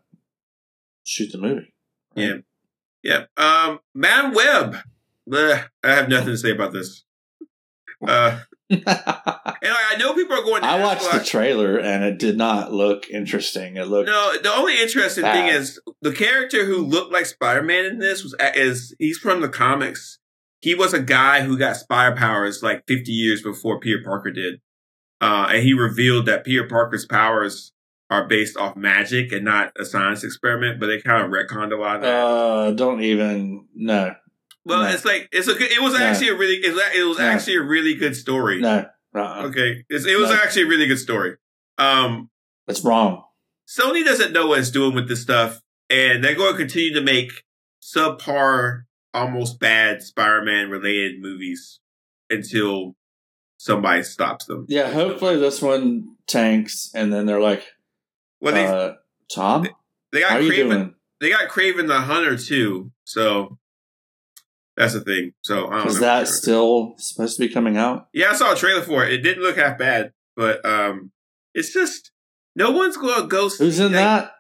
shoot 1.05 1.33
the 1.33 1.39
movie. 1.39 1.73
Yeah. 2.15 2.37
Yeah. 3.03 3.25
Um, 3.37 3.81
Madam 3.95 4.35
Web. 4.35 4.77
Bleh, 5.29 5.65
I 5.83 5.89
have 5.93 6.09
nothing 6.09 6.29
to 6.29 6.37
say 6.39 6.51
about 6.51 6.73
this. 6.73 7.05
Uh, 8.07 8.41
and 8.71 8.83
like, 8.87 9.03
I 9.07 9.97
know 9.99 10.15
people 10.15 10.37
are 10.37 10.43
going. 10.43 10.63
To 10.63 10.69
I 10.69 10.83
watched 10.83 11.11
the 11.13 11.25
trailer 11.25 11.79
and 11.79 12.05
it 12.05 12.19
did 12.19 12.37
not 12.37 12.73
look 12.73 13.09
interesting. 13.11 13.77
It 13.77 13.87
looked 13.89 14.09
No, 14.09 14.33
the 14.43 14.53
only 14.53 14.81
interesting 14.81 15.25
thing 15.25 15.49
is 15.49 15.81
the 16.03 16.13
character 16.13 16.65
who 16.65 16.79
looked 16.79 17.13
like 17.13 17.27
Spider 17.27 17.63
Man 17.63 17.85
in 17.85 17.99
this 17.99 18.23
was 18.23 18.35
is 18.55 18.95
he's 18.99 19.19
from 19.19 19.41
the 19.41 19.49
comics. 19.49 20.19
He 20.61 20.75
was 20.75 20.93
a 20.95 21.01
guy 21.01 21.43
who 21.43 21.59
got 21.59 21.77
spider 21.77 22.17
powers 22.17 22.63
like 22.63 22.83
50 22.89 23.13
years 23.13 23.43
before 23.43 23.79
Peter 23.79 24.03
Parker 24.05 24.31
did, 24.33 24.61
uh, 25.21 25.49
and 25.51 25.63
he 25.63 25.73
revealed 25.75 26.27
that 26.27 26.45
Peter 26.45 26.67
Parker's 26.67 27.07
powers 27.07 27.73
are 28.11 28.27
based 28.27 28.57
off 28.57 28.75
magic 28.77 29.33
and 29.33 29.45
not 29.45 29.73
a 29.79 29.85
science 29.85 30.25
experiment. 30.25 30.81
But 30.81 30.87
they 30.87 31.01
kind 31.01 31.25
of 31.25 31.31
retconned 31.31 31.73
a 31.73 31.77
lot 31.77 31.97
of 31.97 32.03
that. 32.03 32.15
uh, 32.15 32.71
don't 32.73 33.03
even 33.03 33.67
no 33.75 34.15
well, 34.67 34.83
no. 34.83 34.89
it's 34.89 35.05
like 35.05 35.29
it's 35.33 35.49
a 35.49 35.55
good, 35.55 35.71
it 35.73 35.81
was 35.81 35.95
No. 35.95 36.01
actually 36.05 36.29
a 36.29 36.35
really 36.37 36.57
it 36.57 36.75
was, 36.75 36.83
it 36.95 37.07
was 37.07 37.19
No. 37.19 37.25
actually 37.25 37.57
a 37.57 37.63
really 37.63 37.95
good 37.95 38.15
story. 38.17 38.61
no. 38.61 38.87
Uh-uh. 39.15 39.47
Okay, 39.47 39.83
it's, 39.89 40.05
it 40.05 40.19
was 40.19 40.31
actually 40.31 40.65
a 40.65 40.67
really 40.69 40.87
good 40.87 40.99
story. 40.99 41.37
Um, 41.79 42.29
It's 42.69 42.85
wrong. 42.85 43.25
Sony 43.67 44.05
doesn't 44.05 44.33
know 44.33 44.47
what 44.49 44.59
it's 44.59 44.71
doing 44.71 44.95
with 44.95 45.09
this 45.09 45.23
stuff, 45.23 45.63
and 45.89 46.23
they're 46.23 46.35
going 46.35 46.53
to 46.53 46.59
continue 46.59 46.93
to 46.95 47.01
make 47.01 47.31
subpar, 47.83 48.83
almost 49.15 49.59
bad 49.59 50.03
Spider-Man 50.03 50.69
related 50.71 51.21
movies 51.21 51.81
until 52.29 52.95
somebody 53.57 54.03
stops 54.03 54.45
them. 54.47 54.67
Yeah, 54.69 54.91
hopefully 54.91 55.37
this 55.39 55.63
one 55.63 56.17
tanks, 56.27 56.91
and 56.95 57.13
then 57.13 57.25
they're 57.27 57.41
like, 57.41 57.65
Well, 58.41 58.55
they 58.55 58.67
uh, 58.67 58.93
"Tom, 59.35 59.67
they 60.13 60.23
how 60.23 60.35
got 60.35 60.43
Kraven, 60.43 60.69
doing?" 60.71 60.95
they 61.21 61.31
got 61.31 61.49
Kraven 61.49 61.87
the 61.89 62.01
Hunter 62.01 62.37
too, 62.37 62.93
so 63.05 63.59
that's 64.77 64.93
the 64.93 65.01
thing. 65.01 65.33
So 65.43 65.69
I 65.69 65.79
don't 65.79 65.89
Is 65.89 65.95
know. 65.95 66.01
that 66.01 66.29
still 66.29 66.95
supposed 66.99 67.37
to 67.37 67.47
be 67.47 67.53
coming 67.53 67.77
out? 67.77 68.09
yeah, 68.13 68.31
I 68.31 68.35
saw 68.35 68.53
a 68.53 68.57
trailer 68.57 68.83
for 68.83 69.05
it. 69.05 69.13
It 69.13 69.23
didn't 69.23 69.43
look 69.43 69.57
half 69.57 69.79
bad, 69.79 70.13
but 70.37 70.65
um, 70.65 71.13
it's 71.55 71.73
just 71.73 72.11
no 72.55 72.71
one's 72.71 72.97
going 72.97 73.23
to 73.23 73.27
go. 73.27 73.49
Who's 73.49 73.81
in 73.81 73.93
like, 73.93 73.95
that? 73.95 74.33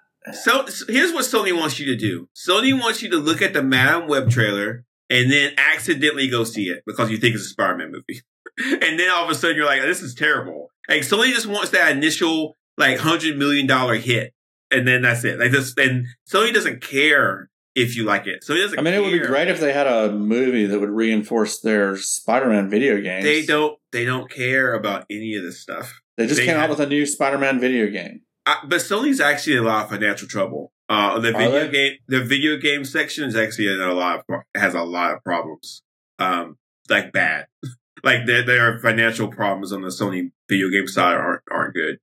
So 0.43 0.66
so 0.66 0.84
here's 0.89 1.12
what 1.12 1.24
Sony 1.24 1.57
wants 1.57 1.78
you 1.78 1.87
to 1.87 1.97
do. 1.97 2.28
Sony 2.34 2.78
wants 2.78 3.03
you 3.03 3.11
to 3.11 3.16
look 3.16 3.43
at 3.43 3.53
the 3.53 3.62
Madam 3.62 4.09
Web 4.09 4.30
trailer 4.30 4.84
and 5.09 5.30
then 5.30 5.53
accidentally 5.57 6.28
go 6.28 6.45
see 6.45 6.64
it 6.64 6.82
because 6.87 7.11
you 7.11 7.16
think 7.16 7.34
it's 7.34 7.45
a 7.45 7.49
Spider-Man 7.49 7.93
movie. 7.93 8.22
and 8.87 8.99
then 8.99 9.11
all 9.11 9.24
of 9.24 9.30
a 9.30 9.34
sudden 9.34 9.57
you're 9.57 9.66
like, 9.66 9.82
this 9.82 10.03
is 10.03 10.14
terrible. 10.14 10.70
Like 10.89 11.03
Sony 11.03 11.32
just 11.32 11.47
wants 11.47 11.70
that 11.70 11.97
initial 11.97 12.57
like 12.76 12.99
hundred 12.99 13.39
million 13.39 13.66
dollar 13.66 13.95
hit. 13.95 14.32
And 14.70 14.87
then 14.87 15.03
that's 15.03 15.24
it. 15.24 15.39
Like 15.39 15.53
this 15.53 15.74
and 15.78 16.07
Sony 16.28 16.53
doesn't 16.53 16.82
care 16.82 17.49
if 17.76 17.94
you 17.96 18.02
like 18.04 18.26
it. 18.26 18.42
Sony 18.42 18.62
doesn't 18.62 18.78
I 18.78 18.82
mean, 18.82 18.94
it 18.94 19.02
would 19.02 19.12
be 19.12 19.18
great 19.20 19.46
if 19.48 19.60
they 19.60 19.72
had 19.72 19.86
a 19.86 20.10
movie 20.10 20.66
that 20.66 20.80
would 20.80 20.90
reinforce 20.90 21.60
their 21.60 21.96
Spider-Man 21.96 22.68
video 22.68 23.00
games. 23.00 23.22
They 23.24 23.44
don't 23.46 23.78
they 23.92 24.04
don't 24.04 24.28
care 24.30 24.74
about 24.74 25.04
any 25.10 25.36
of 25.36 25.44
this 25.44 25.60
stuff. 25.60 26.00
They 26.16 26.26
just 26.26 26.40
they 26.40 26.46
came 26.46 26.56
have- 26.56 26.64
out 26.64 26.70
with 26.70 26.80
a 26.80 26.86
new 26.88 27.06
Spider-Man 27.06 27.60
video 27.60 27.88
game. 27.88 28.22
I, 28.46 28.58
but 28.66 28.78
Sony's 28.78 29.20
actually 29.20 29.56
in 29.56 29.62
a 29.64 29.66
lot 29.66 29.84
of 29.84 29.90
financial 29.90 30.26
trouble. 30.28 30.72
Uh, 30.88 31.18
the 31.18 31.32
video 31.32 31.68
game, 31.68 31.92
the 32.06 32.22
video 32.22 32.56
game 32.56 32.84
section 32.84 33.24
is 33.28 33.34
actually 33.34 33.66
in 33.72 33.80
a 33.80 33.92
lot 33.92 34.24
of, 34.28 34.40
has 34.54 34.72
a 34.74 34.82
lot 34.82 35.12
of 35.14 35.22
problems. 35.24 35.82
Um, 36.20 36.56
like 36.88 37.12
bad, 37.12 37.46
like 38.04 38.24
there 38.26 38.42
there 38.44 38.72
are 38.72 38.78
financial 38.78 39.28
problems 39.28 39.72
on 39.72 39.82
the 39.82 39.88
Sony 39.88 40.30
video 40.48 40.70
game 40.70 40.86
side 40.86 41.14
aren't 41.16 41.42
aren't 41.50 41.74
good. 41.74 41.98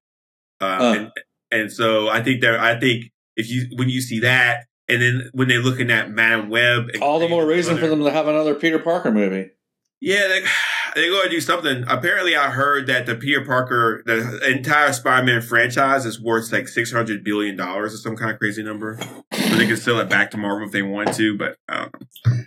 Uh, 0.61 0.65
Uh. 0.65 0.93
and 0.97 1.11
and 1.49 1.71
so 1.71 2.09
I 2.09 2.21
think 2.21 2.41
there, 2.41 2.59
I 2.59 2.78
think 2.80 3.05
if 3.38 3.49
you 3.49 3.67
when 3.78 3.88
you 3.89 4.01
see 4.01 4.19
that, 4.19 4.65
and 4.90 5.02
then 5.02 5.30
when 5.34 5.48
they're 5.48 5.60
looking 5.62 5.90
at 5.92 6.12
Madam 6.12 6.50
Web, 6.50 6.90
All 7.02 7.20
the 7.20 7.30
more 7.30 7.46
reason 7.46 7.78
for 7.78 7.88
them 7.88 8.04
to 8.04 8.12
have 8.12 8.28
another 8.28 8.54
Peter 8.56 8.80
Parker 8.80 9.12
movie. 9.12 9.52
yeah, 10.02 10.28
they, 10.28 10.42
they're 10.96 11.10
going 11.12 11.24
to 11.24 11.30
do 11.30 11.42
something. 11.42 11.84
Apparently, 11.88 12.36
I 12.36 12.50
heard 12.52 12.88
that 12.88 13.06
the 13.06 13.16
Peter 13.16 13.44
Parker, 13.46 14.04
the 14.06 14.52
entire 14.52 14.92
Spider-Man 14.94 15.42
franchise 15.42 16.06
is 16.06 16.22
worth 16.22 16.52
like 16.52 16.68
six 16.68 16.92
hundred 16.92 17.24
billion 17.24 17.56
dollars 17.56 17.94
or 17.94 17.98
some 17.98 18.16
kind 18.16 18.32
of 18.32 18.38
crazy 18.40 18.62
number. 18.64 19.00
So 19.34 19.56
they 19.58 19.66
can 19.68 19.78
sell 19.78 20.00
it 20.00 20.10
back 20.10 20.32
to 20.32 20.38
Marvel 20.38 20.68
if 20.68 20.72
they 20.74 20.82
want 20.84 21.14
to, 21.16 21.38
but 21.38 21.58
don't. 21.68 21.92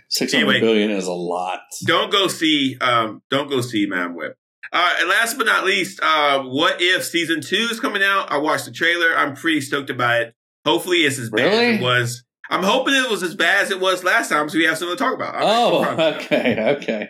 Six 0.09 0.33
hundred 0.33 0.47
Anyway. 0.55 0.59
billion 0.61 0.91
is 0.91 1.05
a 1.07 1.11
lot. 1.13 1.59
don't 1.85 2.11
go 2.11 2.27
see. 2.27 2.77
Um, 2.79 3.21
don't 3.29 3.49
go 3.49 3.61
see 3.61 3.85
Madam 3.85 4.15
Web. 4.15 4.31
Uh, 4.73 4.95
and 4.99 5.07
last 5.09 5.37
but 5.37 5.45
not 5.45 5.65
least, 5.65 5.99
uh, 6.03 6.43
what 6.43 6.81
if 6.81 7.03
season 7.05 7.39
two 7.41 7.67
is 7.71 7.79
coming 7.79 8.03
out? 8.03 8.29
I 8.31 8.37
watched 8.37 8.65
the 8.65 8.71
trailer. 8.71 9.15
I'm 9.17 9.33
pretty 9.33 9.61
stoked 9.61 9.89
about 9.89 10.21
it. 10.21 10.33
Hopefully, 10.65 10.97
it's 10.99 11.17
as 11.19 11.29
bad 11.29 11.53
as 11.53 11.79
it 11.79 11.81
was. 11.81 12.23
I'm 12.49 12.63
hoping 12.63 12.93
it 12.93 13.09
was 13.09 13.23
as 13.23 13.35
bad 13.35 13.63
as 13.63 13.71
it 13.71 13.79
was 13.79 14.03
last 14.03 14.29
time, 14.29 14.47
so 14.49 14.57
we 14.57 14.65
have 14.65 14.77
something 14.77 14.97
to 14.97 15.03
talk 15.03 15.13
about. 15.13 15.35
I'm 15.35 15.41
Oh, 15.43 15.83
okay, 16.15 16.75
okay. 16.77 17.09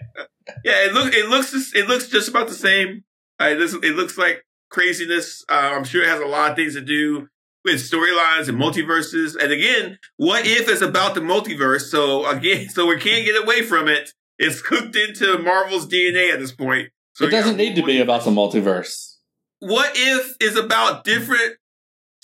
Yeah, 0.63 0.85
it 0.85 0.93
looks 0.93 1.15
it 1.15 1.29
looks 1.29 1.51
just- 1.51 1.75
it 1.75 1.87
looks 1.87 2.07
just 2.07 2.29
about 2.29 2.47
the 2.47 2.53
same. 2.55 3.03
Uh, 3.39 3.53
this, 3.53 3.73
it 3.73 3.95
looks 3.95 4.17
like 4.17 4.43
craziness. 4.69 5.43
Uh, 5.49 5.71
I'm 5.75 5.83
sure 5.83 6.01
it 6.03 6.09
has 6.09 6.19
a 6.21 6.25
lot 6.25 6.51
of 6.51 6.55
things 6.57 6.73
to 6.73 6.81
do 6.81 7.27
with 7.63 7.75
storylines 7.75 8.47
and 8.49 8.57
multiverses. 8.57 9.35
And 9.35 9.51
again, 9.51 9.99
what 10.15 10.45
if 10.47 10.67
it's 10.69 10.81
about 10.81 11.13
the 11.15 11.21
multiverse? 11.21 11.81
So 11.89 12.25
again, 12.27 12.69
so 12.75 12.87
we 12.87 12.97
can't 12.97 13.25
get 13.25 13.41
away 13.43 13.61
from 13.61 13.87
it. 13.87 14.11
It's 14.39 14.61
cooked 14.61 14.95
into 14.95 15.37
Marvel's 15.39 15.87
DNA 15.87 16.31
at 16.31 16.39
this 16.39 16.51
point. 16.51 16.89
So 17.13 17.25
it 17.25 17.31
doesn't 17.31 17.57
need 17.57 17.75
to 17.75 17.83
be 17.83 17.99
about 17.99 18.23
the 18.23 18.31
multiverse. 18.31 19.15
What 19.59 19.91
if 19.95 20.35
is 20.39 20.55
about 20.55 21.03
different 21.03 21.55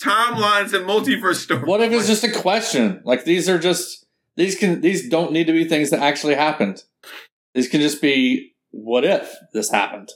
timelines 0.02 0.74
and 0.74 0.86
multiverse 0.88 1.36
stories? 1.36 1.66
What 1.66 1.82
if 1.82 1.92
it's 1.92 2.08
just 2.08 2.24
a 2.24 2.32
question? 2.32 3.02
Like 3.04 3.26
these 3.26 3.50
are 3.50 3.60
just 3.60 4.06
these 4.36 4.56
can 4.58 4.82
these 4.82 5.10
don't 5.10 5.32
need 5.32 5.48
to 5.48 5.54
be 5.54 5.66
things 5.66 5.90
that 5.92 6.02
actually 6.02 6.36
happened. 6.36 6.84
These 7.54 7.68
can 7.70 7.82
just 7.82 8.02
be 8.02 8.54
what 8.72 9.04
if 9.06 9.34
this 9.54 9.70
happened. 9.70 10.10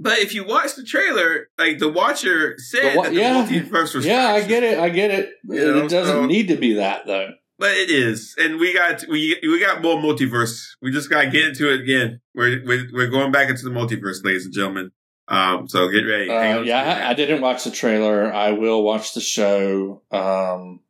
But 0.00 0.18
if 0.18 0.34
you 0.34 0.44
watch 0.44 0.74
the 0.74 0.82
trailer, 0.84 1.48
like 1.58 1.78
the 1.78 1.88
Watcher 1.90 2.54
said 2.58 2.94
The 2.94 2.96
wa- 2.96 3.02
that 3.04 3.14
the 3.14 3.20
yeah. 3.20 3.46
multiverse 3.46 3.94
was 3.94 4.04
Yeah, 4.04 4.28
I 4.28 4.42
get 4.42 4.62
it. 4.64 4.78
I 4.78 4.88
get 4.88 5.10
it. 5.10 5.30
You 5.44 5.54
know, 5.72 5.84
it 5.84 5.90
doesn't 5.90 6.14
so- 6.14 6.26
need 6.26 6.48
to 6.48 6.56
be 6.56 6.74
that 6.74 7.06
though. 7.06 7.30
But 7.56 7.76
it 7.76 7.88
is, 7.88 8.34
and 8.36 8.58
we 8.58 8.74
got 8.74 9.04
we 9.08 9.38
we 9.40 9.60
got 9.60 9.80
more 9.80 9.96
multiverse. 9.96 10.60
We 10.82 10.90
just 10.90 11.08
got 11.08 11.22
to 11.22 11.30
get 11.30 11.44
into 11.44 11.72
it 11.72 11.80
again. 11.82 12.20
We're, 12.34 12.60
we're 12.66 12.88
we're 12.92 13.06
going 13.10 13.30
back 13.30 13.48
into 13.48 13.62
the 13.62 13.70
multiverse, 13.70 14.24
ladies 14.24 14.44
and 14.44 14.52
gentlemen. 14.52 14.90
Um, 15.26 15.68
so 15.68 15.88
get 15.88 16.02
ready. 16.02 16.28
Uh, 16.30 16.60
yeah, 16.62 16.82
I, 17.06 17.10
I 17.10 17.14
didn't 17.14 17.40
watch 17.40 17.64
the 17.64 17.70
trailer. 17.70 18.32
I 18.32 18.52
will 18.52 18.82
watch 18.82 19.14
the 19.14 19.20
show. 19.20 20.02
Um, 20.10 20.80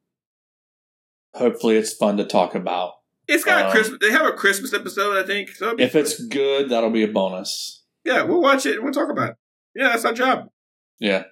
hopefully 1.34 1.76
it's 1.76 1.92
fun 1.92 2.16
to 2.16 2.24
talk 2.24 2.54
about. 2.54 2.94
It's 3.26 3.44
got 3.44 3.62
a 3.62 3.66
Um, 3.66 3.72
Christmas. 3.72 3.98
They 4.00 4.10
have 4.10 4.26
a 4.26 4.32
Christmas 4.32 4.74
episode, 4.74 5.16
I 5.16 5.26
think. 5.26 5.50
So 5.50 5.74
If 5.78 5.94
it's 5.94 6.22
good, 6.26 6.68
that'll 6.68 6.90
be 6.90 7.04
a 7.04 7.08
bonus. 7.08 7.82
yeah, 8.04 8.22
we'll 8.22 8.42
watch 8.42 8.66
it. 8.66 8.74
and 8.76 8.84
We'll 8.84 8.92
talk 8.92 9.10
about 9.10 9.30
it. 9.30 9.36
Yeah, 9.74 9.88
that's 9.90 10.04
our 10.04 10.12
job. 10.12 10.48
Yeah. 10.98 11.24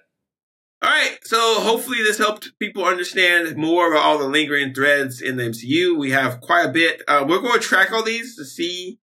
All 0.81 0.89
right, 0.89 1.17
so 1.23 1.61
hopefully 1.61 1.99
this 2.03 2.17
helped 2.17 2.51
people 2.59 2.83
understand 2.83 3.55
more 3.55 3.89
about 3.91 4.03
all 4.03 4.17
the 4.17 4.27
lingering 4.27 4.73
threads 4.73 5.21
in 5.21 5.37
the 5.37 5.43
MCU. 5.43 5.97
We 5.97 6.11
have 6.11 6.41
quite 6.41 6.65
a 6.65 6.71
bit. 6.73 7.01
Uh, 7.07 7.23
we're 7.27 7.39
going 7.39 7.53
to 7.53 7.65
track 7.65 7.93
all 7.93 8.03
these 8.03 8.35
to 8.35 8.43
see 8.43 8.99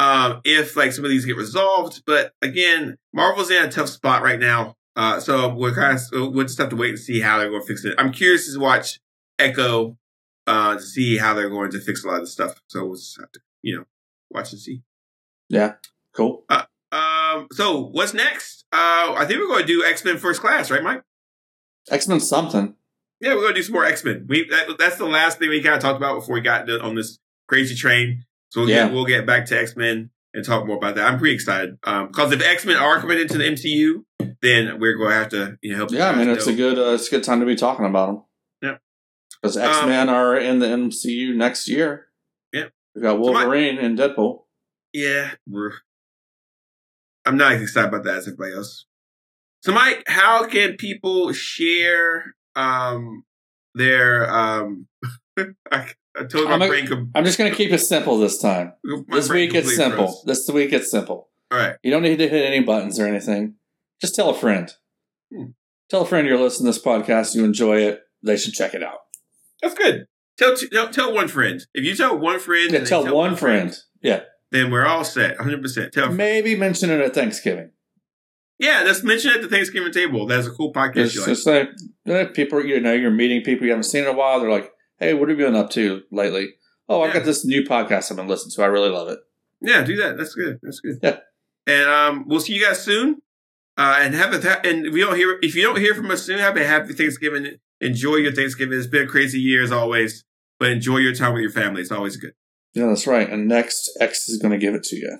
um, 0.00 0.40
if 0.44 0.76
like 0.76 0.92
some 0.92 1.04
of 1.04 1.10
these 1.10 1.26
get 1.26 1.36
resolved. 1.36 2.02
But 2.06 2.32
again, 2.40 2.96
Marvel's 3.12 3.50
in 3.50 3.62
a 3.62 3.70
tough 3.70 3.90
spot 3.90 4.22
right 4.22 4.40
now, 4.40 4.76
uh, 4.96 5.20
so 5.20 5.54
we're 5.54 5.74
kind 5.74 5.96
of 5.96 6.34
we'll 6.34 6.46
just 6.46 6.58
have 6.58 6.70
to 6.70 6.76
wait 6.76 6.90
and 6.90 6.98
see 6.98 7.20
how 7.20 7.38
they're 7.38 7.50
going 7.50 7.60
to 7.60 7.66
fix 7.66 7.84
it. 7.84 7.94
I'm 7.98 8.10
curious 8.10 8.50
to 8.52 8.58
watch 8.58 8.98
Echo 9.38 9.98
uh, 10.46 10.76
to 10.76 10.82
see 10.82 11.18
how 11.18 11.34
they're 11.34 11.50
going 11.50 11.70
to 11.72 11.80
fix 11.80 12.02
a 12.02 12.08
lot 12.08 12.16
of 12.16 12.22
the 12.22 12.26
stuff. 12.28 12.62
So 12.68 12.86
we'll 12.86 12.96
just 12.96 13.20
have 13.20 13.30
to 13.32 13.40
you 13.60 13.76
know 13.76 13.84
watch 14.30 14.52
and 14.52 14.60
see. 14.60 14.82
Yeah. 15.50 15.74
Cool. 16.14 16.44
Um, 16.48 17.48
so 17.52 17.82
what's 17.82 18.14
next? 18.14 18.64
Uh, 18.72 19.14
I 19.16 19.26
think 19.26 19.38
we're 19.38 19.48
going 19.48 19.66
to 19.66 19.66
do 19.66 19.84
X 19.84 20.04
Men 20.04 20.16
First 20.16 20.40
Class, 20.40 20.70
right, 20.70 20.82
Mike? 20.82 21.02
X 21.90 22.08
Men 22.08 22.20
something. 22.20 22.74
Yeah, 23.20 23.34
we're 23.34 23.42
gonna 23.42 23.54
do 23.54 23.62
some 23.62 23.74
more 23.74 23.84
X 23.84 24.02
Men. 24.02 24.24
We 24.28 24.48
that, 24.48 24.78
that's 24.78 24.96
the 24.96 25.04
last 25.04 25.38
thing 25.38 25.50
we 25.50 25.62
kind 25.62 25.74
of 25.74 25.82
talked 25.82 25.98
about 25.98 26.14
before 26.14 26.34
we 26.34 26.40
got 26.40 26.70
on 26.70 26.94
this 26.94 27.18
crazy 27.48 27.74
train. 27.74 28.24
So 28.50 28.60
we'll, 28.60 28.70
Yeah. 28.70 28.84
get, 28.86 28.92
we'll 28.94 29.04
get 29.06 29.26
back 29.26 29.46
to 29.46 29.58
X 29.60 29.76
Men 29.76 30.10
and 30.34 30.44
talk 30.44 30.66
more 30.66 30.76
about 30.76 30.94
that. 30.96 31.06
I'm 31.10 31.18
pretty 31.18 31.34
excited 31.34 31.78
because 31.80 32.32
if 32.32 32.42
X 32.42 32.64
Men 32.66 32.76
are 32.76 33.00
coming 33.00 33.18
into 33.18 33.38
the 33.38 33.44
MCU, 33.44 34.04
then 34.42 34.78
we're 34.78 34.96
going 34.96 35.10
to 35.10 35.16
have 35.16 35.28
to 35.30 35.58
you 35.62 35.72
know 35.72 35.76
help. 35.78 35.90
Yeah, 35.92 36.10
I 36.10 36.16
mean 36.16 36.28
it's 36.28 36.46
know. 36.46 36.52
a 36.52 36.56
good 36.56 36.78
uh, 36.78 36.92
it's 36.94 37.08
a 37.08 37.10
good 37.10 37.24
time 37.24 37.40
to 37.40 37.46
be 37.46 37.56
talking 37.56 37.86
about 37.86 38.06
them. 38.06 38.22
Yeah. 38.62 38.76
Because 39.42 39.56
X 39.56 39.84
Men 39.86 40.08
are 40.08 40.36
in 40.36 40.58
the 40.58 40.66
MCU 40.66 41.34
next 41.34 41.68
year. 41.68 42.06
Yeah. 42.52 42.66
We've 42.94 43.02
got 43.02 43.22
So 43.24 43.32
my- 43.32 43.42
Wolverine 43.44 43.78
and 43.78 43.98
Deadpool. 43.98 44.44
yeah. 44.92 45.30
I'm 47.26 47.36
not 47.36 47.52
as 47.52 47.62
excited 47.62 47.88
about 47.88 48.04
that 48.04 48.16
as 48.16 48.26
everybody 48.28 48.54
else. 48.54 48.86
So, 49.62 49.72
Mike, 49.72 50.02
how 50.06 50.46
can 50.46 50.76
people 50.76 51.32
share 51.32 52.34
um 52.56 53.24
their 53.74 54.28
um? 54.32 54.86
I, 55.70 55.90
I 56.18 56.24
told 56.24 56.46
my 56.46 56.54
I'm 56.54 56.62
a- 56.62 56.68
brain. 56.68 56.86
com- 56.86 57.10
I'm 57.14 57.24
just 57.24 57.38
gonna 57.38 57.54
keep 57.54 57.72
it 57.72 57.78
simple 57.78 58.18
this 58.18 58.38
time. 58.38 58.72
This 59.08 59.28
week 59.28 59.54
it's 59.54 59.74
simple. 59.76 60.06
froze. 60.06 60.22
This 60.26 60.48
week 60.50 60.72
it's 60.72 60.90
simple. 60.90 61.28
All 61.50 61.58
right. 61.58 61.76
You 61.82 61.90
don't 61.90 62.02
need 62.02 62.18
to 62.18 62.28
hit 62.28 62.44
any 62.44 62.60
buttons 62.60 62.98
or 62.98 63.06
anything. 63.06 63.54
Just 64.00 64.14
tell 64.14 64.30
a 64.30 64.34
friend. 64.34 64.72
Hmm. 65.34 65.44
Tell 65.90 66.02
a 66.02 66.06
friend 66.06 66.26
you're 66.26 66.38
listening 66.38 66.72
to 66.72 66.78
this 66.78 66.84
podcast, 66.84 67.34
you 67.34 67.44
enjoy 67.44 67.78
it, 67.82 68.00
they 68.22 68.36
should 68.36 68.54
check 68.54 68.74
it 68.74 68.82
out. 68.82 68.98
That's 69.62 69.74
good. 69.74 70.06
Tell, 70.38 70.54
tell 70.56 70.88
tell 70.90 71.12
one 71.14 71.28
friend. 71.28 71.60
If 71.74 71.84
you 71.84 71.94
tell 71.94 72.16
one 72.18 72.38
friend, 72.38 72.72
Yeah, 72.72 72.78
they 72.80 72.84
tell 72.86 73.14
one 73.14 73.36
friend. 73.36 73.76
Yeah. 74.02 74.20
then 74.52 74.70
we're 74.70 74.86
all 74.86 75.04
set. 75.04 75.36
100. 75.36 75.62
percent 75.62 75.92
Tell. 75.92 76.10
Maybe 76.12 76.56
mention 76.56 76.90
it 76.90 77.00
at 77.00 77.14
Thanksgiving. 77.14 77.70
Yeah, 78.58 78.82
let's 78.84 79.02
mention 79.02 79.30
it 79.32 79.36
at 79.36 79.42
the 79.42 79.48
Thanksgiving 79.48 79.92
table. 79.92 80.26
That's 80.26 80.46
a 80.46 80.50
cool 80.50 80.72
podcast. 80.72 80.96
It's 81.06 81.14
You 81.14 81.20
like. 81.22 81.28
just 81.28 81.46
like 81.46 81.68
eh, 82.06 82.24
people, 82.34 82.64
you 82.64 82.80
know, 82.80 82.92
you're 82.92 83.10
meeting 83.10 83.42
people 83.42 83.64
you 83.66 83.70
haven't 83.72 83.84
seen 83.84 84.02
in 84.04 84.08
a 84.10 84.12
while. 84.12 84.38
They're 84.40 84.50
like, 84.50 84.70
"Hey, 85.00 85.14
what 85.14 85.28
have 85.28 85.38
you 85.38 85.44
been 85.46 85.56
up 85.56 85.70
to 85.70 86.02
lately?" 86.12 86.54
Oh, 86.88 87.02
I've 87.02 87.12
got 87.12 87.24
this 87.24 87.44
new 87.44 87.62
podcast 87.64 88.10
I've 88.10 88.16
been 88.16 88.28
listening 88.28 88.52
to. 88.56 88.62
I 88.62 88.66
really 88.66 88.90
love 88.90 89.08
it. 89.08 89.18
Yeah, 89.60 89.82
do 89.82 89.96
that. 89.96 90.16
That's 90.16 90.34
good. 90.34 90.58
That's 90.62 90.80
good. 90.80 90.98
Yeah. 91.02 91.18
And 91.66 91.88
um, 91.88 92.24
we'll 92.26 92.40
see 92.40 92.54
you 92.54 92.64
guys 92.64 92.82
soon. 92.82 93.22
Uh, 93.76 93.98
and 94.00 94.14
have 94.14 94.32
a 94.32 94.66
and 94.66 94.86
if 94.86 94.92
we 94.92 95.00
don't 95.00 95.16
hear 95.16 95.38
if 95.42 95.54
you 95.54 95.62
don't 95.62 95.78
hear 95.78 95.94
from 95.94 96.10
us 96.10 96.22
soon, 96.24 96.38
have 96.38 96.56
a 96.56 96.64
happy 96.64 96.92
Thanksgiving. 96.92 97.46
Enjoy 97.80 98.16
your 98.16 98.32
Thanksgiving. 98.32 98.76
It's 98.78 98.86
been 98.86 99.04
a 99.04 99.10
crazy 99.10 99.38
year 99.40 99.62
as 99.62 99.72
always, 99.72 100.24
but 100.58 100.70
enjoy 100.70 100.98
your 100.98 101.14
time 101.14 101.32
with 101.32 101.42
your 101.42 101.50
family. 101.50 101.80
It's 101.80 101.92
always 101.92 102.16
good. 102.16 102.32
Yeah, 102.74 102.86
that's 102.86 103.06
right. 103.06 103.28
And 103.28 103.48
next, 103.48 103.90
X 104.00 104.28
is 104.28 104.38
going 104.38 104.52
to 104.52 104.58
give 104.58 104.74
it 104.74 104.82
to 104.84 104.96
you. 104.96 105.18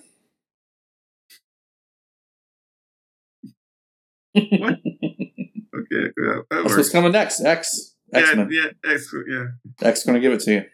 What? 4.32 4.74
Okay, 4.74 6.12
yeah, 6.18 6.34
that 6.34 6.44
That's 6.50 6.64
works. 6.64 6.76
what's 6.76 6.90
coming 6.90 7.12
next. 7.12 7.40
X. 7.40 7.89
X 8.12 8.30
Yeah, 8.34 8.46
yeah, 8.50 8.92
X, 8.92 9.14
yeah. 9.28 9.44
X 9.82 10.04
going 10.04 10.14
to 10.14 10.20
give 10.20 10.32
it 10.32 10.40
to 10.40 10.52
you. 10.52 10.64